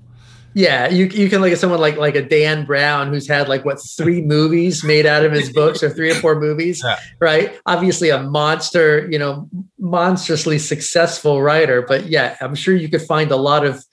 Yeah, 0.53 0.87
you 0.87 1.05
you 1.05 1.29
can 1.29 1.41
look 1.41 1.51
at 1.51 1.59
someone 1.59 1.79
like 1.79 1.97
like 1.97 2.15
a 2.15 2.21
Dan 2.23 2.65
Brown 2.65 3.09
who's 3.09 3.27
had 3.27 3.47
like 3.47 3.63
what 3.63 3.77
three 3.95 4.23
movies 4.23 4.83
made 4.83 5.05
out 5.05 5.23
of 5.23 5.31
his 5.31 5.53
books 5.53 5.83
or 5.83 5.89
three 5.91 6.09
or 6.09 6.15
four 6.15 6.39
movies, 6.39 6.81
yeah. 6.83 6.97
right? 7.19 7.59
Obviously 7.67 8.09
a 8.09 8.23
monster, 8.23 9.07
you 9.11 9.19
know, 9.19 9.47
monstrously 9.77 10.57
successful 10.57 11.43
writer, 11.43 11.83
but 11.83 12.07
yeah, 12.07 12.37
I'm 12.41 12.55
sure 12.55 12.75
you 12.75 12.89
could 12.89 13.03
find 13.03 13.29
a 13.29 13.35
lot 13.35 13.67
of 13.67 13.85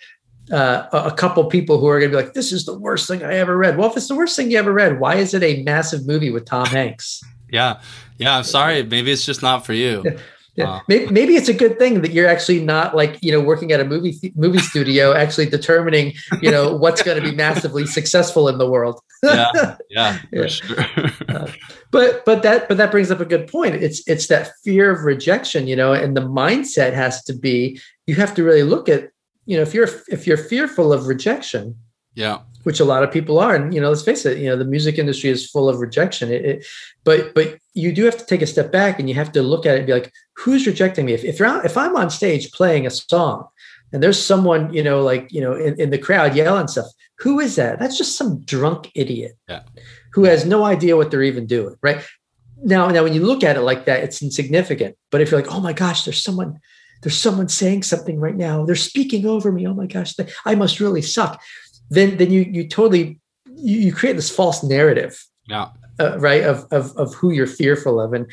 uh, 0.53 0.87
a 0.93 1.11
couple 1.13 1.45
people 1.47 1.79
who 1.79 1.87
are 1.87 1.99
going 1.99 2.11
to 2.13 2.17
be 2.19 2.23
like, 2.23 2.35
"This 2.35 2.53
is 2.53 2.65
the 2.65 2.79
worst 2.79 3.09
thing 3.09 3.23
I 3.23 3.35
ever 3.35 3.57
read." 3.57 3.77
Well, 3.79 3.91
if 3.91 3.97
it's 3.97 4.09
the 4.09 4.15
worst 4.15 4.37
thing 4.37 4.51
you 4.51 4.59
ever 4.59 4.73
read, 4.73 5.01
why 5.01 5.17
is 5.17 5.35
it 5.35 5.43
a 5.43 5.63
massive 5.63 6.07
movie 6.07 6.31
with 6.31 6.45
Tom 6.45 6.67
Hanks? 6.67 7.23
yeah, 7.51 7.81
yeah. 8.19 8.37
I'm 8.39 8.45
sorry. 8.45 8.83
Maybe 8.83 9.11
it's 9.11 9.25
just 9.25 9.43
not 9.43 9.65
for 9.67 9.73
you. 9.73 10.05
Yeah. 10.57 10.71
Uh, 10.71 10.81
maybe, 10.87 11.11
maybe 11.11 11.35
it's 11.35 11.49
a 11.49 11.53
good 11.53 11.81
thing 11.81 12.03
that 12.03 12.13
you're 12.13 12.29
actually 12.29 12.61
not 12.61 12.95
like 12.95 13.19
you 13.21 13.33
know 13.33 13.41
working 13.41 13.73
at 13.73 13.81
a 13.81 13.85
movie 13.85 14.33
movie 14.37 14.61
studio, 14.61 15.13
actually 15.17 15.47
determining 15.47 16.13
you 16.43 16.49
know 16.49 16.77
what's 16.77 17.03
going 17.03 17.21
to 17.21 17.29
be 17.29 17.35
massively 17.35 17.87
successful 17.87 18.47
in 18.47 18.59
the 18.59 18.71
world. 18.71 19.01
yeah, 19.25 19.77
yeah, 19.91 20.19
Yeah. 20.31 20.47
sure. 20.47 20.77
Uh, 21.29 21.51
but 21.91 22.25
but 22.25 22.45
that 22.45 22.69
but 22.69 22.77
that 22.77 22.93
brings 22.93 23.11
up 23.11 23.19
a 23.19 23.25
good 23.25 23.49
point. 23.49 23.75
It's 23.75 24.07
it's 24.07 24.29
that 24.29 24.53
fear 24.63 24.93
of 24.93 25.03
rejection, 25.03 25.67
you 25.67 25.75
know, 25.75 25.93
and 25.93 26.17
the 26.17 26.21
mindset 26.21 26.93
has 26.93 27.25
to 27.25 27.33
be 27.33 27.81
you 28.07 28.15
have 28.15 28.33
to 28.35 28.45
really 28.45 28.63
look 28.63 28.89
at, 28.89 29.11
you 29.47 29.57
know, 29.57 29.63
if 29.63 29.75
you're 29.75 29.89
if 30.09 30.27
you're 30.27 30.37
fearful 30.37 30.93
of 30.93 31.07
rejection, 31.07 31.77
yeah, 32.15 32.41
which 32.63 32.81
a 32.81 32.85
lot 32.85 33.03
of 33.03 33.13
people 33.13 33.39
are, 33.39 33.55
and 33.55 33.75
you 33.75 33.81
know, 33.81 33.89
let's 33.89 34.03
face 34.03 34.25
it, 34.27 34.39
you 34.39 34.49
know, 34.49 34.57
the 34.57 34.65
music 34.65 34.99
industry 34.99 35.31
is 35.31 35.51
full 35.51 35.69
of 35.69 35.79
rejection. 35.81 36.33
It, 36.33 36.45
it, 36.45 36.67
but 37.05 37.35
but 37.35 37.59
you 37.75 37.93
do 37.93 38.05
have 38.05 38.17
to 38.19 38.27
take 38.27 38.43
a 38.43 38.47
step 38.47 38.71
back 38.73 38.99
and 38.99 39.09
you 39.09 39.15
have 39.15 39.33
to 39.33 39.43
look 39.43 39.67
at 39.67 39.75
it 39.75 39.79
and 39.79 39.87
be 39.87 39.93
like, 39.93 40.13
who's 40.37 40.67
rejecting 40.67 41.07
me? 41.07 41.13
If 41.13 41.25
if, 41.25 41.39
you're 41.39 41.49
out, 41.49 41.65
if 41.65 41.77
I'm 41.77 41.97
on 41.97 42.11
stage 42.11 42.53
playing 42.53 42.87
a 42.87 42.91
song 42.91 43.49
and 43.93 44.03
there's 44.03 44.23
someone, 44.23 44.73
you 44.73 44.83
know, 44.83 45.03
like 45.03 45.33
you 45.33 45.41
know, 45.41 45.55
in, 45.55 45.79
in 45.81 45.91
the 45.91 45.99
crowd 45.99 46.35
yelling 46.35 46.69
stuff, 46.69 46.87
who 47.19 47.41
is 47.41 47.57
that? 47.57 47.79
That's 47.79 47.99
just 47.99 48.17
some 48.17 48.41
drunk 48.41 48.91
idiot 48.95 49.33
Yeah. 49.49 49.63
who 50.13 50.25
has 50.25 50.45
no 50.45 50.65
idea 50.65 50.97
what 50.97 51.11
they're 51.11 51.23
even 51.23 51.47
doing, 51.47 51.77
right? 51.83 52.05
Now, 52.63 52.89
now 52.89 53.03
when 53.03 53.13
you 53.13 53.25
look 53.25 53.45
at 53.45 53.57
it 53.57 53.61
like 53.61 53.85
that, 53.85 54.03
it's 54.03 54.23
insignificant. 54.23 54.97
But 55.11 55.21
if 55.21 55.31
you're 55.31 55.41
like, 55.41 55.53
oh 55.53 55.61
my 55.61 55.73
gosh, 55.73 56.05
there's 56.05 56.23
someone, 56.23 56.61
there's 57.05 57.21
someone 57.21 57.49
saying 57.49 57.83
something 57.83 58.19
right 58.19 58.35
now. 58.35 58.65
They're 58.65 58.75
speaking 58.75 59.27
over 59.27 59.53
me. 59.53 59.67
Oh 59.67 59.75
my 59.75 59.87
gosh, 59.87 60.15
I 60.47 60.55
must 60.55 60.81
really 60.81 61.03
suck. 61.03 61.41
Then, 61.91 62.17
then 62.17 62.33
you 62.33 62.41
you 62.41 62.67
totally 62.67 63.21
you, 63.47 63.79
you 63.79 63.93
create 63.93 64.17
this 64.17 64.35
false 64.35 64.65
narrative, 64.65 65.23
yeah, 65.47 65.69
uh, 66.01 66.19
right? 66.19 66.43
Of, 66.43 66.67
of 66.73 66.97
of 66.97 67.15
who 67.15 67.31
you're 67.31 67.47
fearful 67.47 68.01
of, 68.01 68.15
and 68.15 68.27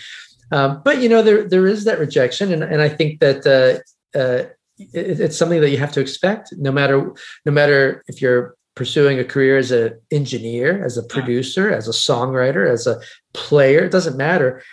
um, 0.54 0.82
but 0.86 1.02
you 1.02 1.10
know 1.10 1.22
there 1.22 1.48
there 1.48 1.68
is 1.68 1.84
that 1.84 2.00
rejection, 2.00 2.54
and 2.54 2.64
and 2.64 2.82
I 2.82 2.88
think 2.88 3.20
that 3.20 3.46
uh, 3.46 4.18
uh, 4.18 4.46
it, 4.78 5.20
it's 5.20 5.38
something 5.38 5.60
that 5.60 5.70
you 5.70 5.78
have 5.78 5.92
to 5.92 6.00
expect, 6.00 6.54
no 6.58 6.72
matter 6.72 7.14
no 7.46 7.52
matter 7.52 8.04
if 8.08 8.22
you're 8.22 8.56
pursuing 8.76 9.20
a 9.20 9.26
career 9.26 9.58
as 9.58 9.72
an 9.72 10.00
engineer, 10.12 10.84
as 10.86 10.98
a 10.98 11.04
producer, 11.04 11.74
as 11.74 11.90
a 11.90 11.92
songwriter, 11.92 12.70
as 12.70 12.88
a 12.88 13.02
player. 13.34 13.84
It 13.84 13.92
doesn't 13.92 14.16
matter. 14.16 14.64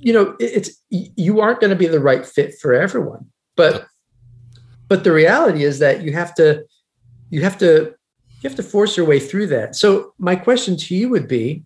You 0.00 0.12
know, 0.12 0.36
it's 0.40 0.70
you 0.90 1.40
aren't 1.40 1.60
going 1.60 1.70
to 1.70 1.76
be 1.76 1.86
the 1.86 2.00
right 2.00 2.24
fit 2.24 2.54
for 2.60 2.74
everyone, 2.74 3.26
but 3.56 3.86
but 4.88 5.04
the 5.04 5.12
reality 5.12 5.62
is 5.62 5.78
that 5.78 6.02
you 6.02 6.12
have 6.12 6.34
to 6.34 6.64
you 7.30 7.42
have 7.42 7.58
to 7.58 7.94
you 8.40 8.48
have 8.48 8.56
to 8.56 8.62
force 8.62 8.96
your 8.96 9.06
way 9.06 9.20
through 9.20 9.48
that. 9.48 9.76
So 9.76 10.14
my 10.18 10.34
question 10.34 10.76
to 10.76 10.94
you 10.94 11.10
would 11.10 11.28
be, 11.28 11.62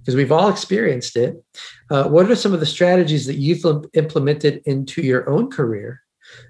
because 0.00 0.14
we've 0.14 0.30
all 0.30 0.48
experienced 0.48 1.16
it, 1.16 1.42
uh, 1.90 2.04
what 2.08 2.30
are 2.30 2.36
some 2.36 2.52
of 2.52 2.60
the 2.60 2.66
strategies 2.66 3.26
that 3.26 3.34
you've 3.34 3.64
implemented 3.94 4.62
into 4.66 5.02
your 5.02 5.28
own 5.28 5.50
career 5.50 6.00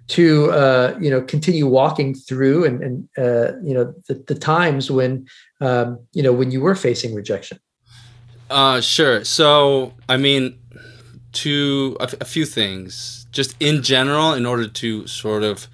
to 0.08 0.50
uh, 0.50 0.96
you 1.00 1.10
know 1.10 1.22
continue 1.22 1.66
walking 1.66 2.14
through 2.14 2.64
and, 2.64 2.82
and 2.82 3.08
uh, 3.18 3.52
you 3.62 3.74
know 3.74 3.94
the, 4.08 4.22
the 4.26 4.34
times 4.34 4.90
when 4.90 5.26
um, 5.60 5.98
you 6.12 6.22
know 6.22 6.32
when 6.32 6.50
you 6.50 6.60
were 6.60 6.74
facing 6.74 7.14
rejection? 7.14 7.58
Uh, 8.50 8.80
sure. 8.80 9.24
So, 9.24 9.94
I 10.08 10.16
mean, 10.16 10.58
to 11.34 11.96
a, 12.00 12.24
few 12.24 12.46
things, 12.46 13.26
just 13.32 13.54
in 13.60 13.82
general, 13.82 14.32
in 14.32 14.46
order 14.46 14.68
to 14.68 15.06
sort 15.06 15.42
of 15.42 15.68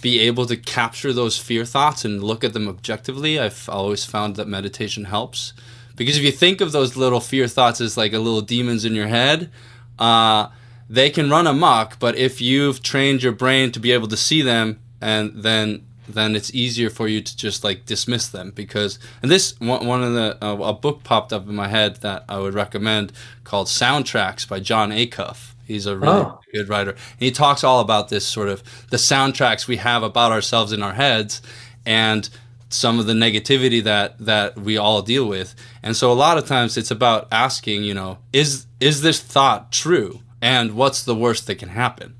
be 0.00 0.20
able 0.20 0.46
to 0.46 0.56
capture 0.56 1.12
those 1.12 1.38
fear 1.38 1.64
thoughts 1.64 2.04
and 2.04 2.22
look 2.22 2.42
at 2.42 2.52
them 2.52 2.68
objectively, 2.68 3.38
I've 3.38 3.68
always 3.68 4.04
found 4.04 4.36
that 4.36 4.48
meditation 4.48 5.04
helps. 5.04 5.52
Because 5.96 6.16
if 6.16 6.22
you 6.22 6.32
think 6.32 6.60
of 6.60 6.72
those 6.72 6.96
little 6.96 7.20
fear 7.20 7.46
thoughts 7.46 7.80
as 7.80 7.96
like 7.96 8.12
a 8.12 8.18
little 8.18 8.40
demons 8.40 8.84
in 8.84 8.94
your 8.94 9.08
head, 9.08 9.50
uh, 9.98 10.48
they 10.88 11.10
can 11.10 11.28
run 11.28 11.46
amok. 11.46 11.98
But 11.98 12.16
if 12.16 12.40
you've 12.40 12.82
trained 12.82 13.22
your 13.22 13.32
brain 13.32 13.70
to 13.72 13.80
be 13.80 13.92
able 13.92 14.08
to 14.08 14.16
see 14.16 14.42
them, 14.42 14.80
and 15.00 15.42
then 15.42 15.86
then 16.14 16.34
it's 16.36 16.54
easier 16.54 16.90
for 16.90 17.08
you 17.08 17.20
to 17.20 17.36
just 17.36 17.64
like 17.64 17.86
dismiss 17.86 18.28
them 18.28 18.50
because 18.50 18.98
and 19.22 19.30
this 19.30 19.58
one, 19.60 20.02
of 20.02 20.12
the 20.14 20.38
uh, 20.44 20.56
a 20.56 20.72
book 20.72 21.02
popped 21.04 21.32
up 21.32 21.48
in 21.48 21.54
my 21.54 21.68
head 21.68 21.96
that 22.02 22.24
I 22.28 22.38
would 22.38 22.54
recommend 22.54 23.12
called 23.44 23.66
Soundtracks 23.66 24.48
by 24.48 24.60
Jon 24.60 24.90
Acuff. 24.90 25.52
He's 25.66 25.86
a 25.86 25.96
really 25.96 26.12
Oh. 26.12 26.40
good 26.52 26.68
writer. 26.68 26.90
And 26.90 27.00
he 27.20 27.30
talks 27.30 27.62
all 27.62 27.80
about 27.80 28.08
this 28.08 28.26
sort 28.26 28.48
of 28.48 28.62
the 28.90 28.96
soundtracks 28.96 29.66
we 29.68 29.76
have 29.76 30.02
about 30.02 30.32
ourselves 30.32 30.72
in 30.72 30.82
our 30.82 30.94
heads 30.94 31.40
and 31.86 32.28
some 32.68 32.98
of 33.00 33.06
the 33.06 33.12
negativity 33.14 33.82
that 33.82 34.16
that 34.18 34.56
we 34.58 34.76
all 34.76 35.02
deal 35.02 35.26
with. 35.26 35.54
And 35.82 35.96
so 35.96 36.10
a 36.12 36.14
lot 36.14 36.38
of 36.38 36.46
times 36.46 36.76
it's 36.76 36.90
about 36.90 37.28
asking, 37.32 37.84
you 37.84 37.94
know, 37.94 38.18
is 38.32 38.66
is 38.80 39.02
this 39.02 39.20
thought 39.20 39.70
true? 39.72 40.20
And 40.42 40.74
what's 40.74 41.04
the 41.04 41.14
worst 41.14 41.46
that 41.48 41.56
can 41.56 41.68
happen? 41.70 42.14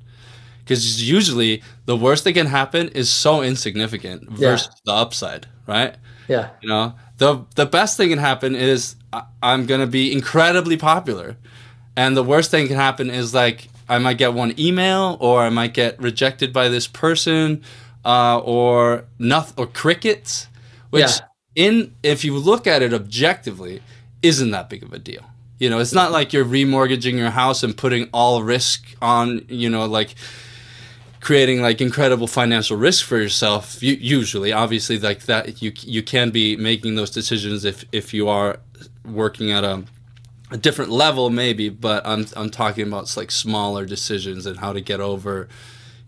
Because 0.71 1.03
usually 1.09 1.61
the 1.85 1.97
worst 1.97 2.23
that 2.23 2.33
can 2.33 2.47
happen 2.47 2.87
is 2.89 3.09
so 3.09 3.41
insignificant 3.41 4.29
versus 4.29 4.69
the 4.85 4.93
upside, 4.93 5.47
right? 5.67 5.95
Yeah, 6.29 6.49
You 6.61 6.69
know, 6.69 6.93
the 7.17 7.45
the 7.55 7.65
best 7.65 7.97
thing 7.97 8.09
can 8.09 8.19
happen 8.19 8.55
is 8.55 8.95
I, 9.11 9.23
I'm 9.43 9.65
gonna 9.65 9.87
be 9.87 10.13
incredibly 10.13 10.77
popular, 10.77 11.35
and 11.97 12.15
the 12.15 12.23
worst 12.23 12.51
thing 12.51 12.67
can 12.67 12.77
happen 12.77 13.09
is 13.09 13.33
like 13.33 13.67
I 13.89 13.97
might 13.99 14.17
get 14.17 14.33
one 14.33 14.53
email, 14.57 15.17
or 15.19 15.41
I 15.41 15.49
might 15.49 15.73
get 15.73 15.99
rejected 15.99 16.53
by 16.53 16.69
this 16.69 16.87
person, 16.87 17.63
uh, 18.05 18.39
or 18.39 19.03
nothing, 19.19 19.55
or 19.57 19.67
crickets, 19.67 20.47
which 20.89 21.03
Yeah. 21.03 21.65
in 21.65 21.95
if 22.01 22.23
you 22.23 22.37
look 22.37 22.65
at 22.65 22.81
it 22.81 22.93
objectively, 22.93 23.81
isn't 24.21 24.51
that 24.51 24.69
big 24.69 24.83
of 24.83 24.93
a 24.93 24.99
deal. 24.99 25.23
You 25.59 25.69
know, 25.69 25.79
it's 25.79 25.93
not 25.93 26.11
like 26.11 26.31
you're 26.33 26.45
remortgaging 26.45 27.17
your 27.17 27.29
house 27.31 27.61
and 27.61 27.75
putting 27.75 28.07
all 28.13 28.41
risk 28.41 28.79
on. 29.01 29.45
You 29.49 29.69
know, 29.69 29.85
like 29.85 30.15
creating 31.21 31.61
like 31.61 31.79
incredible 31.79 32.27
financial 32.27 32.75
risk 32.75 33.05
for 33.05 33.17
yourself 33.17 33.81
u- 33.81 33.97
usually. 33.99 34.51
Obviously 34.51 34.99
like 34.99 35.21
that 35.21 35.61
you 35.61 35.71
you 35.81 36.03
can 36.03 36.31
be 36.31 36.57
making 36.57 36.95
those 36.95 37.11
decisions 37.11 37.63
if 37.63 37.85
if 37.91 38.13
you 38.13 38.27
are 38.27 38.59
working 39.05 39.51
at 39.51 39.63
a 39.63 39.83
a 40.51 40.57
different 40.57 40.91
level 40.91 41.29
maybe 41.29 41.69
but 41.69 42.05
i'm 42.05 42.25
i'm 42.35 42.49
talking 42.49 42.85
about 42.85 43.15
like 43.15 43.31
smaller 43.31 43.85
decisions 43.85 44.45
and 44.45 44.59
how 44.59 44.73
to 44.73 44.81
get 44.81 44.99
over 44.99 45.47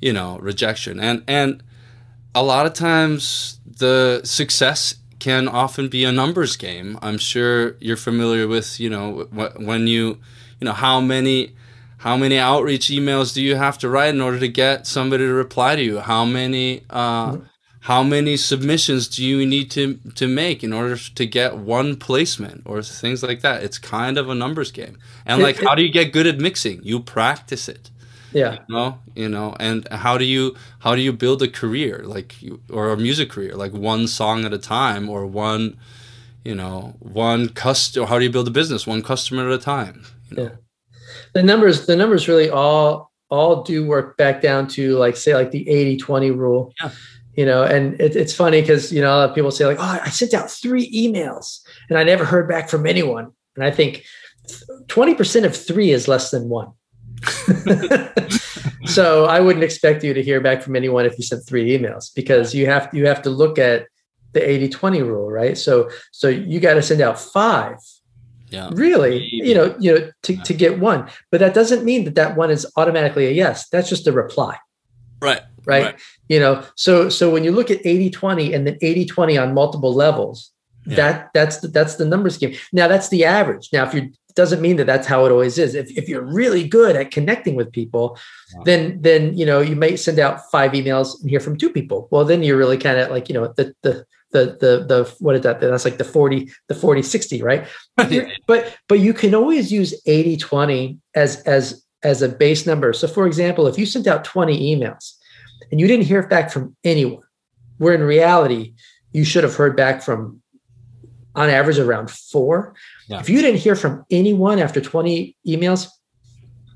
you 0.04 0.12
know 0.12 0.38
rejection. 0.40 1.00
And 1.00 1.24
and 1.28 1.64
a 2.36 2.44
lot 2.44 2.66
of 2.66 2.74
times 2.74 3.60
the 3.66 4.22
success 4.26 4.96
can 5.20 5.48
often 5.48 5.88
be 5.88 6.04
a 6.04 6.12
numbers 6.12 6.58
game. 6.58 7.00
I'm 7.02 7.18
sure 7.18 7.78
you're 7.80 8.04
familiar 8.10 8.48
with 8.48 8.80
you 8.82 8.90
know 8.90 9.28
when 9.32 9.88
you 9.88 10.20
you 10.60 10.66
know 10.66 10.74
how 10.74 11.00
many 11.00 11.56
how 12.04 12.18
many 12.18 12.38
outreach 12.38 12.88
emails 12.88 13.34
do 13.34 13.42
you 13.42 13.56
have 13.56 13.78
to 13.78 13.88
write 13.88 14.14
in 14.14 14.20
order 14.20 14.38
to 14.38 14.50
get 14.50 14.86
somebody 14.86 15.24
to 15.24 15.34
reply 15.34 15.78
to 15.78 15.82
you? 15.82 16.00
How 16.00 16.26
many 16.26 16.84
uh, 16.90 17.38
how 17.80 18.04
many 18.04 18.36
submissions 18.36 19.08
do 19.08 19.24
you 19.24 19.46
need 19.46 19.72
to 19.72 19.98
to 20.16 20.28
make 20.28 20.66
in 20.66 20.74
order 20.74 20.98
to 20.98 21.26
get 21.26 21.56
one 21.56 21.96
placement 21.96 22.64
or 22.66 22.84
things 22.84 23.24
like 23.24 23.40
that? 23.40 23.64
It's 23.64 23.78
kind 23.78 24.18
of 24.18 24.28
a 24.28 24.36
numbers 24.36 24.70
game. 24.70 24.98
And 25.26 25.42
like 25.42 25.62
how 25.64 25.76
do 25.76 25.82
you 25.82 25.90
get 25.90 26.12
good 26.12 26.28
at 26.28 26.40
mixing? 26.40 26.84
You 26.84 27.00
practice 27.00 27.70
it. 27.70 27.90
Yeah, 28.34 28.54
you 28.54 28.76
know 28.76 29.00
you 29.16 29.30
know 29.30 29.56
and 29.58 29.88
how 29.90 30.18
do 30.18 30.26
you 30.26 30.58
how 30.80 30.96
do 30.96 31.02
you 31.02 31.14
build 31.14 31.42
a 31.42 31.48
career? 31.48 32.02
Like 32.04 32.42
you, 32.42 32.60
or 32.70 32.92
a 32.92 32.98
music 32.98 33.30
career 33.30 33.56
like 33.56 33.72
one 33.72 34.08
song 34.08 34.44
at 34.44 34.52
a 34.52 34.58
time 34.58 35.08
or 35.08 35.26
one 35.26 35.78
you 36.44 36.56
know 36.56 36.96
one 37.00 37.48
customer 37.48 38.08
how 38.08 38.20
do 38.20 38.26
you 38.26 38.32
build 38.32 38.50
a 38.50 38.52
business? 38.60 38.86
One 38.86 39.02
customer 39.02 39.48
at 39.48 39.54
a 39.54 39.64
time 39.64 40.04
you 40.30 40.36
know? 40.36 40.44
yeah. 40.44 40.56
The 41.34 41.44
numbers, 41.44 41.86
the 41.86 41.96
numbers 41.96 42.28
really 42.28 42.50
all 42.50 43.12
all 43.30 43.64
do 43.64 43.86
work 43.86 44.16
back 44.16 44.42
down 44.42 44.68
to 44.68 44.96
like 44.98 45.16
say 45.18 45.34
like 45.34 45.50
the 45.50 45.66
80-20 45.66 46.38
rule. 46.38 46.72
Yeah. 46.80 46.92
You 47.36 47.48
know, 47.48 47.64
and 47.64 48.00
it, 48.00 48.16
it's 48.16 48.36
funny 48.36 48.62
because 48.62 48.94
you 48.94 49.02
know 49.02 49.10
a 49.10 49.18
lot 49.18 49.30
of 49.30 49.36
people 49.36 49.50
say 49.50 49.66
like, 49.66 49.80
"Oh, 49.80 50.00
I 50.04 50.10
sent 50.10 50.36
out 50.36 50.52
three 50.52 50.88
emails 50.92 51.62
and 51.90 51.98
I 51.98 52.04
never 52.04 52.26
heard 52.26 52.48
back 52.48 52.70
from 52.70 52.86
anyone." 52.86 53.32
And 53.56 53.66
I 53.66 53.72
think 53.72 54.06
twenty 54.88 55.16
percent 55.16 55.48
of 55.48 55.56
three 55.56 55.90
is 55.90 56.08
less 56.08 56.30
than 56.30 56.48
one. 56.48 56.74
so 58.86 59.26
I 59.26 59.40
wouldn't 59.40 59.64
expect 59.64 60.04
you 60.04 60.14
to 60.14 60.22
hear 60.22 60.42
back 60.42 60.62
from 60.62 60.76
anyone 60.76 61.06
if 61.06 61.18
you 61.18 61.24
sent 61.24 61.46
three 61.48 61.76
emails 61.76 62.14
because 62.14 62.54
you 62.54 62.68
have 62.68 62.90
you 62.94 63.08
have 63.08 63.24
to 63.24 63.32
look 63.32 63.58
at 63.58 63.88
the 64.34 64.40
80-20 64.40 65.06
rule, 65.06 65.32
right? 65.32 65.58
So 65.58 65.90
so 66.12 66.28
you 66.28 66.60
got 66.60 66.76
to 66.76 66.82
send 66.82 67.02
out 67.02 67.20
five 67.20 67.78
yeah. 68.54 68.70
Really? 68.74 69.16
You 69.32 69.56
know 69.58 69.76
you 69.80 69.90
know 69.94 70.12
to, 70.26 70.32
to 70.48 70.54
get 70.54 70.80
one. 70.80 71.10
But 71.32 71.40
that 71.44 71.54
doesn't 71.60 71.84
mean 71.84 72.02
that 72.06 72.16
that 72.16 72.38
one 72.38 72.52
is 72.52 72.66
automatically 72.78 73.26
a 73.28 73.32
yes. 73.32 73.68
That's 73.70 73.90
just 73.90 74.08
a 74.08 74.12
reply. 74.12 74.56
Right. 75.22 75.42
Right, 75.66 75.96
you 76.28 76.40
know 76.44 76.56
so 76.76 77.08
so 77.08 77.30
when 77.32 77.46
you 77.46 77.52
look 77.54 77.72
at 77.72 77.80
80 77.86 78.10
20 78.10 78.54
and 78.54 78.68
then 78.68 78.78
80 78.82 79.06
20 79.06 79.38
on 79.38 79.54
multiple 79.54 79.94
levels 79.94 80.52
Yeah. 80.86 80.96
that 80.98 81.30
that's 81.34 81.58
the, 81.62 81.70
that's 81.70 81.96
the 81.96 82.04
numbers 82.04 82.38
game. 82.38 82.54
Now 82.74 82.90
that's 82.90 83.08
the 83.08 83.24
average. 83.24 83.70
Now 83.72 83.86
if 83.88 83.94
you 83.94 84.12
doesn't 84.36 84.62
mean 84.62 84.76
that 84.78 84.88
that's 84.88 85.08
how 85.08 85.26
it 85.26 85.32
always 85.32 85.58
is. 85.58 85.74
If, 85.76 85.88
if 85.96 86.10
you're 86.10 86.26
really 86.42 86.68
good 86.68 86.96
at 86.98 87.12
connecting 87.12 87.56
with 87.56 87.72
people 87.72 88.06
Yeah. 88.54 88.64
then 88.66 88.82
then 89.08 89.22
you 89.40 89.46
know 89.46 89.62
you 89.62 89.78
may 89.78 89.96
send 89.96 90.20
out 90.20 90.52
five 90.52 90.72
emails 90.74 91.08
and 91.22 91.30
hear 91.30 91.40
from 91.40 91.56
two 91.58 91.72
people. 91.78 92.00
Well 92.12 92.26
then 92.26 92.44
you're 92.44 92.58
really 92.64 92.78
kind 92.78 92.98
of 93.00 93.10
like 93.16 93.30
you 93.30 93.36
know 93.36 93.46
the 93.56 93.66
the 93.86 94.06
the 94.34 94.58
the 94.60 94.86
the 94.86 95.16
what 95.20 95.36
is 95.36 95.42
that 95.42 95.62
that's 95.62 95.86
like 95.86 95.98
the 95.98 96.04
40 96.04 96.52
the 96.68 96.76
40 96.76 97.02
60 97.02 97.42
right 97.42 97.68
but 98.48 98.78
but 98.88 99.00
you 99.00 99.14
can 99.14 99.34
always 99.34 99.72
use 99.72 99.94
80 100.06 100.38
20 100.38 101.00
as 101.16 101.42
as 101.44 101.84
as 102.04 102.22
a 102.22 102.30
base 102.30 102.66
number 102.66 102.92
so 102.94 103.08
for 103.08 103.26
example 103.26 103.68
if 103.68 103.78
you 103.78 103.86
sent 103.86 104.08
out 104.08 104.26
20 104.26 104.76
emails 104.76 105.14
and 105.72 105.80
you 105.80 105.88
didn't 105.88 106.06
hear 106.06 106.28
back 106.28 106.52
from 106.52 106.76
anyone 106.84 107.24
where 107.78 107.94
in 107.94 108.02
reality 108.02 108.74
you 109.12 109.24
should 109.24 109.44
have 109.44 109.56
heard 109.56 109.78
back 109.78 110.02
from 110.02 110.42
on 111.36 111.50
average 111.50 111.80
around 111.80 112.12
four. 112.12 112.76
Yeah. 113.08 113.20
If 113.20 113.30
you 113.30 113.42
didn't 113.42 113.60
hear 113.60 113.76
from 113.76 114.06
anyone 114.12 114.60
after 114.60 114.82
20 114.82 115.36
emails, 115.48 115.88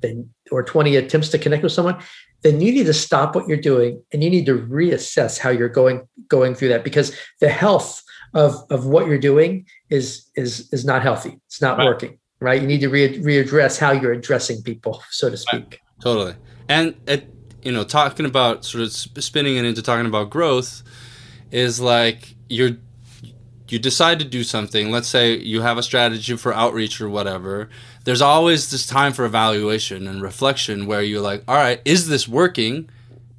then 0.02 0.30
or 0.52 0.64
20 0.64 0.96
attempts 0.96 1.30
to 1.30 1.38
connect 1.38 1.64
with 1.64 1.72
someone, 1.72 2.02
then 2.44 2.62
you 2.62 2.72
need 2.72 2.86
to 2.86 2.94
stop 2.94 3.36
what 3.36 3.48
you're 3.48 3.58
doing 3.58 4.02
and 4.14 4.24
you 4.24 4.30
need 4.30 4.46
to 4.46 4.58
reassess 4.60 5.38
how 5.40 5.50
you're 5.50 5.70
going 5.70 6.08
going 6.28 6.54
through 6.56 6.70
that 6.70 6.84
because 6.84 7.16
the 7.40 7.50
health 7.50 8.04
of 8.34 8.56
of 8.70 8.86
what 8.86 9.08
you're 9.08 9.18
doing 9.20 9.66
is 9.90 10.30
is 10.36 10.70
is 10.72 10.86
not 10.86 11.02
healthy. 11.02 11.40
It's 11.48 11.62
not 11.62 11.78
Right. 11.78 11.86
working. 11.86 12.20
Right. 12.40 12.62
You 12.62 12.68
need 12.68 12.82
to 12.82 12.90
re- 12.90 13.20
readdress 13.20 13.80
how 13.80 13.92
you're 13.92 14.14
addressing 14.14 14.62
people, 14.62 15.02
so 15.10 15.30
to 15.30 15.38
speak. 15.38 15.80
Totally. 16.00 16.36
And 16.70 16.94
it, 17.08 17.34
you 17.64 17.72
know, 17.72 17.84
talking 17.84 18.28
about 18.28 18.64
sort 18.64 18.84
of 18.84 18.92
spinning 18.94 19.58
it 19.58 19.66
into 19.66 19.82
talking 19.82 20.06
about 20.06 20.30
growth 20.30 20.84
is 21.52 21.80
like 21.80 22.36
you're 22.48 22.78
you 23.70 23.80
decide 23.80 24.20
to 24.20 24.26
do 24.26 24.44
something. 24.44 24.92
Let's 24.92 25.08
say 25.08 25.36
you 25.36 25.62
have 25.62 25.78
a 25.78 25.84
strategy 25.84 26.38
for 26.38 26.54
outreach 26.54 27.02
or 27.02 27.10
whatever. 27.10 27.70
There's 28.08 28.22
always 28.22 28.72
this 28.72 28.88
time 28.88 29.12
for 29.12 29.26
evaluation 29.26 30.08
and 30.08 30.22
reflection 30.22 30.86
where 30.86 31.02
you're 31.02 31.20
like, 31.20 31.44
all 31.46 31.58
right, 31.58 31.82
is 31.84 32.08
this 32.08 32.26
working? 32.26 32.88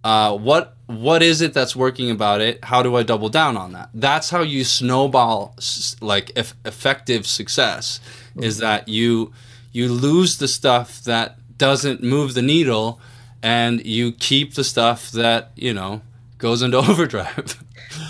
Uh, 0.04 0.36
what 0.36 0.76
what 0.84 1.22
is 1.22 1.40
it 1.40 1.54
that's 1.54 1.74
working 1.74 2.10
about 2.10 2.42
it? 2.42 2.62
How 2.62 2.82
do 2.82 2.94
I 2.94 3.02
double 3.02 3.30
down 3.30 3.56
on 3.56 3.72
that? 3.72 3.88
That's 3.94 4.28
how 4.28 4.42
you 4.42 4.64
snowball 4.64 5.56
like 6.02 6.32
eff- 6.36 6.54
effective 6.66 7.26
success. 7.26 7.98
Is 8.36 8.58
that 8.58 8.88
you 8.88 9.32
you 9.72 9.88
lose 9.88 10.36
the 10.36 10.48
stuff 10.48 11.02
that 11.04 11.38
doesn't 11.56 12.02
move 12.02 12.34
the 12.34 12.42
needle, 12.42 13.00
and 13.42 13.82
you 13.86 14.12
keep 14.12 14.52
the 14.52 14.64
stuff 14.64 15.10
that 15.12 15.50
you 15.56 15.72
know 15.72 16.02
goes 16.36 16.60
into 16.60 16.76
overdrive. 16.90 17.64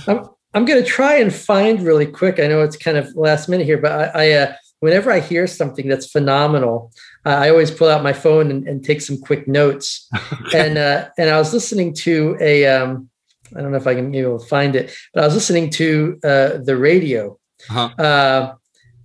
I'm, 0.09 0.29
I'm 0.55 0.65
going 0.65 0.83
to 0.83 0.91
try 0.91 1.19
and 1.19 1.33
find 1.33 1.83
really 1.83 2.07
quick. 2.07 2.41
I 2.41 2.49
know 2.49 2.63
it's 2.63 2.77
kind 2.77 2.97
of 2.97 3.15
last 3.15 3.49
minute 3.49 3.65
here, 3.65 3.79
but 3.79 3.93
I, 3.93 4.25
I 4.25 4.33
uh, 4.33 4.55
whenever 4.81 5.11
I 5.11 5.21
hear 5.21 5.47
something 5.47 5.89
that's 5.89 6.11
phenomenal, 6.11 6.93
uh, 7.27 7.31
I 7.31 7.51
always 7.51 7.71
pull 7.71 7.89
out 7.89 8.03
my 8.03 8.13
phone 8.13 8.51
and, 8.51 8.67
and 8.69 8.85
take 8.85 9.01
some 9.01 9.19
quick 9.19 9.47
notes. 9.49 10.09
And 10.55 10.79
uh, 10.79 11.09
and 11.19 11.29
I 11.31 11.39
was 11.39 11.53
listening 11.53 11.93
to 12.07 12.37
a, 12.41 12.65
um, 12.67 13.11
I 13.55 13.61
don't 13.61 13.71
know 13.73 13.77
if 13.77 13.87
I 13.87 13.95
can 13.95 14.11
be 14.11 14.19
able 14.19 14.39
to 14.39 14.47
find 14.47 14.75
it, 14.77 14.95
but 15.13 15.23
I 15.23 15.27
was 15.27 15.35
listening 15.35 15.69
to 15.71 16.19
uh, 16.25 16.59
the 16.65 16.77
radio, 16.77 17.39
Uh-huh. 17.71 17.89
uh, 18.03 18.55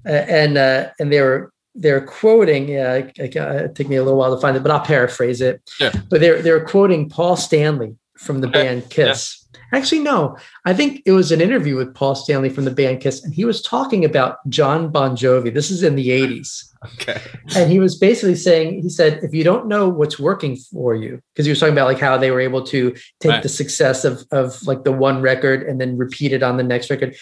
and 0.06 0.58
uh, 0.58 0.90
and 1.00 1.12
they 1.12 1.22
were 1.22 1.52
they're 1.76 2.06
quoting. 2.06 2.70
Yeah, 2.70 2.94
it 3.18 3.76
took 3.76 3.88
me 3.90 3.96
a 3.98 4.04
little 4.04 4.20
while 4.20 4.34
to 4.36 4.42
find 4.42 4.56
it, 4.56 4.64
but 4.64 4.72
I'll 4.72 4.86
paraphrase 4.86 5.42
it. 5.42 5.62
Sure. 5.70 5.92
But 6.10 6.22
they're 6.22 6.42
they're 6.42 6.64
quoting 6.66 7.10
Paul 7.10 7.36
Stanley 7.36 7.96
from 8.18 8.40
the 8.42 8.48
Okay. 8.48 8.64
band 8.64 8.90
Kiss. 8.90 9.43
Actually, 9.72 10.00
no. 10.00 10.38
I 10.66 10.74
think 10.74 11.02
it 11.06 11.12
was 11.12 11.32
an 11.32 11.42
interview 11.42 11.76
with 11.76 11.94
Paul 11.96 12.16
Stanley 12.16 12.50
from 12.50 12.66
the 12.66 12.72
band 12.72 13.02
Kiss, 13.02 13.24
and 13.24 13.34
he 13.34 13.46
was 13.46 13.62
talking 13.62 14.06
about 14.06 14.38
Jon 14.50 14.90
Bon 14.92 15.16
Jovi. 15.16 15.54
This 15.54 15.72
is 15.72 15.84
in 15.84 15.96
the 15.96 16.10
80s. 16.10 16.70
okay. 16.96 17.22
And 17.56 17.72
he 17.72 17.80
was 17.80 17.98
basically 17.98 18.36
saying, 18.36 18.82
he 18.82 18.90
said, 18.90 19.20
if 19.24 19.34
you 19.34 19.44
don't 19.44 19.68
know 19.68 19.88
what's 19.90 20.20
working 20.20 20.56
for 20.58 20.94
you, 20.96 21.22
because 21.34 21.46
he 21.46 21.50
was 21.52 21.60
talking 21.60 21.74
about 21.74 21.88
like 21.88 22.00
how 22.00 22.18
they 22.18 22.30
were 22.32 22.42
able 22.42 22.64
to 22.66 22.92
take 23.20 23.32
Right. 23.32 23.44
the 23.44 23.50
success 23.50 24.04
of 24.06 24.26
of 24.32 24.62
like 24.68 24.84
the 24.84 24.92
one 24.92 25.22
record 25.22 25.64
and 25.64 25.80
then 25.82 25.98
repeat 25.98 26.34
it 26.34 26.44
on 26.44 26.58
the 26.58 26.64
next 26.64 26.90
record. 26.90 27.16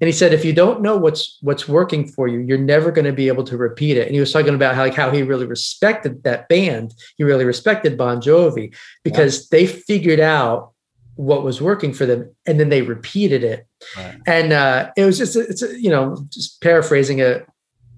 And 0.00 0.08
he 0.08 0.12
said, 0.12 0.32
if 0.32 0.44
you 0.44 0.52
don't 0.52 0.82
know 0.82 0.96
what's 0.96 1.38
what's 1.42 1.68
working 1.68 2.08
for 2.08 2.26
you, 2.26 2.40
you're 2.40 2.58
never 2.58 2.90
going 2.90 3.04
to 3.04 3.12
be 3.12 3.28
able 3.28 3.44
to 3.44 3.56
repeat 3.56 3.96
it. 3.96 4.06
And 4.06 4.14
he 4.14 4.18
was 4.20 4.32
talking 4.32 4.52
about 4.54 4.74
how 4.74 4.82
like 4.82 4.94
how 4.94 5.10
he 5.12 5.22
really 5.22 5.46
respected 5.46 6.24
that 6.24 6.48
band. 6.48 6.92
He 7.18 7.22
really 7.22 7.44
respected 7.44 7.96
Bon 7.96 8.20
Jovi 8.20 8.74
because 9.04 9.48
they 9.50 9.64
figured 9.66 10.18
out 10.18 10.71
what 11.16 11.44
was 11.44 11.60
working 11.60 11.92
for 11.92 12.06
them 12.06 12.34
and 12.46 12.58
then 12.58 12.68
they 12.68 12.82
repeated 12.82 13.44
it. 13.44 13.66
Right. 13.96 14.18
And 14.26 14.52
uh, 14.52 14.90
it 14.96 15.04
was 15.04 15.18
just 15.18 15.36
it's 15.36 15.62
you 15.62 15.90
know 15.90 16.24
just 16.30 16.60
paraphrasing 16.60 17.18
it, 17.18 17.46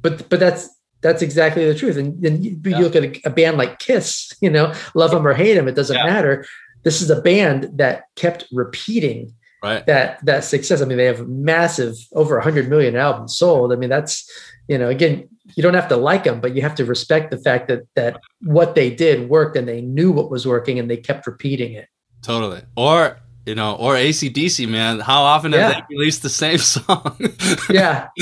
but 0.03 0.29
but 0.29 0.41
that's 0.41 0.69
that's 1.01 1.23
exactly 1.23 1.67
the 1.67 1.75
truth. 1.75 1.97
And 1.97 2.21
then 2.23 2.43
you, 2.43 2.59
you 2.65 2.79
look 2.79 2.97
at 2.97 3.05
a, 3.05 3.21
a 3.27 3.31
band 3.31 3.59
like 3.59 3.79
Kiss, 3.79 4.33
you 4.41 4.51
know, 4.51 4.73
love 4.95 5.11
them 5.11 5.27
or 5.27 5.35
hate 5.35 5.55
them, 5.55 5.69
it 5.69 5.75
doesn't 5.75 5.97
Yeah. 5.97 6.07
matter. 6.07 6.47
This 6.83 7.01
is 7.03 7.11
a 7.11 7.21
band 7.21 7.71
that 7.79 8.05
kept 8.17 8.47
repeating 8.53 9.35
Right. 9.63 9.87
that 9.87 10.23
that 10.27 10.45
success. 10.45 10.83
I 10.83 10.85
mean, 10.85 10.99
they 10.99 11.07
have 11.07 11.27
massive 11.27 11.95
over 12.13 12.35
100 12.37 12.69
million 12.69 12.97
albums 12.97 13.39
sold. 13.39 13.73
I 13.73 13.77
mean, 13.77 13.89
that's 13.89 14.31
you 14.69 14.77
know, 14.79 14.89
again, 14.89 15.29
you 15.57 15.63
don't 15.63 15.75
have 15.75 15.89
to 15.89 15.97
like 15.97 16.25
them, 16.25 16.41
but 16.41 16.55
you 16.55 16.63
have 16.63 16.75
to 16.75 16.85
respect 16.85 17.31
the 17.31 17.39
fact 17.39 17.69
that 17.69 17.83
that 17.95 18.21
what 18.43 18.75
they 18.75 18.91
did 18.91 19.31
worked 19.31 19.57
and 19.57 19.67
they 19.67 19.81
knew 19.81 20.13
what 20.13 20.31
was 20.31 20.47
working 20.47 20.79
and 20.79 20.91
they 20.91 20.97
kept 20.99 21.27
repeating 21.27 21.73
it. 21.73 21.89
Totally. 22.25 22.63
Or 22.77 23.19
you 23.47 23.55
know, 23.55 23.75
or 23.77 23.95
ACDC, 23.95 24.67
man. 24.67 25.01
How 25.01 25.21
often 25.23 25.53
have 25.53 25.61
Yeah. 25.61 25.81
they 25.81 25.95
released 25.95 26.23
the 26.23 26.31
same 26.31 26.57
song? 26.75 27.15
Yeah, 27.69 28.09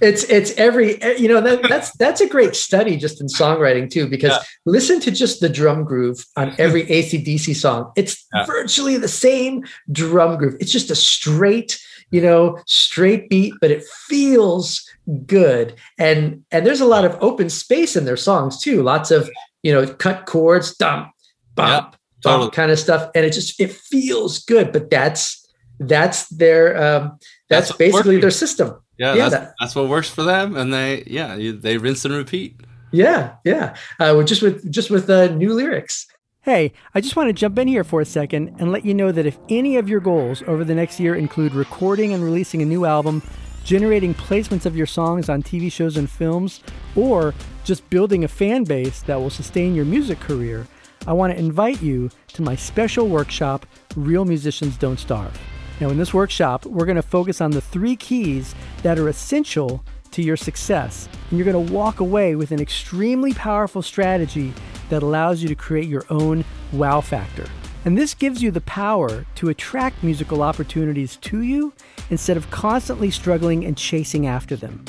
it's 0.00 0.22
it's 0.24 0.52
every 0.56 0.98
you 1.20 1.26
know 1.28 1.40
that 1.40 1.62
that's 1.68 1.90
that's 1.96 2.20
a 2.20 2.28
great 2.28 2.54
study 2.54 2.96
just 2.96 3.20
in 3.20 3.26
songwriting 3.26 3.90
too 3.90 4.06
because 4.08 4.30
Yeah. 4.32 4.42
listen 4.66 5.00
to 5.00 5.10
just 5.10 5.40
the 5.40 5.48
drum 5.48 5.84
groove 5.84 6.24
on 6.36 6.54
every 6.58 6.84
ACDC 6.86 7.54
song. 7.56 7.90
It's 7.96 8.24
Yeah. 8.34 8.46
virtually 8.46 8.96
the 8.96 9.08
same 9.08 9.64
drum 9.90 10.36
groove. 10.38 10.56
It's 10.60 10.70
just 10.72 10.90
a 10.92 10.94
straight, 10.96 11.78
you 12.12 12.20
know, 12.20 12.58
straight 12.66 13.28
beat, 13.30 13.54
but 13.60 13.70
it 13.72 13.82
feels 14.08 14.88
good. 15.26 15.74
And 15.98 16.44
and 16.52 16.64
there's 16.64 16.80
a 16.80 16.86
lot 16.86 17.04
of 17.04 17.16
open 17.20 17.50
space 17.50 17.96
in 17.96 18.04
their 18.04 18.16
songs 18.16 18.60
too. 18.60 18.82
Lots 18.84 19.10
of 19.10 19.28
you 19.64 19.72
know 19.72 19.86
cut 19.94 20.26
chords, 20.26 20.76
dump, 20.76 21.08
bump, 21.56 21.96
totally. 22.22 22.44
bump 22.46 22.52
kind 22.54 22.70
of 22.70 22.78
stuff, 22.78 23.10
and 23.14 23.24
it 23.24 23.32
just 23.32 23.60
it 23.60 23.72
feels 23.72 24.40
good. 24.44 24.72
But 24.72 24.90
that's 24.90 25.46
that's 25.78 26.28
their 26.28 26.76
um, 26.76 27.18
that's, 27.48 27.68
That's 27.68 27.78
basically 27.78 28.20
their 28.20 28.30
system. 28.30 28.80
yeah, 28.98 29.14
Yeah, 29.14 29.28
that's, 29.28 29.44
that- 29.44 29.54
that's 29.60 29.74
what 29.74 29.88
works 29.88 30.10
for 30.10 30.22
them, 30.22 30.56
and 30.56 30.72
they 30.72 31.04
yeah 31.06 31.34
you, 31.36 31.52
they 31.52 31.78
rinse 31.78 32.04
and 32.04 32.14
repeat. 32.14 32.60
Yeah, 32.92 33.34
yeah. 33.44 33.76
Uh, 33.98 34.14
with- 34.16 34.26
just 34.28 34.42
with 34.42 34.70
just 34.70 34.90
with 34.90 35.08
uh, 35.08 35.28
new 35.28 35.54
lyrics. 35.54 36.06
Hey, 36.42 36.72
I 36.94 37.02
just 37.02 37.16
want 37.16 37.28
to 37.28 37.34
jump 37.34 37.58
in 37.58 37.68
here 37.68 37.84
for 37.84 38.00
a 38.00 38.06
second 38.06 38.56
and 38.58 38.72
let 38.72 38.84
you 38.86 38.94
know 38.94 39.12
that 39.12 39.26
if 39.26 39.36
any 39.50 39.76
of 39.76 39.90
your 39.90 40.00
goals 40.00 40.42
over 40.46 40.64
the 40.64 40.74
next 40.74 40.98
year 40.98 41.14
include 41.14 41.52
recording 41.54 42.14
and 42.14 42.24
releasing 42.24 42.62
a 42.62 42.64
new 42.64 42.86
album, 42.86 43.22
generating 43.62 44.14
placements 44.14 44.64
of 44.64 44.74
your 44.74 44.86
songs 44.86 45.28
on 45.28 45.42
TV 45.42 45.70
shows 45.70 45.98
and 45.98 46.08
films, 46.10 46.62
or 46.96 47.34
just 47.64 47.88
building 47.90 48.24
a 48.24 48.28
fan 48.28 48.64
base 48.64 49.02
that 49.02 49.20
will 49.20 49.28
sustain 49.28 49.74
your 49.74 49.84
music 49.84 50.18
career, 50.18 50.66
I 51.06 51.12
want 51.12 51.32
to 51.32 51.38
invite 51.38 51.82
you 51.82 52.10
to 52.34 52.42
my 52.42 52.56
special 52.56 53.08
workshop, 53.08 53.64
Real 53.96 54.24
Musicians 54.24 54.76
Don't 54.76 54.98
Starve. 54.98 55.38
Now, 55.80 55.88
in 55.88 55.96
this 55.96 56.12
workshop, 56.12 56.66
we're 56.66 56.84
going 56.84 56.96
to 56.96 57.02
focus 57.02 57.40
on 57.40 57.52
the 57.52 57.62
three 57.62 57.96
keys 57.96 58.54
that 58.82 58.98
are 58.98 59.08
essential 59.08 59.82
to 60.10 60.22
your 60.22 60.36
success. 60.36 61.08
And 61.30 61.38
you're 61.38 61.50
going 61.50 61.66
to 61.66 61.72
walk 61.72 62.00
away 62.00 62.36
with 62.36 62.50
an 62.50 62.60
extremely 62.60 63.32
powerful 63.32 63.80
strategy 63.80 64.52
that 64.90 65.02
allows 65.02 65.42
you 65.42 65.48
to 65.48 65.54
create 65.54 65.88
your 65.88 66.04
own 66.10 66.44
wow 66.72 67.00
factor. 67.00 67.46
And 67.86 67.96
this 67.96 68.12
gives 68.12 68.42
you 68.42 68.50
the 68.50 68.60
power 68.62 69.24
to 69.36 69.48
attract 69.48 70.02
musical 70.02 70.42
opportunities 70.42 71.16
to 71.16 71.40
you 71.40 71.72
instead 72.10 72.36
of 72.36 72.50
constantly 72.50 73.10
struggling 73.10 73.64
and 73.64 73.74
chasing 73.74 74.26
after 74.26 74.56
them. 74.56 74.84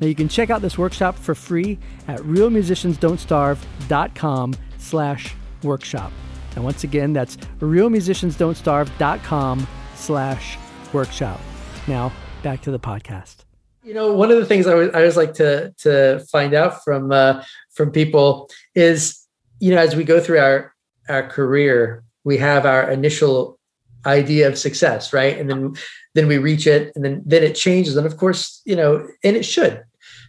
Now 0.00 0.06
you 0.06 0.14
can 0.14 0.28
check 0.28 0.48
out 0.48 0.62
this 0.62 0.78
workshop 0.78 1.18
for 1.18 1.34
free 1.34 1.78
at 2.08 2.20
realmusiciansdon'tstarve.com 2.20 4.54
slash 4.78 5.34
workshop. 5.64 6.12
And 6.54 6.64
once 6.64 6.84
again, 6.84 7.12
that's 7.12 7.36
realmusiciansdon'tstarve.com 7.60 9.66
slash 9.94 10.58
workshop. 10.92 11.40
Now 11.86 12.12
back 12.42 12.62
to 12.62 12.70
the 12.70 12.78
podcast. 12.78 13.36
You 13.84 13.94
know, 13.94 14.12
one 14.12 14.30
of 14.30 14.38
the 14.38 14.46
things 14.46 14.66
I 14.66 14.72
always, 14.72 14.90
I 14.90 14.98
always 14.98 15.16
like 15.16 15.34
to 15.34 15.72
to 15.78 16.20
find 16.30 16.54
out 16.54 16.84
from 16.84 17.12
uh, 17.12 17.42
from 17.72 17.90
people 17.90 18.50
is, 18.74 19.26
you 19.58 19.74
know, 19.74 19.80
as 19.80 19.96
we 19.96 20.04
go 20.04 20.20
through 20.20 20.38
our 20.38 20.74
our 21.08 21.26
career, 21.28 22.04
we 22.24 22.36
have 22.38 22.66
our 22.66 22.90
initial 22.90 23.58
idea 24.06 24.48
of 24.48 24.58
success, 24.58 25.12
right? 25.12 25.38
And 25.38 25.48
then 25.48 25.74
then 26.14 26.28
we 26.28 26.38
reach 26.38 26.66
it, 26.66 26.92
and 26.94 27.04
then 27.04 27.22
then 27.24 27.42
it 27.42 27.54
changes, 27.54 27.96
and 27.96 28.06
of 28.06 28.16
course, 28.18 28.60
you 28.64 28.76
know, 28.76 29.06
and 29.24 29.36
it 29.36 29.44
should, 29.44 29.82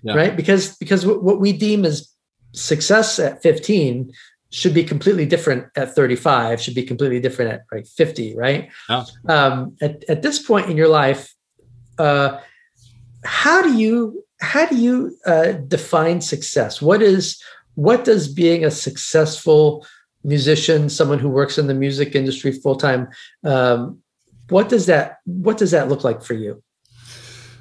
Yeah. 0.03 0.15
right? 0.15 0.35
Because 0.35 0.75
because 0.77 1.05
what 1.05 1.23
what 1.23 1.39
we 1.41 1.51
deem 1.51 1.83
as 1.85 2.07
success 2.53 3.19
at 3.19 3.41
15 3.43 4.11
should 4.51 4.73
be 4.73 4.83
completely 4.83 5.25
different 5.25 5.65
at 5.75 5.95
35 5.95 6.61
should 6.61 6.75
be 6.75 6.83
completely 6.83 7.19
different 7.19 7.51
at 7.51 7.61
like 7.71 7.87
50 7.87 8.35
right? 8.35 8.69
Yeah. 8.89 9.05
um, 9.27 9.75
at, 9.81 10.03
at 10.09 10.21
this 10.21 10.39
point 10.39 10.69
in 10.69 10.77
your 10.77 10.89
life 10.89 11.33
uh, 11.97 12.39
how 13.23 13.61
do 13.61 13.77
you 13.77 14.23
how 14.41 14.65
do 14.65 14.75
you 14.75 15.17
uh, 15.25 15.53
define 15.53 16.21
success? 16.21 16.81
What 16.81 17.01
is 17.01 17.41
what 17.75 18.03
does 18.03 18.27
being 18.27 18.65
a 18.65 18.71
successful 18.71 19.85
musician 20.23 20.89
someone 20.89 21.19
who 21.19 21.29
works 21.29 21.57
in 21.57 21.67
the 21.67 21.73
music 21.73 22.13
industry 22.13 22.51
full 22.51 22.75
time 22.75 23.07
um, 23.43 23.97
what 24.49 24.69
does 24.69 24.85
that 24.85 25.17
what 25.25 25.57
does 25.57 25.71
that 25.71 25.89
look 25.89 26.03
like 26.03 26.21
for 26.21 26.33
you? 26.33 26.63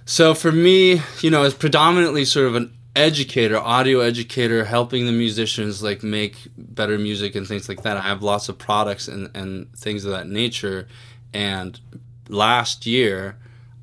So 0.06 0.34
for 0.34 0.50
me, 0.50 1.02
you 1.20 1.30
know, 1.30 1.44
as 1.44 1.54
predominantly 1.54 2.24
sort 2.24 2.46
of 2.46 2.56
an 2.56 2.72
educator, 2.96 3.58
audio 3.58 4.00
educator, 4.00 4.64
helping 4.64 5.06
the 5.06 5.12
musicians 5.12 5.82
like 5.82 6.02
make 6.02 6.48
better 6.56 6.98
music 6.98 7.34
and 7.34 7.46
things 7.46 7.68
like 7.68 7.82
that. 7.82 7.96
I 7.96 8.02
have 8.02 8.22
lots 8.22 8.48
of 8.48 8.58
products 8.58 9.08
and, 9.08 9.30
and 9.34 9.72
things 9.76 10.04
of 10.04 10.10
that 10.12 10.28
nature. 10.28 10.88
And 11.32 11.78
last 12.28 12.86
year, 12.86 13.36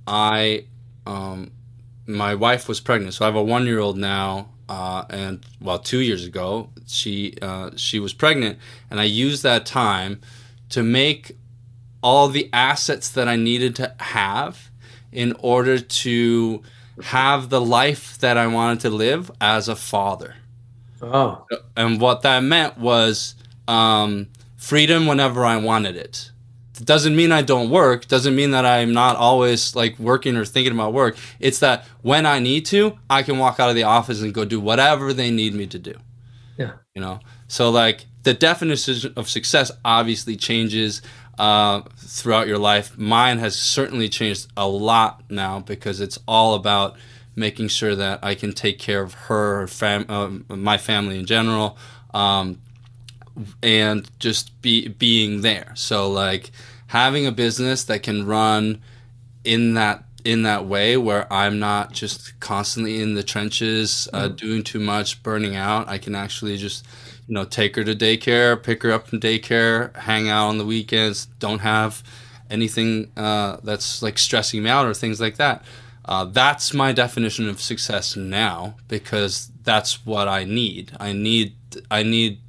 I 0.06 0.66
um, 1.06 1.52
my 2.06 2.36
wife 2.36 2.68
was 2.68 2.80
pregnant, 2.80 3.14
so 3.14 3.26
I 3.26 3.28
have 3.28 3.36
a 3.36 3.44
one 3.44 3.66
year 3.66 3.80
old 3.80 3.98
now. 3.98 4.50
Uh, 4.70 5.06
and 5.10 5.46
well, 5.62 5.80
two 5.80 6.00
years 6.00 6.26
ago, 6.26 6.70
she 6.86 7.36
uh, 7.42 7.72
she 7.76 8.00
was 8.00 8.14
pregnant, 8.14 8.60
and 8.90 9.00
I 9.00 9.06
used 9.06 9.44
that 9.44 9.66
time 9.66 10.20
to 10.70 10.84
make 10.84 11.38
all 12.04 12.28
the 12.28 12.50
assets 12.52 13.10
that 13.10 13.28
I 13.28 13.38
needed 13.38 13.76
to 13.78 13.96
have 14.00 14.70
in 15.12 15.34
order 15.40 15.80
to 15.80 16.62
have 17.04 17.50
the 17.50 17.62
life 17.62 18.18
that 18.20 18.38
I 18.38 18.48
wanted 18.48 18.82
to 18.82 18.90
live 18.90 19.32
as 19.40 19.68
a 19.68 19.76
father. 19.76 20.36
Oh, 21.02 21.46
And 21.76 22.02
what 22.02 22.24
that 22.24 22.42
meant 22.42 22.78
was 22.78 23.36
um, 23.68 24.28
freedom 24.56 25.06
whenever 25.06 25.46
I 25.46 25.58
wanted 25.58 25.96
it. 25.96 26.32
It 26.80 26.86
doesn't 26.86 27.16
mean 27.16 27.32
I 27.32 27.42
don't 27.42 27.70
work, 27.70 28.08
doesn't 28.08 28.36
mean 28.36 28.52
that 28.52 28.66
I'm 28.66 28.94
not 28.94 29.16
always 29.16 29.76
like 29.76 29.98
working 29.98 30.36
or 30.36 30.46
thinking 30.46 30.74
about 30.74 30.94
work. 30.94 31.18
It's 31.40 31.60
that 31.60 31.86
when 32.02 32.26
I 32.26 32.40
need 32.40 32.66
to, 32.68 32.98
I 33.10 33.24
can 33.24 33.40
walk 33.40 33.60
out 33.60 33.70
of 33.70 33.76
the 33.76 33.84
office 33.84 34.22
and 34.22 34.34
go 34.34 34.46
do 34.46 34.60
whatever 34.60 35.14
they 35.14 35.32
need 35.32 35.56
me 35.56 35.66
to 35.68 35.80
do. 35.80 35.96
yeah. 36.58 36.74
You 36.94 37.02
know? 37.02 37.20
So 37.48 37.70
like 37.70 38.06
the 38.24 38.34
definition 38.34 39.14
of 39.16 39.30
success 39.30 39.72
obviously 39.86 40.36
changes 40.36 41.02
uh, 41.38 41.82
throughout 41.98 42.48
your 42.48 42.58
life. 42.58 42.98
Mine 42.98 43.40
has 43.40 43.56
certainly 43.56 44.10
changed 44.10 44.48
a 44.58 44.68
lot 44.68 45.24
now 45.30 45.60
because 45.60 46.02
it's 46.02 46.20
all 46.28 46.56
about 46.56 46.98
making 47.36 47.68
sure 47.68 47.96
that 47.96 48.20
I 48.24 48.36
can 48.36 48.54
take 48.54 48.80
care 48.80 49.02
of 49.02 49.14
her, 49.14 49.68
fam- 49.68 50.10
um, 50.10 50.46
my 50.50 50.78
family 50.78 51.20
in 51.20 51.26
general, 51.26 51.78
um, 52.14 52.60
and 53.62 54.10
just 54.20 54.60
be 54.62 54.88
being 54.88 55.42
there. 55.42 55.72
So 55.76 56.10
like 56.10 56.52
having 56.88 57.28
a 57.28 57.32
business 57.32 57.84
that 57.86 58.02
can 58.02 58.26
run 58.26 58.82
in 59.44 59.76
that 59.76 60.04
in 60.26 60.44
that 60.44 60.66
way 60.66 60.98
where 60.98 61.32
I'm 61.32 61.58
not 61.58 61.94
just 61.94 62.38
constantly 62.42 63.02
in 63.02 63.14
the 63.14 63.24
trenches, 63.24 64.10
uh, 64.12 64.28
doing 64.28 64.62
too 64.62 64.80
much, 64.80 65.24
burning 65.24 65.56
out. 65.56 65.88
I 65.88 66.00
can 66.00 66.16
actually 66.16 66.58
just 66.58 66.86
you 67.28 67.34
know 67.34 67.46
take 67.46 67.76
her 67.76 67.84
to 67.84 67.96
daycare, 67.96 68.62
pick 68.62 68.84
her 68.84 68.92
up 68.92 69.08
from 69.08 69.20
daycare, 69.20 69.96
hang 69.96 70.30
out 70.30 70.48
on 70.48 70.58
the 70.58 70.66
weekends. 70.66 71.26
Don't 71.40 71.60
have 71.60 72.04
anything 72.50 73.12
uh, 73.18 73.58
that's 73.64 74.02
like 74.02 74.18
stressing 74.18 74.64
me 74.64 74.70
out 74.70 74.86
or 74.86 74.94
things 74.94 75.20
like 75.20 75.36
that. 75.38 75.64
Uh, 76.06 76.24
that's 76.24 76.74
my 76.74 76.94
definition 76.94 77.50
of 77.50 77.62
success 77.62 78.16
now 78.16 78.76
because 78.88 79.52
that's 79.64 80.06
what 80.06 80.28
I 80.28 80.46
need. 80.46 80.94
I 81.00 81.12
need 81.12 81.54
I 81.92 82.04
need 82.04 82.40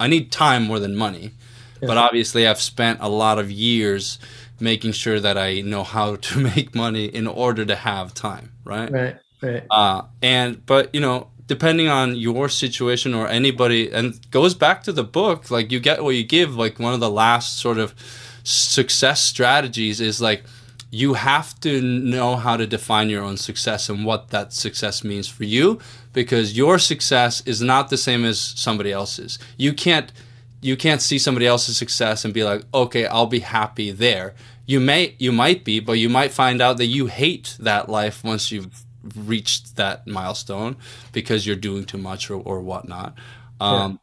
I 0.00 0.06
need 0.06 0.32
time 0.32 0.64
more 0.64 0.78
than 0.78 0.96
money. 0.96 1.32
But 1.80 1.98
obviously 1.98 2.46
I've 2.48 2.62
spent 2.62 3.00
a 3.02 3.10
lot 3.10 3.38
of 3.38 3.50
years 3.50 4.18
making 4.58 4.92
sure 4.92 5.20
that 5.20 5.36
I 5.36 5.60
know 5.60 5.84
how 5.84 6.16
to 6.16 6.38
make 6.56 6.74
money 6.74 7.04
in 7.04 7.26
order 7.26 7.66
to 7.66 7.76
have 7.76 8.14
time, 8.14 8.52
right? 8.64 8.90
Right, 8.90 9.16
right. 9.42 9.66
Uh, 9.70 10.02
and 10.22 10.64
but 10.64 10.94
you 10.94 11.00
know, 11.02 11.28
depending 11.46 11.88
on 11.88 12.16
your 12.16 12.48
situation 12.48 13.14
or 13.14 13.28
anybody, 13.28 13.90
and 13.90 14.18
goes 14.30 14.54
back 14.54 14.82
to 14.84 14.92
the 14.92 15.04
book. 15.04 15.50
Like 15.50 15.70
you 15.70 15.80
get 15.80 16.02
what 16.02 16.14
you 16.14 16.24
give. 16.24 16.56
Like 16.56 16.78
one 16.78 16.94
of 16.94 17.00
the 17.00 17.10
last 17.10 17.58
sort 17.58 17.78
of 17.78 17.94
success 18.44 19.22
strategies 19.22 20.00
is 20.00 20.20
like 20.20 20.44
you 20.90 21.14
have 21.14 21.58
to 21.58 21.82
know 21.82 22.36
how 22.36 22.56
to 22.56 22.66
define 22.66 23.10
your 23.10 23.22
own 23.24 23.36
success 23.36 23.88
and 23.88 24.04
what 24.04 24.28
that 24.28 24.52
success 24.52 25.02
means 25.02 25.26
for 25.26 25.42
you 25.42 25.80
because 26.12 26.56
your 26.56 26.78
success 26.78 27.42
is 27.46 27.60
not 27.60 27.88
the 27.90 27.96
same 27.96 28.24
as 28.24 28.38
somebody 28.38 28.92
else's. 28.92 29.38
You 29.56 29.72
can't 29.72 30.12
you 30.60 30.76
can't 30.76 31.02
see 31.02 31.18
somebody 31.18 31.46
else's 31.46 31.76
success 31.76 32.24
and 32.24 32.32
be 32.32 32.44
like, 32.44 32.62
"Okay, 32.72 33.06
I'll 33.06 33.26
be 33.26 33.40
happy 33.40 33.90
there." 33.90 34.34
You 34.66 34.80
may 34.80 35.14
you 35.18 35.32
might 35.32 35.64
be, 35.64 35.80
but 35.80 35.94
you 35.94 36.08
might 36.08 36.32
find 36.32 36.62
out 36.62 36.78
that 36.78 36.86
you 36.86 37.06
hate 37.06 37.56
that 37.58 37.88
life 37.88 38.24
once 38.24 38.50
you've 38.50 38.83
reached 39.16 39.76
that 39.76 40.06
milestone 40.06 40.76
because 41.12 41.46
you're 41.46 41.56
doing 41.56 41.84
too 41.84 41.98
much 41.98 42.30
or, 42.30 42.40
or 42.42 42.60
whatnot. 42.60 43.14
Um, 43.60 44.00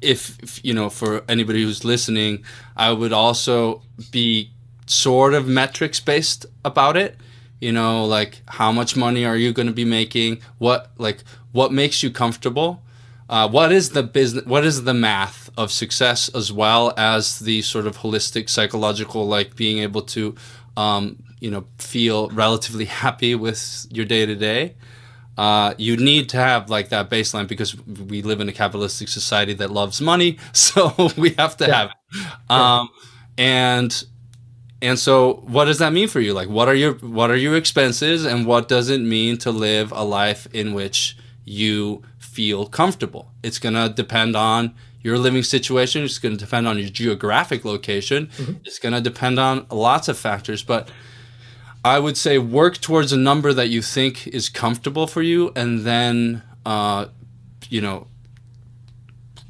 if, 0.00 0.38
if 0.42 0.64
you 0.64 0.74
know 0.74 0.90
for 0.90 1.24
anybody 1.28 1.64
who's 1.64 1.84
listening 1.84 2.44
i 2.76 2.92
would 2.92 3.12
also 3.12 3.82
be 4.12 4.52
sort 4.90 5.34
of 5.34 5.46
metrics 5.46 6.00
based 6.00 6.46
about 6.64 6.96
it. 6.96 7.16
You 7.60 7.72
know 7.72 8.04
like 8.04 8.42
how 8.46 8.70
much 8.70 8.96
money 8.96 9.24
are 9.24 9.36
you 9.36 9.52
going 9.52 9.66
to 9.66 9.72
be 9.74 9.84
making? 9.84 10.40
What 10.58 10.90
like 10.98 11.24
what 11.52 11.72
makes 11.72 12.02
you 12.02 12.10
comfortable? 12.10 12.82
Uh, 13.28 13.48
what 13.48 13.72
is 13.72 13.90
the 13.90 14.02
business 14.02 14.46
what 14.46 14.64
is 14.64 14.84
the 14.84 14.94
math 14.94 15.50
of 15.56 15.72
success 15.72 16.28
as 16.30 16.52
well 16.52 16.94
as 16.96 17.40
the 17.40 17.60
sort 17.62 17.86
of 17.86 17.98
holistic 17.98 18.48
psychological 18.48 19.26
like 19.26 19.54
being 19.54 19.78
able 19.78 20.02
to 20.02 20.34
um, 20.76 21.22
you 21.40 21.50
know 21.50 21.64
feel 21.78 22.28
relatively 22.30 22.84
happy 22.86 23.34
with 23.34 23.86
your 23.90 24.04
day 24.06 24.26
to 24.26 24.34
day 24.34 24.74
uh, 25.36 25.72
you 25.78 25.96
need 25.96 26.28
to 26.28 26.36
have 26.36 26.68
like 26.68 26.88
that 26.88 27.08
baseline 27.08 27.46
because 27.46 27.76
we 27.86 28.22
live 28.22 28.40
in 28.40 28.48
a 28.48 28.52
capitalistic 28.52 29.06
society 29.08 29.54
that 29.54 29.70
loves 29.70 30.00
money, 30.00 30.36
so 30.52 30.92
we 31.16 31.30
have 31.38 31.56
to 31.58 31.66
Yeah. 31.66 31.74
have 31.76 31.90
it. 31.90 32.50
Um, 32.50 32.88
and 33.36 34.04
and 34.82 34.98
so, 34.98 35.34
what 35.46 35.66
does 35.66 35.78
that 35.78 35.92
mean 35.92 36.08
for 36.08 36.18
you? 36.20 36.32
Like, 36.34 36.48
what 36.48 36.66
are 36.68 36.74
your 36.74 36.94
what 36.94 37.30
are 37.30 37.36
your 37.36 37.56
expenses, 37.56 38.24
and 38.24 38.46
what 38.46 38.66
does 38.68 38.90
it 38.90 39.00
mean 39.00 39.38
to 39.38 39.52
live 39.52 39.92
a 39.92 40.02
life 40.02 40.48
in 40.52 40.74
which 40.74 41.16
you 41.44 42.02
feel 42.18 42.66
comfortable? 42.66 43.30
It's 43.44 43.60
gonna 43.60 43.88
depend 43.88 44.34
on 44.34 44.74
your 45.02 45.18
living 45.18 45.44
situation. 45.44 46.02
It's 46.04 46.18
gonna 46.18 46.36
depend 46.36 46.66
on 46.66 46.78
your 46.78 46.88
geographic 46.88 47.64
location. 47.64 48.28
It's 48.64 48.80
gonna 48.80 49.00
depend 49.00 49.38
on 49.38 49.66
lots 49.70 50.08
of 50.08 50.18
factors, 50.18 50.64
but 50.64 50.88
I 51.84 51.98
would 51.98 52.16
say 52.16 52.38
work 52.38 52.78
towards 52.78 53.12
a 53.12 53.16
number 53.16 53.52
that 53.52 53.68
you 53.68 53.82
think 53.82 54.26
is 54.26 54.48
comfortable 54.48 55.06
for 55.06 55.22
you, 55.22 55.52
and 55.54 55.80
then 55.80 56.42
uh, 56.66 57.06
you 57.68 57.80
know, 57.80 58.06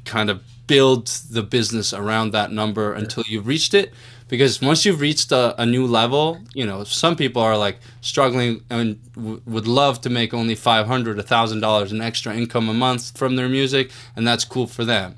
kind 0.05 0.29
of 0.29 0.41
build 0.67 1.07
the 1.07 1.41
business 1.41 1.93
around 1.93 2.31
that 2.31 2.51
number 2.51 2.93
until 2.93 3.23
you've 3.27 3.47
reached 3.47 3.73
it. 3.73 3.93
Because 4.27 4.61
once 4.61 4.85
you've 4.85 5.01
reached 5.01 5.31
a, 5.31 5.59
a 5.59 5.65
new 5.65 5.87
level, 5.87 6.39
you 6.53 6.63
know, 6.63 6.83
some 6.83 7.15
people 7.15 7.41
are 7.41 7.57
like 7.57 7.79
struggling 8.01 8.61
and 8.69 8.99
w- 9.15 9.41
would 9.47 9.67
love 9.67 10.01
to 10.01 10.09
make 10.09 10.33
only 10.35 10.53
five 10.53 10.85
hundred, 10.85 11.17
a 11.17 11.23
thousand 11.23 11.61
dollars 11.61 11.91
in 11.91 11.99
extra 11.99 12.35
income 12.35 12.69
a 12.69 12.73
month 12.73 13.17
from 13.17 13.35
their 13.35 13.49
music, 13.49 13.91
and 14.15 14.27
that's 14.27 14.45
cool 14.45 14.67
for 14.67 14.85
them 14.85 15.15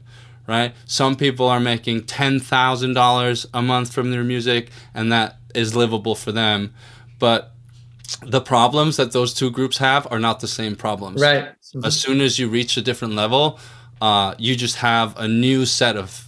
right? 0.47 0.73
Some 0.85 1.15
people 1.15 1.47
are 1.47 1.59
making 1.59 2.03
ten 2.05 2.39
thousand 2.39 2.93
dollars 2.93 3.45
a 3.53 3.61
month 3.61 3.93
from 3.93 4.11
their 4.11 4.23
music, 4.23 4.69
and 4.93 5.11
that 5.11 5.37
is 5.55 5.75
livable 5.75 6.15
for 6.15 6.31
them. 6.31 6.73
But 7.21 7.53
the 8.25 8.41
problems 8.41 8.97
that 8.97 9.11
those 9.13 9.31
two 9.33 9.51
groups 9.51 9.77
have 9.77 10.07
are 10.11 10.19
not 10.19 10.39
the 10.39 10.47
same 10.47 10.75
problems. 10.75 11.21
Right. 11.21 11.49
As 11.83 11.97
soon 11.97 12.19
as 12.19 12.39
you 12.39 12.49
reach 12.49 12.75
a 12.77 12.81
different 12.81 13.13
level, 13.13 13.59
uh, 14.01 14.33
you 14.39 14.55
just 14.55 14.77
have 14.77 15.17
a 15.17 15.27
new 15.27 15.65
set 15.65 15.95
of 15.95 16.27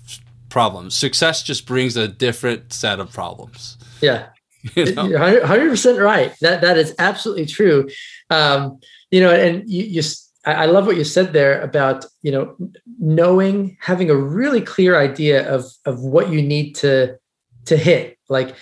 problems. 0.50 0.96
Success 0.96 1.42
just 1.42 1.66
brings 1.66 1.98
a 1.98 2.08
different 2.08 2.72
set 2.72 3.00
of 3.00 3.12
problems. 3.12 3.78
Yeah. 4.02 4.28
You 4.76 4.96
know? 4.96 5.06
You're 5.06 5.46
hundred 5.46 5.70
percent 5.70 6.00
right. 6.00 6.34
That 6.40 6.62
that 6.62 6.78
is 6.78 6.96
absolutely 6.98 7.48
true. 7.48 7.90
Um, 8.30 8.80
you 9.12 9.20
know, 9.20 9.30
and 9.30 9.70
you, 9.70 9.84
you 9.84 10.02
I 10.46 10.68
love 10.68 10.86
what 10.88 10.96
you 10.96 11.04
said 11.04 11.34
there 11.34 11.60
about 11.60 12.06
you 12.22 12.32
know 12.32 12.56
knowing 12.98 13.76
having 13.82 14.10
a 14.10 14.16
really 14.16 14.62
clear 14.62 14.98
idea 14.98 15.54
of 15.54 15.66
of 15.84 16.00
what 16.00 16.30
you 16.30 16.42
need 16.42 16.76
to 16.76 17.18
to 17.66 17.76
hit. 17.76 18.18
Like, 18.30 18.56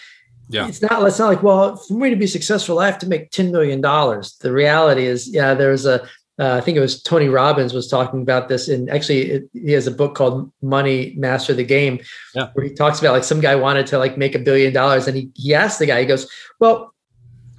Yeah. 0.52 0.68
it's 0.68 0.82
not. 0.82 1.06
It's 1.08 1.20
not 1.20 1.28
like 1.28 1.44
well, 1.44 1.76
for 1.78 1.94
me 1.94 2.10
to 2.10 2.16
be 2.16 2.28
successful, 2.28 2.80
I 2.80 2.86
have 2.86 3.00
to 3.00 3.08
make 3.08 3.32
ten 3.32 3.52
million 3.52 3.82
dollars. 3.82 4.36
The 4.38 4.52
reality 4.52 5.06
is, 5.06 5.28
yeah, 5.28 5.54
there's 5.54 5.86
a. 5.86 6.04
Uh, 6.40 6.56
I 6.56 6.62
think 6.62 6.76
it 6.76 6.80
was 6.82 7.02
Tony 7.04 7.28
Robbins 7.28 7.72
was 7.74 7.88
talking 7.88 8.22
about 8.22 8.50
this, 8.50 8.68
and 8.68 8.90
actually, 8.90 9.32
it, 9.32 9.50
he 9.54 9.74
has 9.74 9.86
a 9.86 9.92
book 9.92 10.16
called 10.16 10.52
"Money 10.62 11.14
Master 11.18 11.54
the 11.54 11.64
Game," 11.64 12.00
Yeah. 12.34 12.48
where 12.54 12.66
he 12.66 12.74
talks 12.74 13.00
about 13.00 13.14
like 13.14 13.24
some 13.24 13.42
guy 13.42 13.56
wanted 13.56 13.86
to 13.88 14.00
like 14.00 14.18
make 14.18 14.34
a 14.34 14.40
billion 14.40 14.74
dollars, 14.74 15.08
and 15.08 15.16
he 15.16 15.30
he 15.36 15.54
asked 15.54 15.78
the 15.80 15.86
guy, 15.86 16.00
he 16.00 16.06
goes, 16.08 16.28
"Well, 16.60 16.94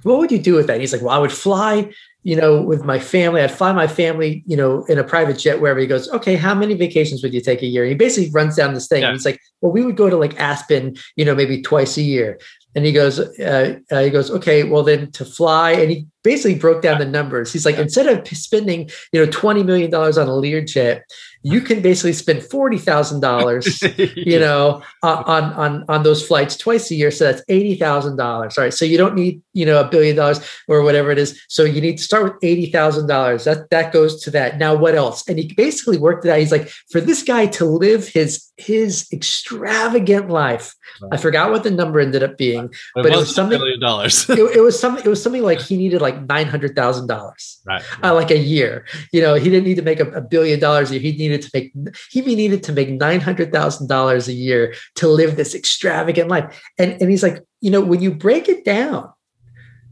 what 0.03 0.17
would 0.19 0.31
you 0.31 0.39
do 0.39 0.55
with 0.55 0.67
that?" 0.67 0.73
And 0.73 0.81
he's 0.81 0.91
like, 0.91 1.01
"Well, 1.01 1.15
I 1.15 1.19
would 1.19 1.31
fly, 1.31 1.89
you 2.23 2.35
know, 2.35 2.61
with 2.61 2.83
my 2.83 2.99
family. 2.99 3.41
I'd 3.41 3.51
fly 3.51 3.71
my 3.71 3.87
family, 3.87 4.43
you 4.47 4.57
know, 4.57 4.83
in 4.85 4.97
a 4.99 5.03
private 5.03 5.37
jet 5.39 5.61
wherever." 5.61 5.79
He 5.79 5.87
goes, 5.87 6.09
"Okay, 6.11 6.35
how 6.35 6.53
many 6.53 6.73
vacations 6.73 7.23
would 7.23 7.33
you 7.33 7.41
take 7.41 7.61
a 7.61 7.67
year?" 7.67 7.83
And 7.83 7.91
he 7.91 7.95
basically 7.95 8.31
runs 8.31 8.57
down 8.57 8.73
this 8.73 8.87
thing. 8.87 9.03
Yeah. 9.03 9.09
And 9.09 9.15
he's 9.15 9.25
like, 9.25 9.39
"Well, 9.61 9.71
we 9.71 9.85
would 9.85 9.95
go 9.95 10.09
to 10.09 10.17
like 10.17 10.37
Aspen, 10.41 10.97
you 11.15 11.23
know, 11.23 11.35
maybe 11.35 11.61
twice 11.61 11.95
a 11.95 12.01
year." 12.01 12.37
And 12.75 12.85
he 12.85 12.91
goes, 12.91 13.19
uh, 13.19 13.75
uh, 13.91 14.01
he 14.01 14.09
goes, 14.09 14.31
okay, 14.31 14.63
well 14.63 14.83
then 14.83 15.11
to 15.11 15.25
fly, 15.25 15.73
and 15.73 15.91
he 15.91 16.07
basically 16.23 16.55
broke 16.57 16.81
down 16.81 16.99
the 16.99 17.05
numbers. 17.05 17.53
He's 17.53 17.65
like, 17.65 17.77
instead 17.77 18.07
of 18.07 18.27
spending, 18.27 18.89
you 19.11 19.23
know, 19.23 19.31
twenty 19.31 19.63
million 19.63 19.91
dollars 19.91 20.17
on 20.17 20.27
a 20.27 20.31
Learjet, 20.31 21.01
you 21.43 21.61
can 21.61 21.81
basically 21.81 22.13
spend 22.13 22.41
forty 22.43 22.77
thousand 22.77 23.19
dollars, 23.19 23.81
you 24.15 24.39
know, 24.39 24.81
uh, 25.03 25.23
on 25.25 25.43
on 25.53 25.85
on 25.89 26.03
those 26.03 26.25
flights 26.25 26.55
twice 26.57 26.89
a 26.91 26.95
year. 26.95 27.11
So 27.11 27.25
that's 27.25 27.43
eighty 27.49 27.75
thousand 27.75 28.15
dollars. 28.17 28.57
All 28.57 28.63
right, 28.63 28.73
so 28.73 28.85
you 28.85 28.97
don't 28.97 29.15
need, 29.15 29.41
you 29.53 29.65
know, 29.65 29.79
a 29.81 29.87
billion 29.87 30.15
dollars 30.15 30.39
or 30.67 30.81
whatever 30.83 31.11
it 31.11 31.17
is. 31.17 31.39
So 31.49 31.63
you 31.63 31.81
need 31.81 31.97
to 31.97 32.03
start 32.03 32.23
with 32.23 32.33
eighty 32.43 32.71
thousand 32.71 33.07
dollars. 33.07 33.43
That 33.43 33.69
that 33.69 33.91
goes 33.93 34.21
to 34.23 34.31
that. 34.31 34.57
Now 34.57 34.73
what 34.75 34.95
else? 34.95 35.27
And 35.27 35.37
he 35.37 35.53
basically 35.53 35.97
worked 35.97 36.25
it 36.25 36.31
out. 36.31 36.39
He's 36.39 36.51
like, 36.51 36.69
for 36.91 37.01
this 37.01 37.23
guy 37.23 37.45
to 37.47 37.65
live 37.65 38.07
his 38.07 38.49
his 38.57 39.07
extravagant 39.11 40.29
life. 40.29 40.73
I 41.11 41.17
forgot 41.17 41.51
what 41.51 41.63
the 41.63 41.71
number 41.71 41.99
ended 41.99 42.23
up 42.23 42.37
being. 42.37 42.71
But 42.95 43.05
it 43.07 43.13
it 43.13 43.17
was 43.17 43.33
something- 43.35 43.59
million 43.59 43.79
dollars. 43.79 44.29
it, 44.29 44.39
it 44.39 44.61
was 44.61 44.79
something. 44.79 45.03
It 45.03 45.09
was 45.09 45.21
something 45.21 45.43
like 45.43 45.59
he 45.59 45.75
needed 45.75 46.01
like 46.01 46.21
nine 46.27 46.47
hundred 46.47 46.75
thousand 46.75 47.07
dollars, 47.07 47.59
Right. 47.65 47.81
uh, 48.03 48.13
like 48.13 48.31
a 48.31 48.37
year. 48.37 48.85
You 49.11 49.21
know, 49.21 49.33
he 49.35 49.49
didn't 49.49 49.65
need 49.65 49.75
to 49.75 49.81
make 49.81 49.99
a, 49.99 50.09
a 50.11 50.21
billion 50.21 50.59
dollars 50.59 50.91
a 50.91 50.93
year. 50.93 51.01
He 51.01 51.17
needed 51.17 51.32
to 51.41 51.49
make 51.53 51.73
he 52.11 52.21
needed 52.21 52.63
to 52.63 52.71
make 52.71 52.89
nine 52.89 53.19
hundred 53.19 53.51
thousand 53.51 53.87
dollars 53.87 54.27
a 54.27 54.33
year 54.33 54.73
to 54.95 55.07
live 55.07 55.35
this 55.35 55.55
extravagant 55.55 56.29
life. 56.29 56.61
And 56.77 56.93
and 57.01 57.09
he's 57.09 57.23
like, 57.23 57.43
you 57.61 57.71
know, 57.71 57.81
when 57.81 58.01
you 58.01 58.13
break 58.13 58.47
it 58.49 58.63
down, 58.65 59.09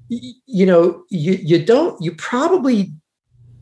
y- 0.09 0.33
you 0.45 0.65
know, 0.65 1.03
you 1.09 1.33
you 1.33 1.65
don't 1.65 2.01
you 2.01 2.13
probably 2.15 2.93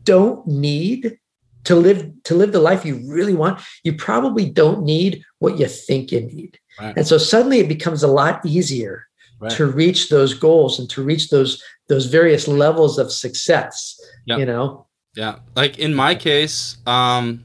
don't 0.04 0.46
need 0.46 1.18
to 1.64 1.74
live 1.76 2.10
to 2.24 2.34
live 2.34 2.52
the 2.52 2.60
life 2.60 2.84
you 2.84 3.00
really 3.06 3.34
want. 3.34 3.60
You 3.84 3.94
probably 3.94 4.48
don't 4.48 4.82
need 4.84 5.22
what 5.38 5.58
you 5.58 5.66
think 5.66 6.10
you 6.12 6.20
need. 6.22 6.58
Right. 6.80 6.96
And 6.96 7.06
so 7.06 7.18
suddenly 7.18 7.58
it 7.60 7.68
becomes 7.68 8.02
a 8.02 8.08
lot 8.08 8.44
easier 8.44 9.06
Right. 9.42 9.52
to 9.52 9.64
reach 9.66 10.10
those 10.10 10.34
goals 10.34 10.78
and 10.78 10.88
to 10.90 11.02
reach 11.02 11.30
those 11.30 11.62
those 11.88 12.04
various 12.06 12.46
levels 12.46 12.98
of 12.98 13.10
success. 13.10 13.98
Yeah. 14.26 14.36
You 14.36 14.44
know, 14.44 14.86
Yeah, 15.16 15.36
like 15.56 15.78
in 15.78 15.94
my 15.94 16.14
case, 16.14 16.76
um, 16.86 17.42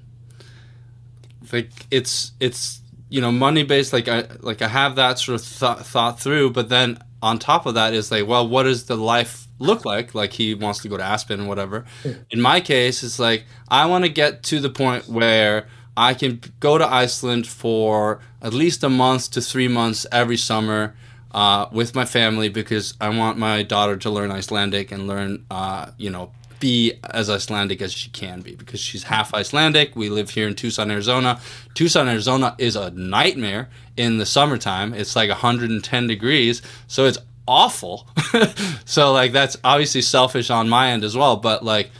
like 1.52 1.70
it's 1.92 2.32
it's 2.40 2.82
you 3.10 3.22
know 3.22 3.32
money 3.32 3.64
based. 3.64 3.94
Like 3.94 4.08
I 4.08 4.28
like 4.40 4.62
I 4.62 4.68
have 4.68 4.96
that 4.96 5.20
sort 5.20 5.40
of 5.40 5.46
thought 5.46 5.86
thought 5.86 6.20
through, 6.20 6.52
but 6.52 6.70
then 6.70 7.00
on 7.22 7.40
top 7.40 7.66
of 7.66 7.74
that 7.74 7.94
is 7.94 8.12
like, 8.12 8.28
well, 8.28 8.48
what 8.48 8.64
does 8.64 8.86
the 8.86 8.96
life 8.96 9.48
look 9.58 9.86
like? 9.86 10.14
Like 10.14 10.34
he 10.34 10.54
wants 10.54 10.82
to 10.82 10.90
go 10.90 10.98
to 10.98 11.04
Aspen 11.04 11.40
and 11.40 11.50
whatever. 11.50 11.86
In 12.30 12.42
my 12.42 12.60
case, 12.62 13.04
it's 13.04 13.20
like 13.20 13.46
I 13.68 13.86
want 13.86 14.06
to 14.06 14.10
get 14.10 14.44
to 14.44 14.60
the 14.60 14.70
point 14.70 15.08
where 15.08 15.68
I 15.98 16.14
can 16.14 16.42
go 16.60 16.78
to 16.78 16.86
Iceland 16.86 17.48
for 17.48 18.20
at 18.42 18.54
least 18.54 18.84
a 18.84 18.90
month 18.90 19.32
to 19.32 19.42
three 19.42 19.68
months 19.68 20.06
every 20.12 20.38
summer 20.38 20.96
uh, 21.32 21.68
with 21.72 21.96
my 21.96 22.06
family 22.06 22.50
because 22.50 22.96
I 23.00 23.10
want 23.10 23.38
my 23.38 23.64
daughter 23.64 23.98
to 23.98 24.10
learn 24.10 24.32
Icelandic 24.32 24.92
and 24.92 25.08
learn, 25.08 25.46
uh, 25.50 25.92
you 25.98 26.10
know, 26.10 26.32
be 26.66 26.94
as 27.12 27.30
Icelandic 27.30 27.80
as 27.80 27.94
she 27.94 28.10
can 28.10 28.42
be 28.42 28.56
because 28.56 28.80
she's 28.80 29.04
half 29.04 29.36
Icelandic. 29.36 29.96
We 29.96 30.10
live 30.10 30.32
here 30.32 30.48
in 30.48 30.56
Tucson, 30.56 30.90
Arizona. 30.90 31.40
Tucson, 31.76 32.10
Arizona 32.10 32.56
is 32.58 32.76
a 32.76 32.90
nightmare 32.90 33.70
in 33.96 34.18
the 34.18 34.26
summertime. 34.26 34.92
It's 34.96 35.16
like 35.16 35.30
110 35.30 36.08
degrees, 36.08 36.64
so 36.88 37.06
it's 37.06 37.20
awful. 37.48 38.08
so 38.86 39.14
like 39.14 39.32
that's 39.32 39.56
obviously 39.64 40.02
selfish 40.02 40.50
on 40.50 40.68
my 40.68 40.90
end 40.90 41.04
as 41.04 41.16
well, 41.16 41.36
but 41.36 41.64
like 41.64 41.92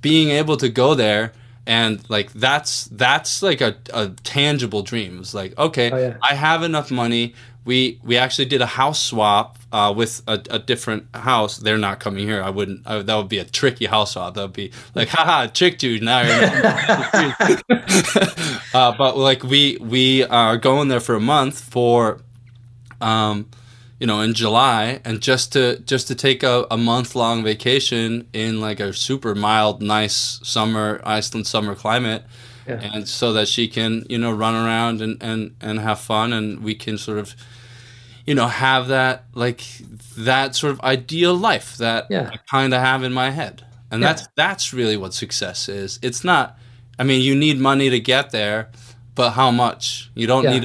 being 0.00 0.30
able 0.30 0.56
to 0.56 0.70
go 0.70 0.94
there 0.94 1.34
and 1.66 2.02
like 2.08 2.32
that's 2.32 2.84
that's 2.86 3.42
like 3.42 3.60
a, 3.60 3.76
a 3.92 4.08
tangible 4.22 4.80
dream. 4.80 5.18
It's 5.18 5.34
like 5.34 5.58
okay, 5.58 5.90
Oh, 5.90 5.98
yeah. 5.98 6.16
I 6.22 6.32
have 6.34 6.62
enough 6.62 6.90
money. 6.90 7.34
We 7.64 7.98
we 8.02 8.16
actually 8.16 8.44
did 8.44 8.60
a 8.60 8.66
house 8.66 9.02
swap 9.02 9.58
uh, 9.72 9.92
with 9.92 10.22
a, 10.26 10.40
a 10.50 10.58
different 10.58 11.14
house. 11.14 11.56
They're 11.56 11.78
not 11.78 11.98
coming 11.98 12.26
here. 12.26 12.42
I 12.42 12.50
wouldn't. 12.50 12.86
I, 12.86 13.00
that 13.00 13.16
would 13.16 13.28
be 13.28 13.38
a 13.38 13.44
tricky 13.44 13.86
house 13.86 14.12
swap. 14.12 14.34
That 14.34 14.42
would 14.42 14.52
be 14.52 14.70
like, 14.94 15.08
haha, 15.08 15.46
tricked 15.46 15.82
you. 15.82 16.00
Now 16.00 16.20
you're. 16.20 16.44
uh, 18.74 18.94
but 18.96 19.16
like 19.16 19.42
we 19.42 19.78
we 19.80 20.24
are 20.24 20.56
going 20.56 20.88
there 20.88 21.00
for 21.00 21.14
a 21.14 21.20
month 21.20 21.60
for, 21.60 22.20
um, 23.00 23.48
you 23.98 24.06
know, 24.06 24.20
in 24.20 24.34
July, 24.34 25.00
and 25.04 25.20
just 25.20 25.52
to 25.54 25.78
just 25.80 26.06
to 26.08 26.14
take 26.14 26.42
a, 26.42 26.66
a 26.70 26.76
month 26.76 27.16
long 27.16 27.42
vacation 27.42 28.28
in 28.32 28.60
like 28.60 28.78
a 28.78 28.92
super 28.92 29.34
mild, 29.34 29.82
nice 29.82 30.38
summer 30.42 31.00
Iceland 31.04 31.46
summer 31.46 31.74
climate 31.74 32.24
Yeah. 32.66 32.80
and 32.94 33.06
so 33.08 33.32
that 33.34 33.48
she 33.48 33.68
can 33.68 34.04
you 34.08 34.18
know 34.18 34.32
run 34.32 34.54
around 34.54 35.00
and 35.02 35.22
and 35.22 35.54
and 35.60 35.78
have 35.80 36.00
fun 36.00 36.32
and 36.32 36.62
we 36.62 36.74
can 36.74 36.96
sort 36.98 37.18
of 37.18 37.34
you 38.26 38.34
know 38.34 38.46
have 38.46 38.88
that 38.88 39.24
like 39.34 39.62
that 40.16 40.54
sort 40.56 40.72
of 40.72 40.80
ideal 40.80 41.34
life 41.34 41.76
that 41.78 42.06
Yeah. 42.10 42.30
I 42.32 42.36
kind 42.50 42.72
of 42.74 42.80
have 42.80 43.02
in 43.02 43.12
my 43.12 43.30
head. 43.30 43.66
And 43.90 44.00
Yeah. 44.02 44.08
that's 44.14 44.28
that's 44.36 44.72
really 44.72 44.96
what 44.96 45.12
success 45.14 45.68
is. 45.68 45.98
It's 46.02 46.24
not 46.24 46.56
i 46.98 47.02
mean 47.04 47.20
you 47.22 47.34
need 47.34 47.58
money 47.58 47.90
to 47.90 47.98
get 48.00 48.30
there 48.30 48.70
but 49.14 49.30
how 49.32 49.50
much? 49.50 50.10
You 50.14 50.26
don't 50.26 50.44
need 50.44 50.64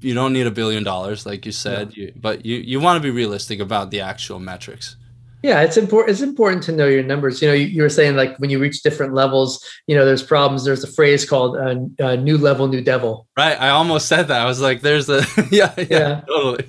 you 0.00 0.14
don't 0.14 0.32
need 0.32 0.46
a 0.46 0.50
billion 0.52 0.84
dollars 0.84 1.24
like 1.26 1.44
you 1.46 1.52
said. 1.52 1.96
You, 1.96 2.12
but 2.14 2.44
you 2.46 2.56
you 2.58 2.78
want 2.80 2.96
to 3.02 3.02
be 3.02 3.10
realistic 3.10 3.58
about 3.60 3.90
the 3.90 4.00
actual 4.00 4.38
metrics 4.38 4.96
Yeah, 5.42 5.62
it's 5.62 5.76
important. 5.76 6.10
It's 6.10 6.20
important 6.20 6.64
to 6.64 6.72
know 6.72 6.86
your 6.86 7.02
numbers. 7.04 7.40
You 7.40 7.48
know, 7.48 7.54
you, 7.54 7.66
you 7.66 7.82
were 7.82 7.88
saying 7.88 8.16
like 8.16 8.36
when 8.38 8.50
you 8.50 8.58
reach 8.58 8.82
different 8.82 9.14
levels, 9.14 9.64
you 9.86 9.94
know, 9.94 10.04
there's 10.04 10.22
problems. 10.22 10.64
There's 10.64 10.82
a 10.82 10.90
phrase 10.92 11.24
called 11.28 11.56
uh, 11.56 11.76
uh, 12.04 12.16
"new 12.16 12.38
level, 12.38 12.66
new 12.66 12.80
devil." 12.82 13.26
right 13.36 13.56
i 13.60 13.68
almost 13.70 14.08
said 14.08 14.24
that 14.28 14.40
i 14.40 14.44
was 14.46 14.60
like 14.60 14.80
there's 14.80 15.08
a 15.08 15.22
yeah, 15.50 15.72
yeah 15.78 15.84
Yeah. 15.90 16.20
totally 16.26 16.64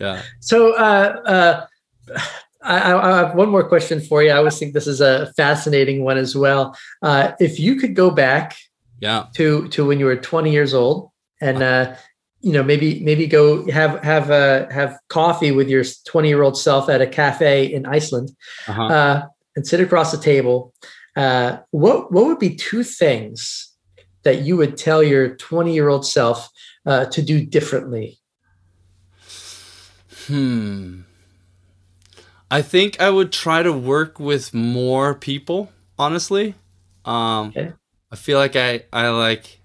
yeah 0.00 0.22
So, 0.40 0.72
uh, 0.74 1.20
uh, 1.34 1.66
I, 2.62 2.78
I 2.92 3.10
I 3.12 3.16
have 3.18 3.34
one 3.34 3.50
more 3.50 3.68
question 3.68 4.00
for 4.00 4.22
you. 4.22 4.30
I 4.30 4.36
always 4.36 4.58
think 4.58 4.72
this 4.74 4.86
is 4.86 5.00
a 5.00 5.32
fascinating 5.36 6.02
one 6.04 6.16
as 6.18 6.34
well. 6.34 6.76
Uh, 7.02 7.32
if 7.40 7.60
you 7.60 7.76
could 7.76 7.94
go 7.94 8.10
back 8.10 8.56
yeah 9.00 9.26
to 9.34 9.68
to 9.68 9.86
when 9.86 10.00
you 10.00 10.06
were 10.06 10.16
20 10.16 10.50
years 10.50 10.74
old 10.74 11.10
and 11.40 11.62
uh 11.62 11.94
you 12.40 12.52
know 12.52 12.62
maybe 12.62 13.00
maybe 13.00 13.26
go 13.26 13.68
have 13.70 14.02
have 14.02 14.30
uh 14.30 14.68
have 14.70 14.98
coffee 15.08 15.50
with 15.50 15.68
your 15.68 15.84
20 16.06 16.28
year 16.28 16.42
old 16.42 16.56
self 16.56 16.88
at 16.88 17.00
a 17.00 17.06
cafe 17.06 17.72
in 17.72 17.86
Iceland 17.86 18.30
uh-huh. 18.66 18.86
uh 18.86 19.26
and 19.56 19.66
sit 19.66 19.80
across 19.80 20.12
the 20.12 20.18
table 20.18 20.72
uh 21.16 21.58
what 21.70 22.12
what 22.12 22.26
would 22.26 22.38
be 22.38 22.54
two 22.54 22.84
things 22.84 23.72
that 24.22 24.42
you 24.42 24.56
would 24.56 24.76
tell 24.76 25.02
your 25.02 25.34
20 25.36 25.74
year 25.74 25.88
old 25.88 26.06
self 26.06 26.48
uh 26.86 27.06
to 27.06 27.22
do 27.22 27.44
differently 27.44 28.18
Hmm. 30.26 31.00
I 32.50 32.60
think 32.60 33.00
I 33.00 33.08
would 33.08 33.32
try 33.32 33.62
to 33.62 33.72
work 33.72 34.20
with 34.20 34.52
more 34.52 35.14
people, 35.14 35.72
honestly. 35.98 36.54
Um 37.04 37.48
Okay. 37.48 37.72
I 38.12 38.16
feel 38.16 38.38
like 38.38 38.54
I 38.54 38.84
I 38.92 39.08
like 39.08 39.57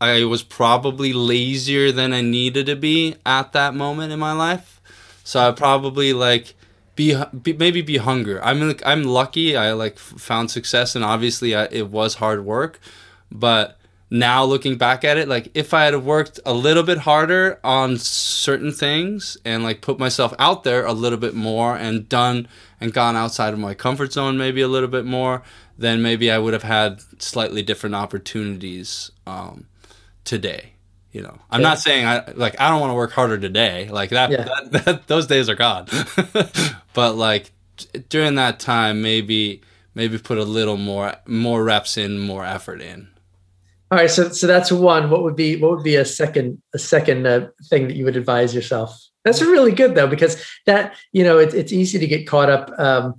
I 0.00 0.24
was 0.24 0.42
probably 0.42 1.12
lazier 1.12 1.92
than 1.92 2.12
I 2.12 2.20
needed 2.20 2.66
to 2.66 2.76
be 2.76 3.16
at 3.24 3.52
that 3.52 3.74
moment 3.74 4.12
in 4.12 4.18
my 4.18 4.32
life. 4.32 4.80
So 5.22 5.48
I 5.48 5.52
probably 5.52 6.12
like 6.12 6.54
be, 6.96 7.20
be 7.42 7.52
maybe 7.54 7.80
be 7.82 7.96
hungry. 7.96 8.38
I'm 8.40 8.60
like 8.60 8.82
I'm 8.84 9.04
lucky. 9.04 9.56
I 9.56 9.72
like 9.72 9.98
found 9.98 10.50
success 10.50 10.94
and 10.94 11.04
obviously 11.04 11.54
I, 11.54 11.64
it 11.70 11.88
was 11.88 12.16
hard 12.16 12.44
work, 12.44 12.78
but 13.30 13.78
now 14.10 14.44
looking 14.44 14.76
back 14.76 15.02
at 15.02 15.16
it 15.16 15.26
like 15.26 15.50
if 15.54 15.74
i 15.74 15.84
had 15.84 16.04
worked 16.04 16.38
a 16.46 16.52
little 16.52 16.82
bit 16.82 16.98
harder 16.98 17.58
on 17.64 17.96
certain 17.96 18.70
things 18.70 19.36
and 19.44 19.64
like 19.64 19.80
put 19.80 19.98
myself 19.98 20.32
out 20.38 20.62
there 20.62 20.84
a 20.84 20.92
little 20.92 21.18
bit 21.18 21.34
more 21.34 21.76
and 21.76 22.08
done 22.08 22.46
and 22.80 22.92
gone 22.92 23.16
outside 23.16 23.52
of 23.52 23.58
my 23.58 23.74
comfort 23.74 24.12
zone 24.12 24.36
maybe 24.36 24.60
a 24.60 24.68
little 24.68 24.88
bit 24.88 25.04
more 25.04 25.42
then 25.78 26.00
maybe 26.02 26.30
i 26.30 26.38
would 26.38 26.52
have 26.52 26.62
had 26.62 27.00
slightly 27.20 27.62
different 27.62 27.94
opportunities 27.94 29.10
um, 29.26 29.66
today 30.24 30.72
you 31.12 31.22
know 31.22 31.38
i'm 31.50 31.60
Yeah. 31.60 31.68
not 31.68 31.78
saying 31.78 32.06
i 32.06 32.24
like 32.32 32.60
i 32.60 32.68
don't 32.70 32.80
want 32.80 32.90
to 32.90 32.94
work 32.94 33.12
harder 33.12 33.38
today 33.38 33.88
like 33.90 34.10
that, 34.10 34.30
Yeah. 34.30 34.44
that, 34.44 34.84
that 34.84 35.06
those 35.06 35.26
days 35.26 35.48
are 35.48 35.54
gone 35.54 35.86
but 36.94 37.14
like 37.16 37.52
during 38.08 38.34
that 38.36 38.60
time 38.60 39.02
maybe 39.02 39.62
maybe 39.94 40.18
put 40.18 40.38
a 40.38 40.44
little 40.44 40.76
more 40.76 41.14
more 41.26 41.62
reps 41.64 41.96
in 41.96 42.18
more 42.18 42.44
effort 42.44 42.80
in 42.80 43.08
all 43.90 43.98
right 43.98 44.10
so 44.10 44.28
so 44.30 44.46
that's 44.46 44.72
one 44.72 45.10
what 45.10 45.22
would 45.22 45.36
be 45.36 45.56
what 45.56 45.70
would 45.72 45.84
be 45.84 45.96
a 45.96 46.04
second 46.04 46.60
a 46.74 46.78
second 46.78 47.26
uh, 47.26 47.48
thing 47.68 47.86
that 47.88 47.96
you 47.96 48.04
would 48.04 48.16
advise 48.16 48.54
yourself 48.54 48.98
that's 49.24 49.40
really 49.42 49.72
good 49.72 49.94
though 49.94 50.06
because 50.08 50.42
that 50.66 50.94
you 51.12 51.22
know 51.24 51.38
it's 51.38 51.54
it's 51.54 51.72
easy 51.72 51.98
to 51.98 52.06
get 52.06 52.26
caught 52.26 52.50
up 52.50 52.70
um 52.78 53.14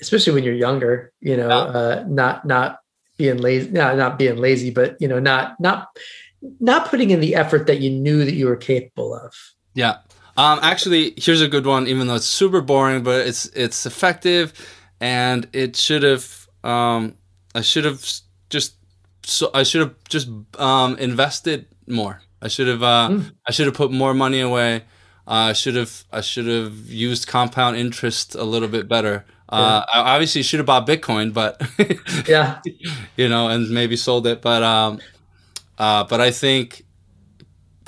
especially 0.00 0.32
when 0.32 0.44
you're 0.44 0.54
younger 0.54 1.12
you 1.20 1.36
know 1.36 1.48
Yeah. 1.48 1.56
uh 1.56 2.04
not 2.08 2.44
not 2.46 2.78
being 3.16 3.38
lazy 3.38 3.70
not 3.70 3.96
not 3.96 4.18
being 4.18 4.36
lazy 4.38 4.70
but 4.70 4.96
you 5.00 5.08
know 5.08 5.18
not 5.18 5.58
not 5.60 5.88
not 6.60 6.88
putting 6.88 7.10
in 7.10 7.20
the 7.20 7.34
effort 7.34 7.66
that 7.66 7.80
you 7.80 7.90
knew 7.90 8.24
that 8.24 8.34
you 8.34 8.46
were 8.46 8.56
capable 8.56 9.14
of 9.14 9.34
Yeah. 9.74 9.98
Um, 10.36 10.60
actually, 10.62 11.14
here's 11.16 11.40
a 11.40 11.48
good 11.48 11.66
one. 11.66 11.88
Even 11.88 12.06
though 12.06 12.14
it's 12.14 12.26
super 12.26 12.60
boring, 12.60 13.02
but 13.02 13.26
it's 13.26 13.46
it's 13.46 13.86
effective, 13.86 14.52
and 15.00 15.48
it 15.52 15.74
should 15.76 16.04
have. 16.04 16.48
Um, 16.62 17.14
I 17.56 17.60
should 17.62 17.84
have 17.84 18.04
just. 18.48 18.74
So 19.24 19.50
I 19.52 19.64
should 19.64 19.80
have 19.80 19.94
just 20.08 20.28
um, 20.58 20.96
invested 20.98 21.66
more. 21.88 22.22
I 22.40 22.46
should 22.48 22.68
have. 22.68 22.82
Uh, 22.84 23.08
Mm. 23.10 23.32
I 23.48 23.50
should 23.52 23.66
have 23.66 23.74
put 23.74 23.90
more 23.90 24.14
money 24.14 24.38
away. 24.40 24.84
Uh, 25.26 25.50
I 25.50 25.52
should 25.54 25.74
have. 25.74 26.04
I 26.12 26.20
should 26.20 26.46
have 26.46 26.72
used 26.88 27.26
compound 27.26 27.76
interest 27.76 28.36
a 28.36 28.44
little 28.44 28.68
bit 28.68 28.86
better. 28.86 29.24
Uh, 29.48 29.82
I 29.92 30.14
obviously 30.14 30.42
should 30.42 30.60
have 30.60 30.66
bought 30.66 30.86
Bitcoin, 30.86 31.32
but 31.32 31.60
yeah 32.28 32.60
you 33.16 33.28
know, 33.28 33.48
and 33.48 33.70
maybe 33.70 33.96
sold 33.96 34.26
it. 34.26 34.40
But 34.40 34.62
um, 34.62 35.00
uh, 35.78 36.04
but 36.04 36.20
I 36.20 36.30
think 36.30 36.84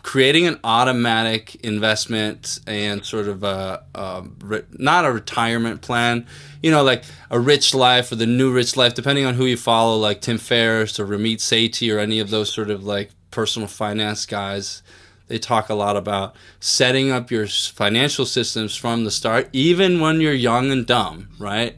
creating 0.02 0.46
an 0.46 0.58
automatic 0.64 1.56
investment 1.56 2.60
and 2.66 3.04
sort 3.04 3.28
of 3.28 3.42
a, 3.42 3.84
a 3.94 4.24
re- 4.40 4.62
not 4.72 5.04
a 5.04 5.12
retirement 5.12 5.82
plan, 5.82 6.26
you 6.62 6.70
know, 6.70 6.82
like 6.82 7.04
a 7.30 7.38
rich 7.38 7.74
life 7.74 8.10
or 8.10 8.16
the 8.16 8.26
new 8.26 8.52
rich 8.52 8.76
life, 8.76 8.94
depending 8.94 9.26
on 9.26 9.34
who 9.34 9.44
you 9.44 9.56
follow, 9.56 9.96
like 9.96 10.20
Tim 10.20 10.38
Ferriss 10.38 10.98
or 10.98 11.06
Ramit 11.06 11.36
Sethi 11.36 11.94
or 11.94 11.98
any 11.98 12.20
of 12.20 12.30
those 12.30 12.52
sort 12.52 12.70
of 12.70 12.84
like 12.84 13.10
personal 13.30 13.68
finance 13.68 14.26
guys. 14.26 14.82
they 15.28 15.38
talk 15.38 15.68
a 15.68 15.74
lot 15.74 15.96
about 15.96 16.34
setting 16.58 17.10
up 17.10 17.30
your 17.30 17.46
financial 17.46 18.26
systems 18.26 18.74
from 18.74 19.04
the 19.04 19.10
start, 19.10 19.48
even 19.52 20.00
when 20.00 20.20
you're 20.20 20.32
young 20.32 20.70
and 20.70 20.86
dumb, 20.86 21.28
right? 21.38 21.76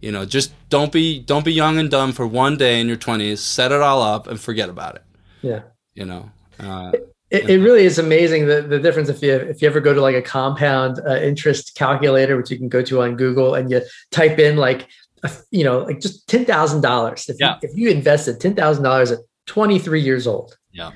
You 0.00 0.12
know, 0.12 0.24
just 0.24 0.52
don't 0.68 0.92
be 0.92 1.18
don't 1.18 1.44
be 1.44 1.52
young 1.52 1.78
and 1.78 1.90
dumb 1.90 2.12
for 2.12 2.26
one 2.26 2.56
day 2.56 2.80
in 2.80 2.86
your 2.88 2.96
20s. 2.96 3.38
Set 3.38 3.72
it 3.72 3.80
all 3.80 4.02
up 4.02 4.26
and 4.26 4.40
forget 4.40 4.68
about 4.68 4.96
it. 4.96 5.02
Yeah. 5.42 5.62
You 5.94 6.04
know, 6.04 6.30
uh, 6.60 6.92
It, 7.30 7.50
it 7.50 7.58
really 7.60 7.84
is 7.84 7.98
amazing 7.98 8.46
the, 8.46 8.62
the 8.62 8.78
difference 8.78 9.08
if 9.10 9.20
you 9.22 9.34
if 9.34 9.60
you 9.60 9.68
ever 9.68 9.80
go 9.80 9.92
to 9.92 10.00
like 10.00 10.14
a 10.16 10.22
compound 10.22 11.00
uh, 11.06 11.16
interest 11.16 11.74
calculator, 11.74 12.36
which 12.36 12.50
you 12.50 12.56
can 12.56 12.68
go 12.68 12.82
to 12.82 13.02
on 13.02 13.16
Google, 13.16 13.54
and 13.54 13.70
you 13.70 13.82
type 14.10 14.38
in 14.38 14.56
like 14.56 14.88
a, 15.22 15.30
you 15.50 15.62
know 15.64 15.80
like 15.80 16.00
just 16.00 16.26
ten 16.28 16.44
thousand 16.46 16.80
dollars. 16.80 17.28
If 17.28 17.36
Yeah. 17.38 17.56
you, 17.62 17.68
if 17.68 17.76
you 17.76 17.90
invested 17.90 18.40
ten 18.40 18.54
thousand 18.54 18.84
dollars 18.84 19.10
at 19.10 19.18
twenty 19.46 19.78
three 19.78 20.00
years 20.00 20.26
old, 20.26 20.56
Yeah. 20.72 20.92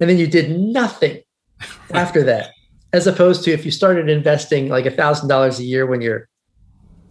and 0.00 0.08
then 0.08 0.16
you 0.18 0.26
did 0.26 0.58
nothing 0.58 1.20
after 1.92 2.22
that, 2.24 2.52
as 2.94 3.06
opposed 3.06 3.44
to 3.44 3.50
if 3.52 3.64
you 3.66 3.70
started 3.70 4.08
investing 4.08 4.68
like 4.70 4.86
a 4.86 4.90
thousand 4.90 5.28
dollars 5.28 5.58
a 5.60 5.64
year 5.64 5.84
when 5.86 6.00
you're 6.00 6.28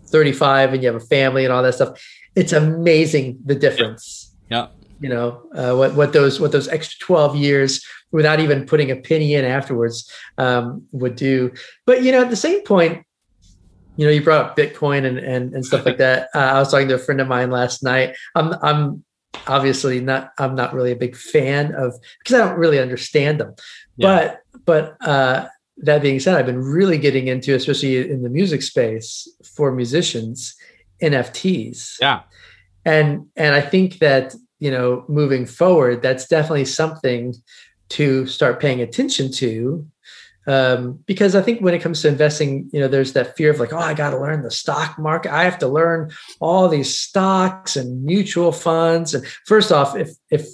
thirty 0.08 0.32
five 0.32 0.74
and 0.74 0.82
you 0.82 0.88
have 0.92 1.02
a 1.02 1.06
family 1.06 1.44
and 1.46 1.54
all 1.54 1.62
that 1.64 1.76
stuff, 1.76 2.02
it's 2.36 2.54
amazing 2.54 3.38
the 3.46 3.56
difference 3.56 4.32
yeah, 4.50 4.68
you 5.04 5.10
know 5.10 5.44
uh, 5.54 5.76
what 5.76 5.94
what 5.96 6.14
those 6.14 6.40
what 6.40 6.54
those 6.54 6.70
extra 6.70 7.06
12 7.06 7.36
years 7.36 7.86
without 8.14 8.40
even 8.40 8.66
putting 8.66 8.90
a 8.90 8.96
penny 8.96 9.34
in 9.34 9.44
afterwards 9.44 10.10
um, 10.38 10.88
would 10.94 11.18
do. 11.18 11.52
But 11.86 12.04
you 12.04 12.12
know 12.14 12.22
at 12.22 12.30
the 12.30 12.38
same 12.38 12.64
point 12.64 13.06
you 13.98 14.06
know 14.06 14.12
you 14.12 14.24
brought 14.24 14.46
up 14.46 14.58
bitcoin 14.58 15.06
and 15.06 15.20
and, 15.20 15.54
and 15.54 15.66
stuff 15.66 15.86
like 15.86 15.98
that. 15.98 16.30
Uh, 16.34 16.40
i 16.40 16.60
was 16.60 16.72
talking 16.72 16.88
to 16.88 16.96
a 16.96 17.00
friend 17.00 17.20
of 17.20 17.28
mine 17.28 17.52
last 17.52 17.84
night. 17.84 18.16
I'm 18.34 18.54
i'm 18.62 19.04
obviously 19.48 20.00
not 20.00 20.32
i'm 20.40 20.56
not 20.56 20.74
really 20.74 20.92
a 20.92 20.96
big 20.96 21.16
fan 21.16 21.74
of 21.76 21.94
because 22.20 22.40
i 22.40 22.46
don't 22.46 22.58
really 22.58 22.80
understand 22.80 23.40
them. 23.42 23.54
Yeah. 23.98 24.36
but 24.64 24.66
but 24.66 25.08
uh 25.08 25.48
that 25.78 26.02
being 26.02 26.20
said 26.20 26.36
i've 26.36 26.46
been 26.46 26.62
really 26.62 26.98
getting 26.98 27.28
into 27.28 27.54
especially 27.56 28.10
in 28.10 28.22
the 28.24 28.30
music 28.30 28.62
space 28.62 29.28
for 29.56 29.72
musicians 29.72 30.56
nfts 31.02 31.96
yeah, 32.00 32.22
and 32.86 33.26
and 33.36 33.56
i 33.56 33.62
think 33.62 33.98
that 33.98 34.36
you 34.64 34.72
know 34.72 35.04
moving 35.10 35.46
forward 35.46 36.02
that's 36.02 36.26
definitely 36.26 36.64
something 36.64 37.36
to 37.90 38.26
start 38.26 38.62
paying 38.62 38.80
attention 38.80 39.30
to 39.30 39.86
um, 40.48 41.00
because 41.06 41.36
i 41.36 41.42
think 41.42 41.60
when 41.60 41.74
it 41.74 41.82
comes 41.82 42.02
to 42.02 42.08
investing 42.08 42.70
you 42.72 42.80
know 42.80 42.88
there's 42.88 43.12
that 43.12 43.36
fear 43.36 43.52
of 43.52 43.60
like 43.60 43.74
oh 43.74 43.78
i 43.78 43.94
got 43.94 44.12
to 44.12 44.18
learn 44.18 44.42
the 44.42 44.50
stock 44.50 44.98
market 44.98 45.34
i 45.34 45.44
have 45.44 45.60
to 45.60 45.68
learn 45.68 46.10
all 46.40 46.70
these 46.70 46.98
stocks 46.98 47.76
and 47.76 48.06
mutual 48.06 48.54
funds 48.54 49.14
and 49.14 49.28
first 49.46 49.70
off 49.70 49.98
if 49.98 50.12
if 50.32 50.48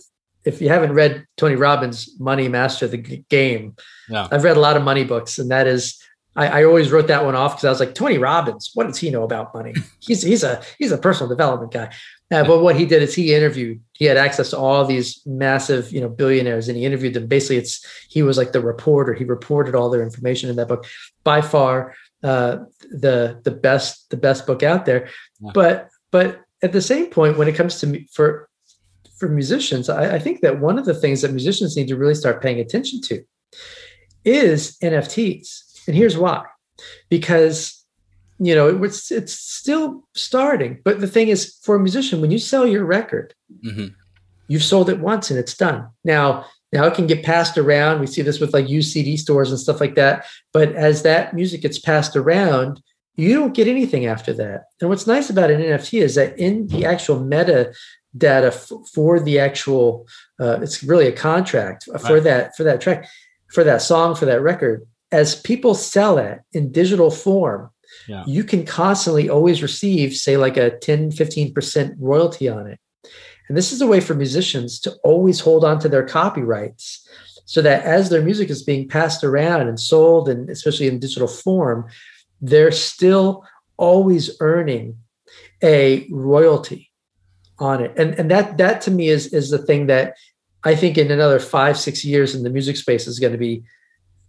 if 0.43 0.60
you 0.60 0.70
haven't 0.70 0.93
read 0.93 1.28
tony 1.38 1.55
robbins 1.55 2.10
money 2.20 2.47
master 2.47 2.88
the 2.88 3.24
game 3.30 3.76
i've 4.32 4.43
read 4.43 4.57
a 4.57 4.60
lot 4.60 4.76
of 4.76 4.82
money 4.82 5.03
books 5.03 5.38
and 5.38 5.51
that 5.51 5.68
is 5.68 6.01
I, 6.36 6.62
I 6.62 6.64
always 6.64 6.91
wrote 6.91 7.07
that 7.07 7.26
one 7.26 7.36
off 7.36 7.53
because 7.53 7.66
I 7.66 7.70
was 7.70 7.80
like, 7.80 7.95
Tony 7.95 8.18
Robbins, 8.18 8.72
what 8.74 8.86
does 8.88 8.97
he 8.97 9.10
know 9.10 9.24
about 9.24 9.53
money? 9.53 9.74
He's 9.99 10.22
he's 10.22 10.43
a 10.43 10.62
he's 10.78 10.91
a 10.91 10.97
personal 10.97 11.28
development 11.28 11.74
guy. 11.74 11.91
Uh, 12.32 12.44
but 12.44 12.62
what 12.62 12.76
he 12.76 12.86
did 12.86 13.02
is 13.02 13.16
he 13.16 13.34
interviewed. 13.34 13.82
He 13.94 14.06
had 14.06 14.18
access 14.18 14.52
to 14.52 14.58
all 14.58 14.86
these 14.86 15.22
massive, 15.26 15.92
you 15.92 16.00
know, 16.00 16.10
billionaires, 16.10 16.68
and 16.68 16.78
he 16.78 16.86
interviewed 16.86 17.16
them. 17.16 17.28
Basically, 17.28 17.58
it's 17.58 17.84
he 18.08 18.22
was 18.22 18.38
like 18.38 18.52
the 18.52 18.62
reporter. 18.62 19.14
He 19.14 19.24
reported 19.24 19.74
all 19.74 19.90
their 19.90 20.04
information 20.04 20.50
in 20.50 20.56
that 20.58 20.68
book. 20.68 20.86
By 21.24 21.42
far, 21.42 21.96
uh, 22.24 22.58
the 22.92 23.40
the 23.44 23.52
best 23.52 24.10
the 24.12 24.18
best 24.18 24.46
book 24.46 24.62
out 24.62 24.86
there. 24.86 25.10
Yeah. 25.40 25.52
But 25.54 25.90
but 26.12 26.42
at 26.62 26.72
the 26.72 26.82
same 26.82 27.08
point, 27.08 27.38
when 27.38 27.48
it 27.48 27.56
comes 27.56 27.80
to 27.82 28.06
for 28.14 28.48
for 29.18 29.28
musicians, 29.28 29.90
I, 29.90 30.16
I 30.16 30.20
think 30.20 30.42
that 30.42 30.60
one 30.60 30.78
of 30.78 30.86
the 30.86 30.94
things 30.94 31.22
that 31.22 31.32
musicians 31.32 31.76
need 31.76 31.88
to 31.88 31.98
really 31.98 32.16
start 32.16 32.42
paying 32.42 32.60
attention 32.60 33.02
to 33.02 33.24
is 34.24 34.78
NFTs. 34.84 35.88
And 35.88 35.96
here's 35.96 36.18
why. 36.18 36.46
Because 37.10 37.79
you 38.40 38.56
know, 38.56 38.68
it 38.70 38.80
was 38.80 39.12
it's 39.12 39.34
still 39.34 40.08
starting. 40.14 40.80
But 40.84 41.02
the 41.02 41.08
thing 41.08 41.28
is, 41.28 41.58
for 41.64 41.76
a 41.76 41.80
musician, 41.80 42.22
when 42.22 42.32
you 42.32 42.40
sell 42.40 42.66
your 42.68 42.86
record, 42.86 43.34
hmm 43.64 43.88
you've 44.52 44.64
sold 44.64 44.90
it 44.90 45.00
once 45.00 45.30
and 45.30 45.38
it's 45.38 45.56
done. 45.56 45.88
Now, 46.04 46.44
now 46.74 46.86
it 46.86 46.96
can 46.96 47.06
get 47.06 47.24
passed 47.24 47.56
around. 47.56 48.00
We 48.00 48.08
see 48.08 48.24
this 48.24 48.40
with 48.40 48.52
like 48.52 48.68
used 48.68 48.92
CD 48.92 49.16
stores 49.16 49.52
and 49.52 49.60
stuff 49.60 49.80
like 49.80 49.94
that. 49.94 50.26
But 50.54 50.72
as 50.74 51.04
that 51.04 51.36
music 51.36 51.62
gets 51.62 51.78
passed 51.78 52.16
around, 52.16 52.82
you 53.16 53.36
don't 53.36 53.54
get 53.54 53.68
anything 53.68 54.08
after 54.08 54.34
that. 54.34 54.64
And 54.82 54.90
what's 54.90 55.06
nice 55.06 55.30
about 55.30 55.52
an 55.52 55.62
NFT 55.62 56.02
is 56.02 56.16
that 56.16 56.40
in 56.40 56.66
the 56.66 56.84
actual 56.84 57.20
meta 57.24 57.72
data 58.18 58.48
f- 58.48 58.72
for 58.92 59.20
the 59.20 59.38
actual, 59.38 60.08
uh, 60.40 60.58
it's 60.64 60.82
really 60.82 61.06
a 61.08 61.12
contract 61.12 61.84
for 61.84 62.16
Right. 62.16 62.24
that 62.24 62.56
for 62.58 62.64
that 62.64 62.82
track, 62.82 63.08
for 63.54 63.64
that 63.64 63.84
song, 63.84 64.16
for 64.16 64.26
that 64.26 64.42
record. 64.42 64.84
As 65.12 65.36
people 65.40 65.76
sell 65.76 66.18
it 66.18 66.40
in 66.54 66.72
digital 66.72 67.12
form, 67.12 67.70
Yeah. 68.08 68.24
you 68.26 68.44
can 68.44 68.66
constantly 68.66 69.30
always 69.30 69.62
receive, 69.62 70.16
say, 70.16 70.38
like 70.38 70.58
a 70.58 70.78
10, 70.78 71.12
15% 71.12 71.96
royalty 72.00 72.50
on 72.50 72.68
it. 72.68 72.80
And 73.48 73.58
this 73.58 73.72
is 73.72 73.82
a 73.82 73.88
way 73.88 74.00
for 74.00 74.14
musicians 74.14 74.80
to 74.82 74.94
always 75.04 75.40
hold 75.40 75.64
on 75.64 75.80
to 75.80 75.90
their 75.90 76.06
copyrights 76.06 77.08
so 77.46 77.64
that 77.64 77.84
as 77.84 78.10
their 78.10 78.22
music 78.22 78.50
is 78.52 78.62
being 78.62 78.88
passed 78.88 79.24
around 79.24 79.68
and 79.68 79.80
sold, 79.80 80.30
and 80.30 80.50
especially 80.52 80.88
in 80.88 81.00
digital 81.00 81.28
form, 81.28 81.88
they're 82.42 82.72
still 82.72 83.44
always 83.76 84.38
earning 84.40 84.98
a 85.64 86.08
royalty 86.12 86.92
on 87.58 87.84
it. 87.84 87.92
And, 87.98 88.14
and 88.16 88.30
that 88.32 88.58
that 88.58 88.82
to 88.82 88.92
me 88.92 89.10
is, 89.10 89.34
is 89.34 89.50
the 89.50 89.58
thing 89.58 89.88
that 89.88 90.16
I 90.64 90.76
think 90.76 90.98
in 90.98 91.10
another 91.10 91.40
five, 91.40 91.78
six 91.78 92.06
years 92.06 92.36
in 92.36 92.44
the 92.44 92.50
music 92.50 92.78
space 92.78 93.08
is 93.08 93.20
going 93.20 93.34
to 93.34 93.40
be 93.40 93.64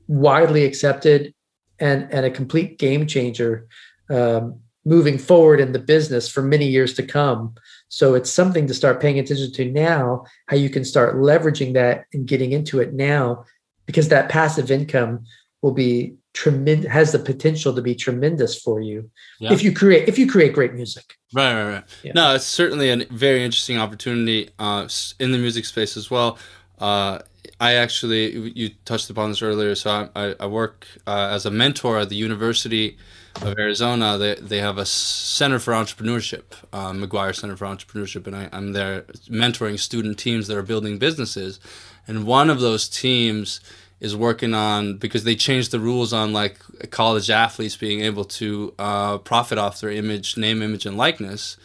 widely 0.08 0.64
accepted 0.64 1.34
and, 1.80 2.06
and 2.12 2.26
a 2.26 2.30
complete 2.30 2.78
game 2.78 3.06
changer 3.06 3.66
um, 4.10 4.60
moving 4.84 5.18
forward 5.18 5.60
in 5.60 5.72
the 5.72 5.78
business 5.78 6.28
for 6.28 6.42
many 6.42 6.66
years 6.66 6.94
to 6.94 7.02
come. 7.02 7.54
So 7.88 8.14
it's 8.14 8.30
something 8.30 8.66
to 8.66 8.74
start 8.74 9.00
paying 9.00 9.18
attention 9.18 9.52
to 9.52 9.70
now, 9.70 10.24
how 10.46 10.56
you 10.56 10.70
can 10.70 10.84
start 10.84 11.16
leveraging 11.16 11.74
that 11.74 12.04
and 12.12 12.26
getting 12.26 12.52
into 12.52 12.80
it 12.80 12.92
now, 12.92 13.44
because 13.86 14.08
that 14.08 14.28
passive 14.28 14.70
income 14.70 15.24
will 15.62 15.72
be 15.72 16.14
tremendous, 16.32 16.90
has 16.90 17.12
the 17.12 17.18
potential 17.18 17.74
to 17.74 17.82
be 17.82 17.94
tremendous 17.94 18.58
for 18.58 18.80
you 18.80 19.10
Yeah. 19.40 19.52
if 19.52 19.62
you 19.64 19.72
create 19.74 20.08
if 20.08 20.16
you 20.18 20.30
create 20.30 20.52
great 20.52 20.74
music. 20.74 21.04
Right, 21.32 21.52
right, 21.54 21.72
right. 21.72 21.84
Yeah. 22.02 22.12
No, 22.14 22.34
it's 22.34 22.46
certainly 22.46 22.90
a 22.90 23.04
very 23.10 23.44
interesting 23.44 23.78
opportunity 23.78 24.50
uh, 24.58 24.88
in 25.18 25.32
the 25.32 25.38
music 25.38 25.64
space 25.64 25.96
as 25.96 26.10
well. 26.10 26.38
Uh, 26.78 27.18
I 27.58 27.74
actually, 27.74 28.52
you 28.54 28.70
touched 28.84 29.10
upon 29.10 29.30
this 29.30 29.42
earlier, 29.42 29.74
so 29.74 30.08
I, 30.14 30.34
I, 30.38 30.46
work 30.46 30.86
uh, 31.06 31.30
as 31.32 31.46
a 31.46 31.50
mentor 31.50 31.98
at 31.98 32.08
the 32.08 32.16
University 32.16 32.96
of 33.42 33.58
Arizona. 33.58 34.18
They, 34.18 34.34
they 34.34 34.58
have 34.58 34.78
a 34.78 34.86
Center 34.86 35.58
for 35.58 35.72
Entrepreneurship, 35.72 36.44
uh, 36.72 36.92
McGuire 36.92 37.34
Center 37.34 37.56
for 37.56 37.66
Entrepreneurship, 37.66 38.26
and 38.26 38.36
I, 38.36 38.48
I'm 38.52 38.72
there 38.72 39.02
mentoring 39.28 39.78
student 39.78 40.18
teams 40.18 40.46
that 40.48 40.56
are 40.56 40.62
building 40.62 40.98
businesses. 40.98 41.60
And 42.06 42.24
one 42.24 42.50
of 42.50 42.60
those 42.60 42.88
teams 42.88 43.60
is 44.00 44.16
working 44.16 44.54
on 44.54 44.96
because 44.96 45.24
they 45.24 45.36
changed 45.36 45.70
the 45.70 45.80
rules 45.80 46.12
on 46.12 46.32
like 46.32 46.58
college 46.90 47.30
athletes 47.30 47.76
being 47.76 48.00
able 48.00 48.24
to 48.24 48.74
uh, 48.78 49.18
profit 49.18 49.58
off 49.58 49.80
their 49.80 49.90
image, 49.90 50.36
name, 50.36 50.62
image, 50.62 50.86
and 50.86 50.96
likeness. 50.96 51.56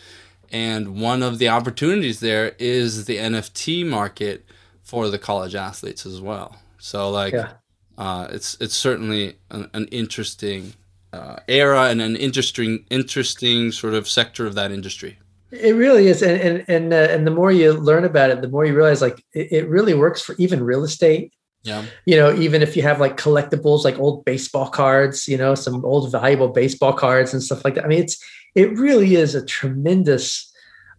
And 0.51 1.01
one 1.01 1.23
of 1.23 1.39
the 1.39 1.49
opportunities 1.49 2.19
there 2.19 2.55
is 2.59 3.05
the 3.05 3.17
NFT 3.17 3.85
market 3.85 4.45
for 4.85 5.09
the 5.09 5.19
college 5.19 5.55
athletes 5.55 6.05
as 6.05 6.21
well. 6.21 6.55
So 6.77 7.09
like, 7.09 7.33
Yeah. 7.33 7.49
uh, 7.97 8.27
it's 8.29 8.55
it's 8.61 8.75
certainly 8.75 9.35
an, 9.49 9.69
an 9.73 9.87
interesting 9.87 10.73
uh, 11.11 11.37
era 11.47 11.89
and 11.89 12.01
an 12.01 12.15
interesting 12.15 12.85
interesting 12.89 13.71
sort 13.73 13.95
of 13.95 14.07
sector 14.07 14.45
of 14.45 14.53
that 14.55 14.71
industry. 14.71 15.17
It 15.51 15.75
really 15.75 16.07
is, 16.07 16.21
and 16.21 16.39
and 16.39 16.65
and, 16.67 16.93
uh, 16.93 17.07
and 17.13 17.25
the 17.25 17.31
more 17.31 17.51
you 17.51 17.73
learn 17.73 18.05
about 18.05 18.29
it, 18.29 18.41
the 18.41 18.47
more 18.47 18.65
you 18.65 18.75
realize 18.75 19.01
like 19.01 19.23
it, 19.33 19.51
it 19.51 19.69
really 19.69 19.93
works 19.93 20.21
for 20.21 20.35
even 20.37 20.63
real 20.63 20.83
estate. 20.83 21.33
Yeah. 21.63 21.83
You 22.05 22.15
know, 22.17 22.31
even 22.35 22.61
if 22.61 22.75
you 22.77 22.83
have 22.83 22.99
like 22.99 23.17
collectibles, 23.17 23.83
like 23.85 23.97
old 23.97 24.23
baseball 24.23 24.69
cards, 24.69 25.27
you 25.27 25.37
know, 25.37 25.55
some 25.55 25.83
old 25.83 26.11
valuable 26.11 26.49
baseball 26.49 26.93
cards 26.93 27.33
and 27.33 27.41
stuff 27.41 27.65
like 27.65 27.73
that. 27.75 27.85
I 27.85 27.87
mean, 27.87 28.03
it's 28.03 28.17
it 28.53 28.77
really 28.77 29.15
is 29.15 29.33
a 29.33 29.43
tremendous 29.45 30.51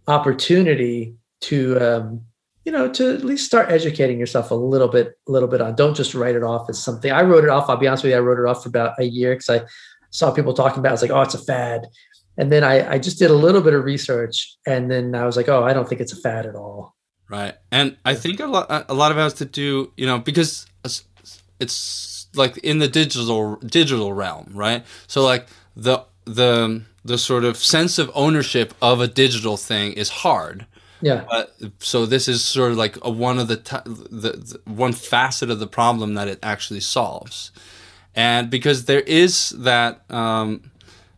opportunity 0.09 1.14
to 1.43 1.78
um, 1.78 2.20
you 2.66 2.72
know 2.72 2.86
to 2.92 3.14
at 3.14 3.24
least 3.24 3.46
start 3.46 3.70
educating 3.70 4.18
yourself 4.18 4.50
a 4.50 4.54
little 4.54 4.88
bit, 4.88 5.18
a 5.28 5.32
little 5.32 5.48
bit 5.48 5.60
on. 5.62 5.74
Don't 5.76 5.96
just 5.96 6.14
write 6.14 6.34
it 6.34 6.42
off 6.42 6.68
as 6.68 6.78
something. 6.82 7.10
I 7.10 7.22
wrote 7.22 7.44
it 7.44 7.50
off. 7.50 7.70
I'll 7.70 7.76
be 7.78 7.86
honest 7.86 8.02
with 8.04 8.10
you. 8.12 8.18
I 8.18 8.20
wrote 8.20 8.38
it 8.38 8.46
off 8.50 8.62
for 8.64 8.68
about 8.68 8.98
a 8.98 9.04
year 9.04 9.34
because 9.34 9.48
I 9.48 9.64
saw 10.10 10.30
people 10.32 10.52
talking 10.52 10.80
about. 10.80 10.88
it. 10.88 10.90
I 10.90 10.98
was 10.98 11.02
like, 11.02 11.10
oh, 11.12 11.22
it's 11.22 11.34
a 11.34 11.44
fad. 11.44 11.86
And 12.36 12.52
then 12.52 12.62
I, 12.64 12.94
I 12.94 12.98
just 12.98 13.18
did 13.18 13.30
a 13.30 13.34
little 13.34 13.62
bit 13.62 13.72
of 13.72 13.82
research, 13.84 14.56
and 14.66 14.90
then 14.90 15.14
I 15.14 15.24
was 15.24 15.36
like, 15.38 15.48
"Oh, 15.48 15.62
I 15.64 15.72
don't 15.72 15.88
think 15.88 16.00
it's 16.02 16.12
a 16.12 16.20
fad 16.20 16.44
at 16.44 16.54
all 16.54 16.94
right 17.28 17.54
and 17.72 17.96
I 18.04 18.14
think 18.14 18.38
a 18.38 18.46
lot 18.46 18.66
a 18.88 18.94
lot 18.94 19.10
of 19.10 19.16
it 19.18 19.20
has 19.22 19.34
to 19.34 19.44
do, 19.44 19.92
you 19.96 20.06
know, 20.06 20.18
because 20.18 20.66
it's- 20.84 21.02
it's 21.58 22.28
like 22.34 22.58
in 22.58 22.78
the 22.78 22.88
digital 22.88 23.56
digital 23.56 24.12
realm, 24.12 24.52
right? 24.54 24.84
So 25.06 25.24
like 25.24 25.46
the 25.76 26.04
the 26.24 26.82
the 27.04 27.18
sort 27.18 27.44
of 27.44 27.56
sense 27.56 27.98
of 27.98 28.10
ownership 28.14 28.74
of 28.82 29.00
a 29.00 29.08
digital 29.08 29.56
thing 29.56 29.92
is 29.94 30.08
hard, 30.22 30.66
Yeah. 31.01 31.24
But 31.28 31.57
so 31.78 32.07
this 32.07 32.28
is 32.28 32.44
sort 32.44 32.72
of 32.72 32.78
like 32.78 32.97
a, 33.03 33.11
one 33.11 33.38
of 33.38 33.49
the, 33.49 33.57
t- 33.57 33.76
the, 33.84 34.59
the 34.64 34.70
one 34.70 34.92
facet 34.92 35.51
of 35.51 35.59
the 35.59 35.66
problem 35.66 36.14
that 36.14 36.28
it 36.28 36.38
actually 36.42 36.80
solves, 36.80 37.53
and 38.14 38.51
because 38.51 38.86
there 38.86 39.01
is 39.01 39.51
that 39.51 40.11
um, 40.11 40.70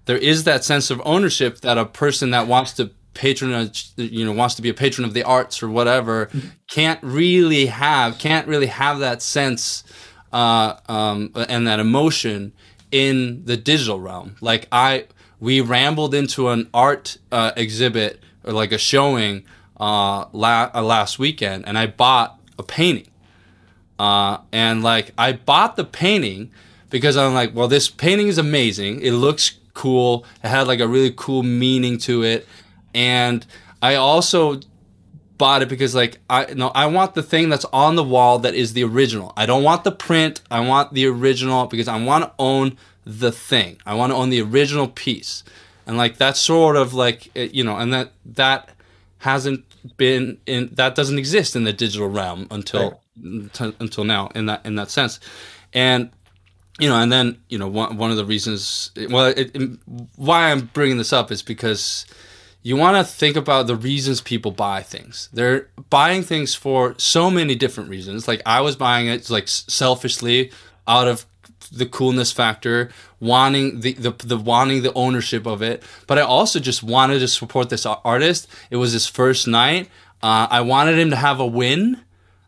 there 0.06 0.18
is 0.18 0.44
that 0.44 0.64
sense 0.64 0.90
of 0.90 1.00
ownership 1.04 1.60
that 1.60 1.78
a 1.78 1.84
person 1.84 2.30
that 2.30 2.46
wants 2.46 2.72
to 2.72 2.90
patronage 3.14 3.90
you 3.96 4.24
know 4.24 4.32
wants 4.32 4.54
to 4.54 4.62
be 4.62 4.68
a 4.68 4.74
patron 4.74 5.04
of 5.04 5.12
the 5.12 5.24
arts 5.24 5.60
or 5.60 5.68
whatever 5.68 6.30
can't 6.68 7.02
really 7.02 7.66
have 7.66 8.16
can't 8.18 8.46
really 8.46 8.66
have 8.66 9.00
that 9.00 9.20
sense 9.20 9.82
uh, 10.32 10.76
um, 10.88 11.32
and 11.48 11.66
that 11.66 11.80
emotion 11.80 12.52
in 12.90 13.44
the 13.44 13.56
digital 13.56 14.00
realm. 14.00 14.36
Like 14.40 14.68
i 14.72 15.06
we 15.40 15.60
rambled 15.60 16.14
into 16.14 16.48
an 16.48 16.68
art 16.74 17.18
uh, 17.30 17.52
exhibit 17.56 18.22
or 18.44 18.52
like 18.52 18.72
a 18.72 18.78
showing 18.78 19.44
uh, 19.80 20.24
la- 20.32 20.70
uh, 20.74 20.82
last 20.82 21.18
weekend 21.18 21.66
and 21.66 21.78
i 21.78 21.86
bought 21.86 22.38
a 22.58 22.62
painting 22.62 23.08
uh, 23.98 24.38
and 24.52 24.82
like 24.82 25.12
i 25.18 25.32
bought 25.32 25.76
the 25.76 25.84
painting 25.84 26.50
because 26.90 27.16
i'm 27.16 27.34
like 27.34 27.54
well 27.54 27.68
this 27.68 27.88
painting 27.88 28.28
is 28.28 28.38
amazing 28.38 29.00
it 29.00 29.12
looks 29.12 29.58
cool 29.74 30.24
it 30.42 30.48
had 30.48 30.66
like 30.66 30.80
a 30.80 30.88
really 30.88 31.12
cool 31.16 31.42
meaning 31.42 31.98
to 31.98 32.22
it 32.22 32.46
and 32.94 33.46
I 33.80 33.94
also 33.94 34.60
bought 35.36 35.62
it 35.62 35.68
because 35.68 35.94
like 35.94 36.18
I 36.28 36.52
no 36.54 36.68
I 36.68 36.86
want 36.86 37.14
the 37.14 37.22
thing 37.22 37.48
that's 37.48 37.64
on 37.66 37.96
the 37.96 38.04
wall 38.04 38.40
that 38.40 38.54
is 38.54 38.72
the 38.72 38.84
original. 38.84 39.32
I 39.36 39.46
don't 39.46 39.62
want 39.62 39.84
the 39.84 39.92
print. 39.92 40.40
I 40.50 40.60
want 40.60 40.94
the 40.94 41.06
original 41.06 41.66
because 41.66 41.88
I 41.88 42.02
want 42.02 42.24
to 42.24 42.32
own 42.38 42.76
the 43.04 43.30
thing. 43.32 43.80
I 43.86 43.94
want 43.94 44.10
to 44.10 44.16
own 44.16 44.30
the 44.30 44.42
original 44.42 44.88
piece. 44.88 45.44
And 45.86 45.96
like 45.96 46.16
that's 46.16 46.40
sort 46.40 46.76
of 46.76 46.92
like 46.92 47.30
you 47.34 47.62
know 47.64 47.76
and 47.76 47.92
that 47.92 48.12
that 48.26 48.70
hasn't 49.18 49.64
been 49.96 50.38
in 50.46 50.70
that 50.74 50.94
doesn't 50.94 51.18
exist 51.18 51.56
in 51.56 51.64
the 51.64 51.72
digital 51.72 52.08
realm 52.08 52.46
until 52.50 53.00
right. 53.16 53.52
t- 53.52 53.74
until 53.80 54.04
now 54.04 54.28
in 54.34 54.46
that 54.46 54.64
in 54.64 54.76
that 54.76 54.90
sense. 54.90 55.20
And 55.72 56.10
you 56.78 56.88
know, 56.88 56.96
and 56.96 57.10
then 57.10 57.38
you 57.48 57.58
know 57.58 57.68
one 57.68 57.96
one 57.96 58.10
of 58.10 58.16
the 58.16 58.24
reasons 58.24 58.90
well 59.10 59.26
it, 59.26 59.54
it, 59.54 59.78
why 60.16 60.50
I'm 60.50 60.66
bringing 60.72 60.98
this 60.98 61.12
up 61.12 61.30
is 61.30 61.42
because 61.42 62.06
you 62.62 62.76
want 62.76 62.96
to 62.96 63.04
think 63.12 63.36
about 63.36 63.66
the 63.66 63.76
reasons 63.76 64.20
people 64.20 64.50
buy 64.50 64.82
things. 64.82 65.28
They're 65.32 65.68
buying 65.90 66.22
things 66.22 66.54
for 66.54 66.94
so 66.98 67.30
many 67.30 67.54
different 67.54 67.88
reasons. 67.88 68.28
Like 68.28 68.42
I 68.44 68.60
was 68.60 68.76
buying 68.76 69.06
it 69.06 69.30
like 69.30 69.48
selfishly 69.48 70.52
out 70.86 71.08
of 71.08 71.26
the 71.70 71.86
coolness 71.86 72.32
factor, 72.32 72.90
wanting 73.20 73.80
the, 73.80 73.94
the 73.94 74.10
the 74.24 74.36
wanting 74.36 74.82
the 74.82 74.92
ownership 74.94 75.46
of 75.46 75.62
it. 75.62 75.82
But 76.06 76.18
I 76.18 76.22
also 76.22 76.60
just 76.60 76.82
wanted 76.82 77.20
to 77.20 77.28
support 77.28 77.70
this 77.70 77.86
artist. 77.86 78.48
It 78.70 78.76
was 78.76 78.92
his 78.92 79.06
first 79.06 79.46
night. 79.46 79.88
Uh, 80.22 80.48
I 80.50 80.60
wanted 80.62 80.98
him 80.98 81.10
to 81.10 81.16
have 81.16 81.40
a 81.40 81.46
win. 81.46 82.00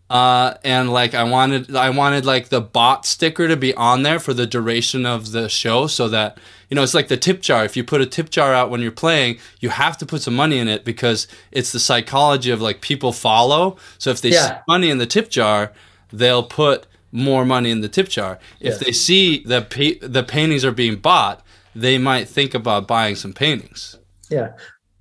Uh, 0.09 0.55
and 0.65 0.93
like 0.93 1.15
I 1.15 1.23
wanted, 1.23 1.77
I 1.77 1.91
wanted 1.91 2.27
like 2.27 2.49
the 2.49 2.61
bot 2.61 3.07
sticker 3.07 3.47
to 3.47 3.57
be 3.57 3.73
on 3.75 4.03
there 4.03 4.19
for 4.19 4.35
the 4.35 4.45
duration 4.45 5.07
of 5.07 5.31
the 5.31 5.49
show, 5.49 5.87
so 5.87 6.09
that 6.09 6.37
you 6.69 6.75
know 6.75 6.83
it's 6.83 6.95
like 6.95 7.07
the 7.07 7.17
tip 7.17 7.41
jar. 7.41 7.65
If 7.65 7.77
you 7.77 7.85
put 7.85 8.01
a 8.01 8.07
tip 8.07 8.29
jar 8.29 8.53
out 8.53 8.71
when 8.71 8.81
you're 8.81 8.91
playing, 8.91 9.39
you 9.61 9.69
have 9.69 9.97
to 9.99 10.07
put 10.07 10.23
some 10.23 10.35
money 10.35 10.59
in 10.59 10.67
it 10.67 10.85
because 10.85 11.29
it's 11.53 11.71
the 11.71 11.79
psychology 11.79 12.51
of 12.51 12.61
like 12.61 12.81
people 12.81 13.13
follow. 13.13 13.77
So 13.99 14.11
if 14.11 14.21
they 14.21 14.31
yeah. 14.31 14.57
see 14.57 14.63
money 14.67 14.91
in 14.91 14.99
the 14.99 15.07
tip 15.07 15.31
jar, 15.31 15.73
they'll 16.13 16.43
put 16.43 16.89
more 17.13 17.45
money 17.45 17.71
in 17.71 17.81
the 17.81 17.89
tip 17.89 18.09
jar. 18.09 18.39
If 18.61 18.79
they 18.79 18.93
see 18.93 19.43
that 19.45 19.71
pa- 19.71 20.07
the 20.07 20.23
paintings 20.23 20.65
are 20.65 20.73
being 20.73 20.97
bought, 20.97 21.45
they 21.75 21.99
might 21.99 22.29
think 22.29 22.55
about 22.55 22.87
buying 22.87 23.17
some 23.17 23.33
paintings. 23.33 23.99
Yeah. 24.29 24.53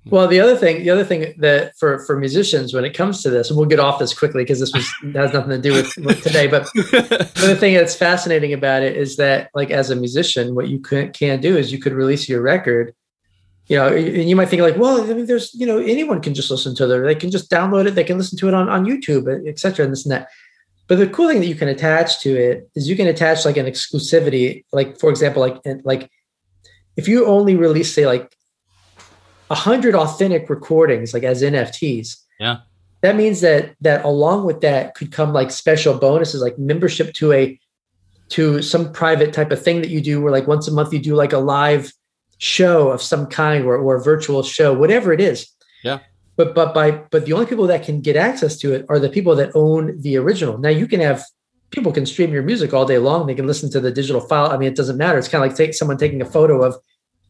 Well, 0.06 0.26
the 0.28 0.40
other 0.40 0.56
thing, 0.56 0.82
the 0.82 0.90
other 0.90 1.04
thing 1.04 1.34
that 1.38 1.76
for 1.76 1.98
for 2.00 2.18
musicians 2.18 2.72
when 2.72 2.86
it 2.86 2.94
comes 2.94 3.22
to 3.22 3.30
this, 3.30 3.50
and 3.50 3.58
we'll 3.58 3.68
get 3.68 3.78
off 3.78 3.98
this 3.98 4.18
quickly 4.18 4.42
because 4.42 4.58
this 4.58 4.72
was 4.72 4.88
has 5.14 5.32
nothing 5.32 5.50
to 5.50 5.58
do 5.58 5.74
with, 5.74 5.94
with 5.98 6.22
today. 6.22 6.46
But 6.46 6.64
the 6.74 7.56
thing 7.58 7.74
that's 7.74 7.94
fascinating 7.94 8.54
about 8.54 8.82
it 8.82 8.96
is 8.96 9.16
that, 9.18 9.50
like, 9.54 9.70
as 9.70 9.90
a 9.90 9.96
musician, 9.96 10.54
what 10.54 10.68
you 10.68 10.80
can 10.80 11.12
can 11.12 11.40
do 11.40 11.56
is 11.56 11.70
you 11.70 11.78
could 11.78 11.92
release 11.92 12.28
your 12.28 12.40
record. 12.40 12.94
You 13.66 13.76
know, 13.76 13.94
and 13.94 14.28
you 14.28 14.34
might 14.34 14.48
think 14.48 14.62
like, 14.62 14.76
well, 14.76 15.00
I 15.08 15.14
mean, 15.14 15.26
there's, 15.26 15.54
you 15.54 15.64
know, 15.64 15.78
anyone 15.78 16.20
can 16.20 16.34
just 16.34 16.50
listen 16.50 16.74
to 16.74 16.92
it. 16.92 17.06
They 17.06 17.14
can 17.14 17.30
just 17.30 17.48
download 17.48 17.86
it. 17.86 17.92
They 17.92 18.02
can 18.02 18.18
listen 18.18 18.36
to 18.38 18.48
it 18.48 18.54
on 18.54 18.68
on 18.68 18.86
YouTube, 18.86 19.46
etc. 19.46 19.84
And 19.84 19.92
this 19.92 20.06
and 20.06 20.12
that. 20.12 20.28
But 20.90 20.98
the 20.98 21.06
cool 21.06 21.28
thing 21.28 21.38
that 21.38 21.46
you 21.46 21.54
can 21.54 21.68
attach 21.68 22.18
to 22.22 22.36
it 22.36 22.68
is 22.74 22.88
you 22.88 22.96
can 22.96 23.06
attach 23.06 23.44
like 23.44 23.56
an 23.56 23.66
exclusivity. 23.66 24.64
Like, 24.72 24.98
for 24.98 25.08
example, 25.08 25.40
like 25.40 25.60
like 25.84 26.10
if 26.96 27.06
you 27.06 27.26
only 27.26 27.54
release, 27.54 27.94
say, 27.94 28.06
like 28.06 28.34
hundred 29.48 29.94
authentic 29.94 30.50
recordings, 30.50 31.14
like 31.14 31.22
as 31.22 31.44
NFTs. 31.44 32.16
Yeah. 32.40 32.56
That 33.02 33.14
means 33.14 33.40
that 33.40 33.76
that 33.82 34.04
along 34.04 34.46
with 34.46 34.62
that 34.62 34.96
could 34.96 35.12
come 35.12 35.32
like 35.32 35.52
special 35.52 35.96
bonuses, 35.96 36.42
like 36.42 36.58
membership 36.58 37.14
to 37.14 37.32
a 37.34 37.56
to 38.30 38.60
some 38.60 38.92
private 38.92 39.32
type 39.32 39.52
of 39.52 39.62
thing 39.62 39.82
that 39.82 39.90
you 39.90 40.00
do, 40.00 40.20
where 40.20 40.32
like 40.32 40.48
once 40.48 40.66
a 40.66 40.72
month 40.72 40.92
you 40.92 40.98
do 40.98 41.14
like 41.14 41.32
a 41.32 41.38
live 41.38 41.92
show 42.38 42.90
of 42.90 43.00
some 43.00 43.28
kind 43.28 43.64
or, 43.64 43.76
or 43.76 43.94
a 43.94 44.02
virtual 44.02 44.42
show, 44.42 44.74
whatever 44.74 45.12
it 45.12 45.20
is. 45.20 45.46
Yeah. 45.84 46.00
But 46.40 46.54
but 46.54 46.72
by 46.72 46.92
but 46.92 47.26
the 47.26 47.34
only 47.34 47.44
people 47.44 47.66
that 47.66 47.84
can 47.84 48.00
get 48.00 48.16
access 48.16 48.56
to 48.60 48.72
it 48.72 48.86
are 48.88 48.98
the 48.98 49.10
people 49.10 49.36
that 49.36 49.50
own 49.54 50.00
the 50.00 50.16
original. 50.16 50.56
Now 50.56 50.70
you 50.70 50.86
can 50.86 50.98
have 51.00 51.22
people 51.68 51.92
can 51.92 52.06
stream 52.06 52.32
your 52.32 52.42
music 52.42 52.72
all 52.72 52.86
day 52.86 52.96
long. 52.96 53.26
They 53.26 53.34
can 53.34 53.46
listen 53.46 53.70
to 53.72 53.78
the 53.78 53.90
digital 53.90 54.22
file. 54.22 54.46
I 54.46 54.56
mean, 54.56 54.68
it 54.68 54.74
doesn't 54.74 54.96
matter. 54.96 55.18
It's 55.18 55.28
kind 55.28 55.44
of 55.44 55.50
like 55.50 55.56
take 55.58 55.74
someone 55.74 55.98
taking 55.98 56.22
a 56.22 56.24
photo 56.24 56.62
of 56.62 56.76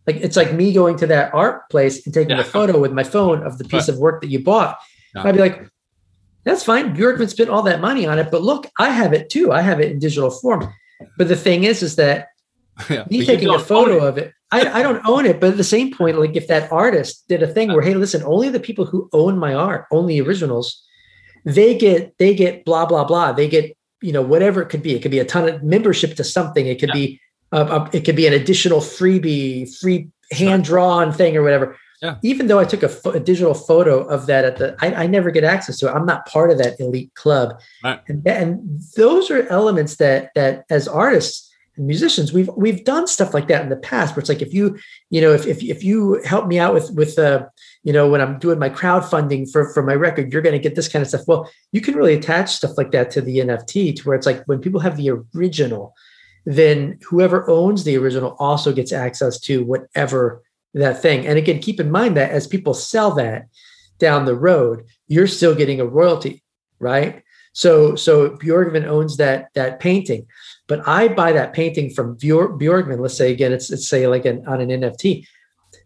like 0.06 0.14
it's 0.14 0.36
like 0.36 0.52
me 0.52 0.72
going 0.72 0.96
to 0.98 1.08
that 1.08 1.34
art 1.34 1.68
place 1.70 2.06
and 2.06 2.14
taking 2.14 2.36
yeah. 2.36 2.42
a 2.42 2.44
photo 2.44 2.78
with 2.78 2.92
my 2.92 3.02
phone 3.02 3.42
of 3.42 3.58
the 3.58 3.64
piece 3.64 3.88
of 3.88 3.98
work 3.98 4.20
that 4.20 4.28
you 4.28 4.44
bought. 4.44 4.78
Yeah. 5.16 5.24
I'd 5.24 5.34
be 5.34 5.40
like, 5.40 5.68
that's 6.44 6.62
fine. 6.62 6.94
Björgvin 6.94 7.28
spent 7.28 7.50
all 7.50 7.64
that 7.64 7.80
money 7.80 8.06
on 8.06 8.20
it, 8.20 8.30
but 8.30 8.42
look, 8.42 8.68
I 8.78 8.90
have 8.90 9.12
it 9.12 9.28
too. 9.28 9.50
I 9.50 9.60
have 9.60 9.80
it 9.80 9.90
in 9.90 9.98
digital 9.98 10.30
form. 10.30 10.72
But 11.18 11.26
the 11.26 11.34
thing 11.34 11.64
is, 11.64 11.82
is 11.82 11.96
that 11.96 12.28
yeah, 12.88 13.06
me 13.10 13.26
taking 13.26 13.48
a 13.48 13.58
photo 13.58 14.06
of 14.06 14.18
it, 14.18 14.32
I, 14.52 14.80
I 14.80 14.82
don't 14.82 15.06
own 15.06 15.26
it. 15.26 15.40
But 15.40 15.50
at 15.50 15.56
the 15.56 15.64
same 15.64 15.94
point, 15.94 16.18
like 16.18 16.36
if 16.36 16.48
that 16.48 16.70
artist 16.72 17.24
did 17.28 17.42
a 17.42 17.46
thing 17.46 17.72
where, 17.72 17.82
hey, 17.82 17.94
listen, 17.94 18.22
only 18.24 18.48
the 18.48 18.60
people 18.60 18.84
who 18.84 19.08
own 19.12 19.38
my 19.38 19.54
art, 19.54 19.86
only 19.90 20.20
originals, 20.20 20.82
they 21.44 21.76
get 21.76 22.16
they 22.18 22.34
get 22.34 22.64
blah 22.64 22.86
blah 22.86 23.04
blah. 23.04 23.32
They 23.32 23.48
get 23.48 23.76
you 24.00 24.12
know 24.12 24.22
whatever 24.22 24.60
it 24.62 24.68
could 24.68 24.82
be. 24.82 24.94
It 24.94 25.02
could 25.02 25.10
be 25.10 25.20
a 25.20 25.24
ton 25.24 25.48
of 25.48 25.62
membership 25.62 26.16
to 26.16 26.24
something. 26.24 26.66
It 26.66 26.80
could 26.80 26.92
be 26.92 27.20
uh, 27.52 27.88
it 27.92 28.04
could 28.04 28.16
be 28.16 28.26
an 28.26 28.32
additional 28.32 28.80
freebie, 28.80 29.72
free 29.78 30.08
hand 30.32 30.64
drawn 30.64 31.12
thing 31.12 31.36
or 31.36 31.42
whatever. 31.42 31.76
Yeah. 32.02 32.16
Even 32.22 32.46
though 32.46 32.58
I 32.58 32.64
took 32.64 32.82
a, 32.82 32.88
fo- 32.88 33.10
a, 33.10 33.20
digital 33.20 33.52
photo 33.52 34.02
of 34.04 34.24
that 34.24 34.46
at 34.46 34.56
the, 34.56 34.74
I, 34.80 35.02
I, 35.02 35.06
never 35.06 35.30
get 35.30 35.44
access 35.44 35.78
to 35.80 35.88
it. 35.88 35.92
I'm 35.92 36.06
not 36.06 36.24
part 36.24 36.50
of 36.50 36.56
that 36.56 36.80
elite 36.80 37.14
club. 37.14 37.60
Right. 37.84 38.00
And, 38.08 38.26
and 38.26 38.80
those 38.96 39.30
are 39.30 39.46
elements 39.48 39.96
that 39.96 40.30
that 40.34 40.64
as 40.70 40.88
artists 40.88 41.49
musicians, 41.86 42.32
we've 42.32 42.50
we've 42.56 42.84
done 42.84 43.06
stuff 43.06 43.34
like 43.34 43.48
that 43.48 43.62
in 43.62 43.68
the 43.68 43.76
past. 43.76 44.14
Where 44.14 44.20
it's 44.20 44.28
like 44.28 44.42
if 44.42 44.52
you, 44.54 44.78
you 45.10 45.20
know, 45.20 45.32
if 45.32 45.46
if, 45.46 45.62
if 45.62 45.82
you 45.82 46.20
help 46.24 46.46
me 46.46 46.58
out 46.58 46.74
with 46.74 46.90
with 46.92 47.18
uh, 47.18 47.46
you 47.82 47.92
know, 47.92 48.08
when 48.08 48.20
I'm 48.20 48.38
doing 48.38 48.58
my 48.58 48.70
crowdfunding 48.70 49.50
for 49.50 49.72
for 49.72 49.82
my 49.82 49.94
record, 49.94 50.32
you're 50.32 50.42
going 50.42 50.60
to 50.60 50.68
get 50.68 50.76
this 50.76 50.88
kind 50.88 51.02
of 51.02 51.08
stuff. 51.08 51.26
Well, 51.26 51.50
you 51.72 51.80
can 51.80 51.94
really 51.94 52.14
attach 52.14 52.50
stuff 52.50 52.76
like 52.76 52.90
that 52.92 53.10
to 53.12 53.20
the 53.20 53.38
NFT, 53.38 53.96
to 53.96 54.02
where 54.02 54.16
it's 54.16 54.26
like 54.26 54.44
when 54.44 54.60
people 54.60 54.80
have 54.80 54.96
the 54.96 55.10
original 55.34 55.94
then 56.46 56.98
whoever 57.06 57.48
owns 57.48 57.84
the 57.84 57.96
original 57.96 58.36
also 58.38 58.72
gets 58.72 58.92
access 58.92 59.38
to 59.40 59.64
whatever 59.64 60.42
that 60.74 61.02
thing. 61.02 61.26
And 61.26 61.38
again, 61.38 61.60
keep 61.60 61.80
in 61.80 61.90
mind 61.90 62.16
that 62.16 62.30
as 62.30 62.46
people 62.46 62.74
sell 62.74 63.12
that 63.16 63.46
down 63.98 64.24
the 64.24 64.36
road, 64.36 64.84
you're 65.08 65.26
still 65.26 65.54
getting 65.54 65.80
a 65.80 65.86
royalty, 65.86 66.42
right? 66.78 67.22
So 67.52 67.96
so 67.96 68.30
Björgvin 68.30 68.86
owns 68.86 69.16
that 69.16 69.48
that 69.54 69.80
painting, 69.80 70.26
but 70.68 70.86
I 70.86 71.08
buy 71.08 71.32
that 71.32 71.52
painting 71.52 71.90
from 71.90 72.16
Björgvin. 72.16 73.00
Let's 73.00 73.16
say 73.16 73.32
again, 73.32 73.52
it's, 73.52 73.70
it's 73.70 73.88
say 73.88 74.06
like 74.06 74.24
an, 74.24 74.46
on 74.46 74.60
an 74.60 74.68
NFT 74.68 75.26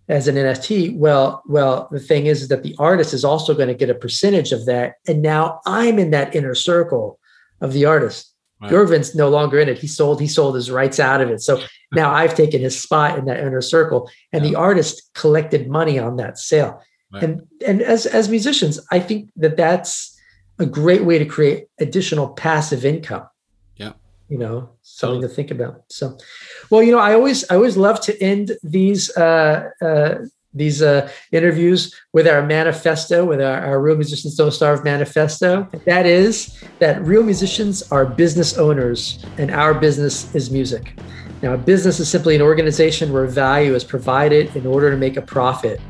as 0.09 0.29
an 0.29 0.37
NFT. 0.37 0.97
Well, 0.97 1.43
well, 1.47 1.89
the 1.91 2.01
thing 2.01 2.27
is 2.27 2.49
that 2.49 2.63
the 2.63 2.77
artist 2.79 3.15
is 3.15 3.25
also 3.25 3.55
going 3.55 3.69
to 3.69 3.75
get 3.75 3.91
a 3.91 3.95
percentage 3.95 4.53
of 4.53 4.67
that, 4.67 4.95
and 5.09 5.23
now 5.23 5.61
I'm 5.67 5.99
in 5.99 6.11
that 6.11 6.35
inner 6.35 6.55
circle 6.55 7.19
of 7.61 7.73
the 7.73 7.87
artist. 7.87 8.33
Right. 8.61 8.71
Björgvin's 8.71 9.15
no 9.15 9.29
longer 9.29 9.59
in 9.59 9.69
it. 9.69 9.79
He 9.79 9.87
sold 9.87 10.21
he 10.21 10.29
sold 10.29 10.55
his 10.55 10.71
rights 10.71 11.01
out 11.01 11.21
of 11.21 11.31
it. 11.31 11.41
So 11.41 11.63
now 11.93 12.13
I've 12.13 12.35
taken 12.35 12.61
his 12.61 12.81
spot 12.81 13.19
in 13.19 13.25
that 13.25 13.41
inner 13.41 13.63
circle, 13.63 14.11
and 14.33 14.45
yeah. 14.45 14.51
the 14.51 14.57
artist 14.57 15.11
collected 15.15 15.69
money 15.69 15.99
on 15.99 16.17
that 16.17 16.39
sale. 16.39 16.83
Right. 17.13 17.23
And 17.23 17.47
and 17.67 17.81
as 17.81 18.07
as 18.07 18.29
musicians, 18.29 18.79
I 18.91 19.01
think 19.01 19.31
that 19.37 19.57
that's 19.57 20.14
a 20.59 20.67
great 20.67 21.05
way 21.05 21.19
to 21.19 21.25
create 21.25 21.69
additional 21.81 22.29
passive 22.29 22.85
income. 22.85 23.27
Yeah, 23.77 23.93
you 24.29 24.39
know, 24.39 24.71
something 24.83 25.23
so, 25.23 25.29
to 25.29 25.35
think 25.35 25.51
about. 25.51 25.85
So, 25.89 26.19
well, 26.71 26.83
you 26.83 26.93
know, 26.93 26.99
I 26.99 27.15
always 27.15 27.51
I 27.51 27.57
always 27.57 27.77
love 27.77 28.01
to 28.03 28.23
end 28.23 28.53
these 28.63 29.15
uh, 29.17 29.71
uh, 29.83 30.15
these 30.55 30.83
uh, 30.83 31.11
interviews 31.33 31.95
with 32.13 32.29
our 32.29 32.47
manifesto, 32.47 33.25
with 33.25 33.41
our, 33.41 33.61
our 33.67 33.81
Real 33.81 33.97
Musicians 33.97 34.37
Don't 34.37 34.53
Starve 34.53 34.85
manifesto. 34.85 35.69
That 35.85 36.07
is 36.07 36.63
that 36.79 37.05
real 37.05 37.25
musicians 37.25 37.83
are 37.91 38.07
business 38.07 38.57
owners 38.57 39.25
and 39.37 39.51
our 39.51 39.75
business 39.75 40.33
is 40.35 40.51
music. 40.51 40.97
Now, 41.43 41.55
a 41.55 41.59
business 41.59 42.01
is 42.01 42.09
simply 42.09 42.37
an 42.37 42.43
organization 42.43 43.13
where 43.13 43.27
value 43.27 43.75
is 43.75 43.85
provided 43.85 44.55
in 44.57 44.67
order 44.67 44.91
to 44.91 44.97
make 44.97 45.17
a 45.17 45.23
profit. 45.23 45.81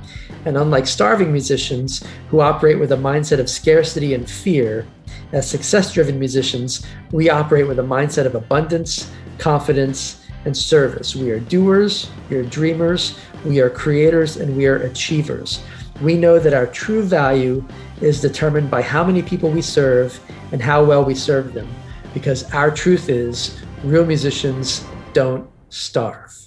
And 0.44 0.56
unlike 0.56 0.86
starving 0.86 1.32
musicians 1.32 2.04
who 2.28 2.40
operate 2.40 2.78
with 2.78 2.92
a 2.92 2.96
mindset 2.96 3.40
of 3.40 3.48
scarcity 3.48 4.14
and 4.14 4.28
fear, 4.28 4.86
as 5.32 5.48
success 5.48 5.92
driven 5.92 6.18
musicians, 6.18 6.86
we 7.12 7.30
operate 7.30 7.66
with 7.66 7.78
a 7.78 7.82
mindset 7.82 8.26
of 8.26 8.34
abundance, 8.34 9.10
confidence, 9.38 10.22
and 10.44 10.56
service. 10.56 11.16
We 11.16 11.30
are 11.30 11.40
doers, 11.40 12.10
we 12.28 12.36
are 12.36 12.42
dreamers, 12.42 13.18
we 13.44 13.60
are 13.60 13.70
creators, 13.70 14.36
and 14.36 14.56
we 14.56 14.66
are 14.66 14.76
achievers. 14.76 15.62
We 16.02 16.16
know 16.16 16.38
that 16.38 16.54
our 16.54 16.66
true 16.66 17.02
value 17.02 17.64
is 18.00 18.20
determined 18.20 18.70
by 18.70 18.82
how 18.82 19.04
many 19.04 19.22
people 19.22 19.50
we 19.50 19.62
serve 19.62 20.20
and 20.52 20.60
how 20.60 20.84
well 20.84 21.04
we 21.04 21.14
serve 21.14 21.54
them, 21.54 21.68
because 22.12 22.52
our 22.52 22.70
truth 22.70 23.08
is 23.08 23.58
real 23.82 24.04
musicians 24.04 24.84
don't 25.14 25.48
starve. 25.70 26.43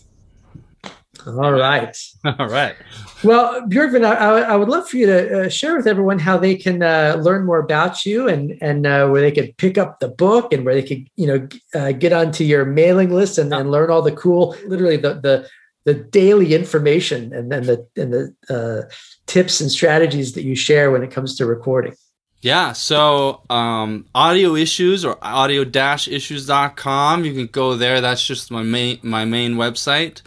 All 1.27 1.51
right. 1.51 1.95
All 2.25 2.47
right. 2.47 2.75
Well, 3.23 3.61
Björgvin, 3.63 4.05
I, 4.05 4.41
I, 4.41 4.55
would 4.55 4.69
love 4.69 4.87
for 4.87 4.97
you 4.97 5.07
to 5.07 5.45
uh, 5.45 5.49
share 5.49 5.75
with 5.75 5.87
everyone 5.87 6.19
how 6.19 6.37
they 6.37 6.55
can 6.55 6.81
uh, 6.81 7.17
learn 7.19 7.45
more 7.45 7.59
about 7.59 8.05
you 8.05 8.27
and 8.27 8.57
and 8.61 8.85
uh, 8.85 9.07
where 9.09 9.21
they 9.21 9.31
could 9.31 9.57
pick 9.57 9.77
up 9.77 9.99
the 9.99 10.07
book 10.07 10.53
and 10.53 10.65
where 10.65 10.73
they 10.73 10.83
could 10.83 11.09
you 11.15 11.27
know 11.27 11.47
uh, 11.75 11.91
get 11.91 12.13
onto 12.13 12.43
your 12.43 12.65
mailing 12.65 13.11
list 13.11 13.37
and, 13.37 13.53
and 13.53 13.71
learn 13.71 13.89
all 13.89 14.01
the 14.01 14.11
cool, 14.11 14.55
literally 14.67 14.97
the 14.97 15.15
the 15.15 15.47
the 15.85 15.93
daily 15.93 16.53
information 16.53 17.33
and 17.33 17.51
then 17.51 17.63
the 17.63 17.87
and 17.95 18.13
the 18.13 18.35
uh, 18.49 18.89
tips 19.25 19.61
and 19.61 19.71
strategies 19.71 20.33
that 20.33 20.43
you 20.43 20.55
share 20.55 20.91
when 20.91 21.03
it 21.03 21.11
comes 21.11 21.35
to 21.35 21.45
recording. 21.45 21.93
Yeah, 22.41 22.73
so 22.73 23.41
um, 23.49 24.05
audio 24.13 24.55
issues 24.55 25.03
or 25.03 25.17
audio-issues.com. 25.23 27.25
You 27.25 27.33
can 27.33 27.47
go 27.47 27.75
there. 27.75 27.99
That's 27.99 28.25
just 28.25 28.51
my 28.51 28.61
main 28.61 28.99
my 29.01 29.25
main 29.25 29.55
website. 29.55 30.21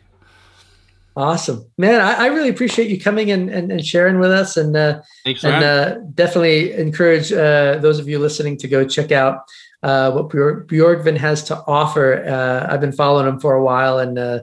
Awesome, 1.15 1.65
man! 1.79 1.99
I, 1.99 2.25
I 2.25 2.27
really 2.27 2.49
appreciate 2.49 2.91
you 2.91 3.01
coming 3.01 3.31
and, 3.31 3.49
and, 3.49 3.71
and 3.71 3.83
sharing 3.83 4.19
with 4.19 4.29
us, 4.29 4.55
and 4.55 4.77
uh, 4.77 5.01
and 5.25 5.63
uh, 5.63 5.95
definitely 6.13 6.73
encourage 6.73 7.33
uh, 7.33 7.79
those 7.79 7.97
of 7.97 8.07
you 8.07 8.19
listening 8.19 8.55
to 8.57 8.67
go 8.67 8.85
check 8.85 9.11
out 9.11 9.39
uh, 9.83 10.11
what 10.11 10.29
Björgvin 10.29 11.17
has 11.17 11.43
to 11.45 11.63
offer. 11.67 12.23
Uh, 12.25 12.71
I've 12.71 12.81
been 12.81 12.91
following 12.91 13.27
him 13.27 13.39
for 13.39 13.53
a 13.53 13.63
while, 13.63 13.99
and 13.99 14.17
uh, 14.17 14.39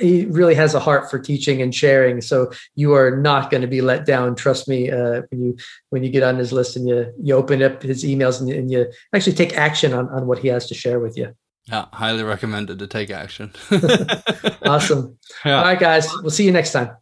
he 0.00 0.26
really 0.26 0.54
has 0.54 0.74
a 0.74 0.80
heart 0.80 1.10
for 1.10 1.18
teaching 1.18 1.62
and 1.62 1.74
sharing. 1.74 2.20
So 2.20 2.50
you 2.74 2.94
are 2.94 3.16
not 3.16 3.50
going 3.50 3.60
to 3.60 3.68
be 3.68 3.80
let 3.80 4.04
down. 4.04 4.34
Trust 4.34 4.68
me. 4.68 4.90
Uh, 4.90 5.22
when 5.30 5.42
you 5.42 5.56
when 5.90 6.02
you 6.02 6.10
get 6.10 6.22
on 6.22 6.36
his 6.36 6.52
list 6.52 6.76
and 6.76 6.88
you 6.88 7.12
you 7.22 7.34
open 7.34 7.62
up 7.62 7.82
his 7.82 8.04
emails 8.04 8.40
and, 8.40 8.50
and 8.50 8.70
you 8.70 8.86
actually 9.14 9.34
take 9.34 9.56
action 9.56 9.92
on 9.92 10.08
on 10.08 10.26
what 10.26 10.38
he 10.38 10.48
has 10.48 10.66
to 10.66 10.74
share 10.74 10.98
with 10.98 11.16
you. 11.16 11.34
Yeah, 11.66 11.86
highly 11.92 12.22
recommended 12.22 12.78
to 12.78 12.86
take 12.86 13.10
action. 13.10 13.52
awesome. 14.64 15.18
Yeah. 15.44 15.58
All 15.58 15.64
right, 15.64 15.78
guys. 15.78 16.08
We'll 16.22 16.30
see 16.30 16.44
you 16.44 16.52
next 16.52 16.72
time. 16.72 16.96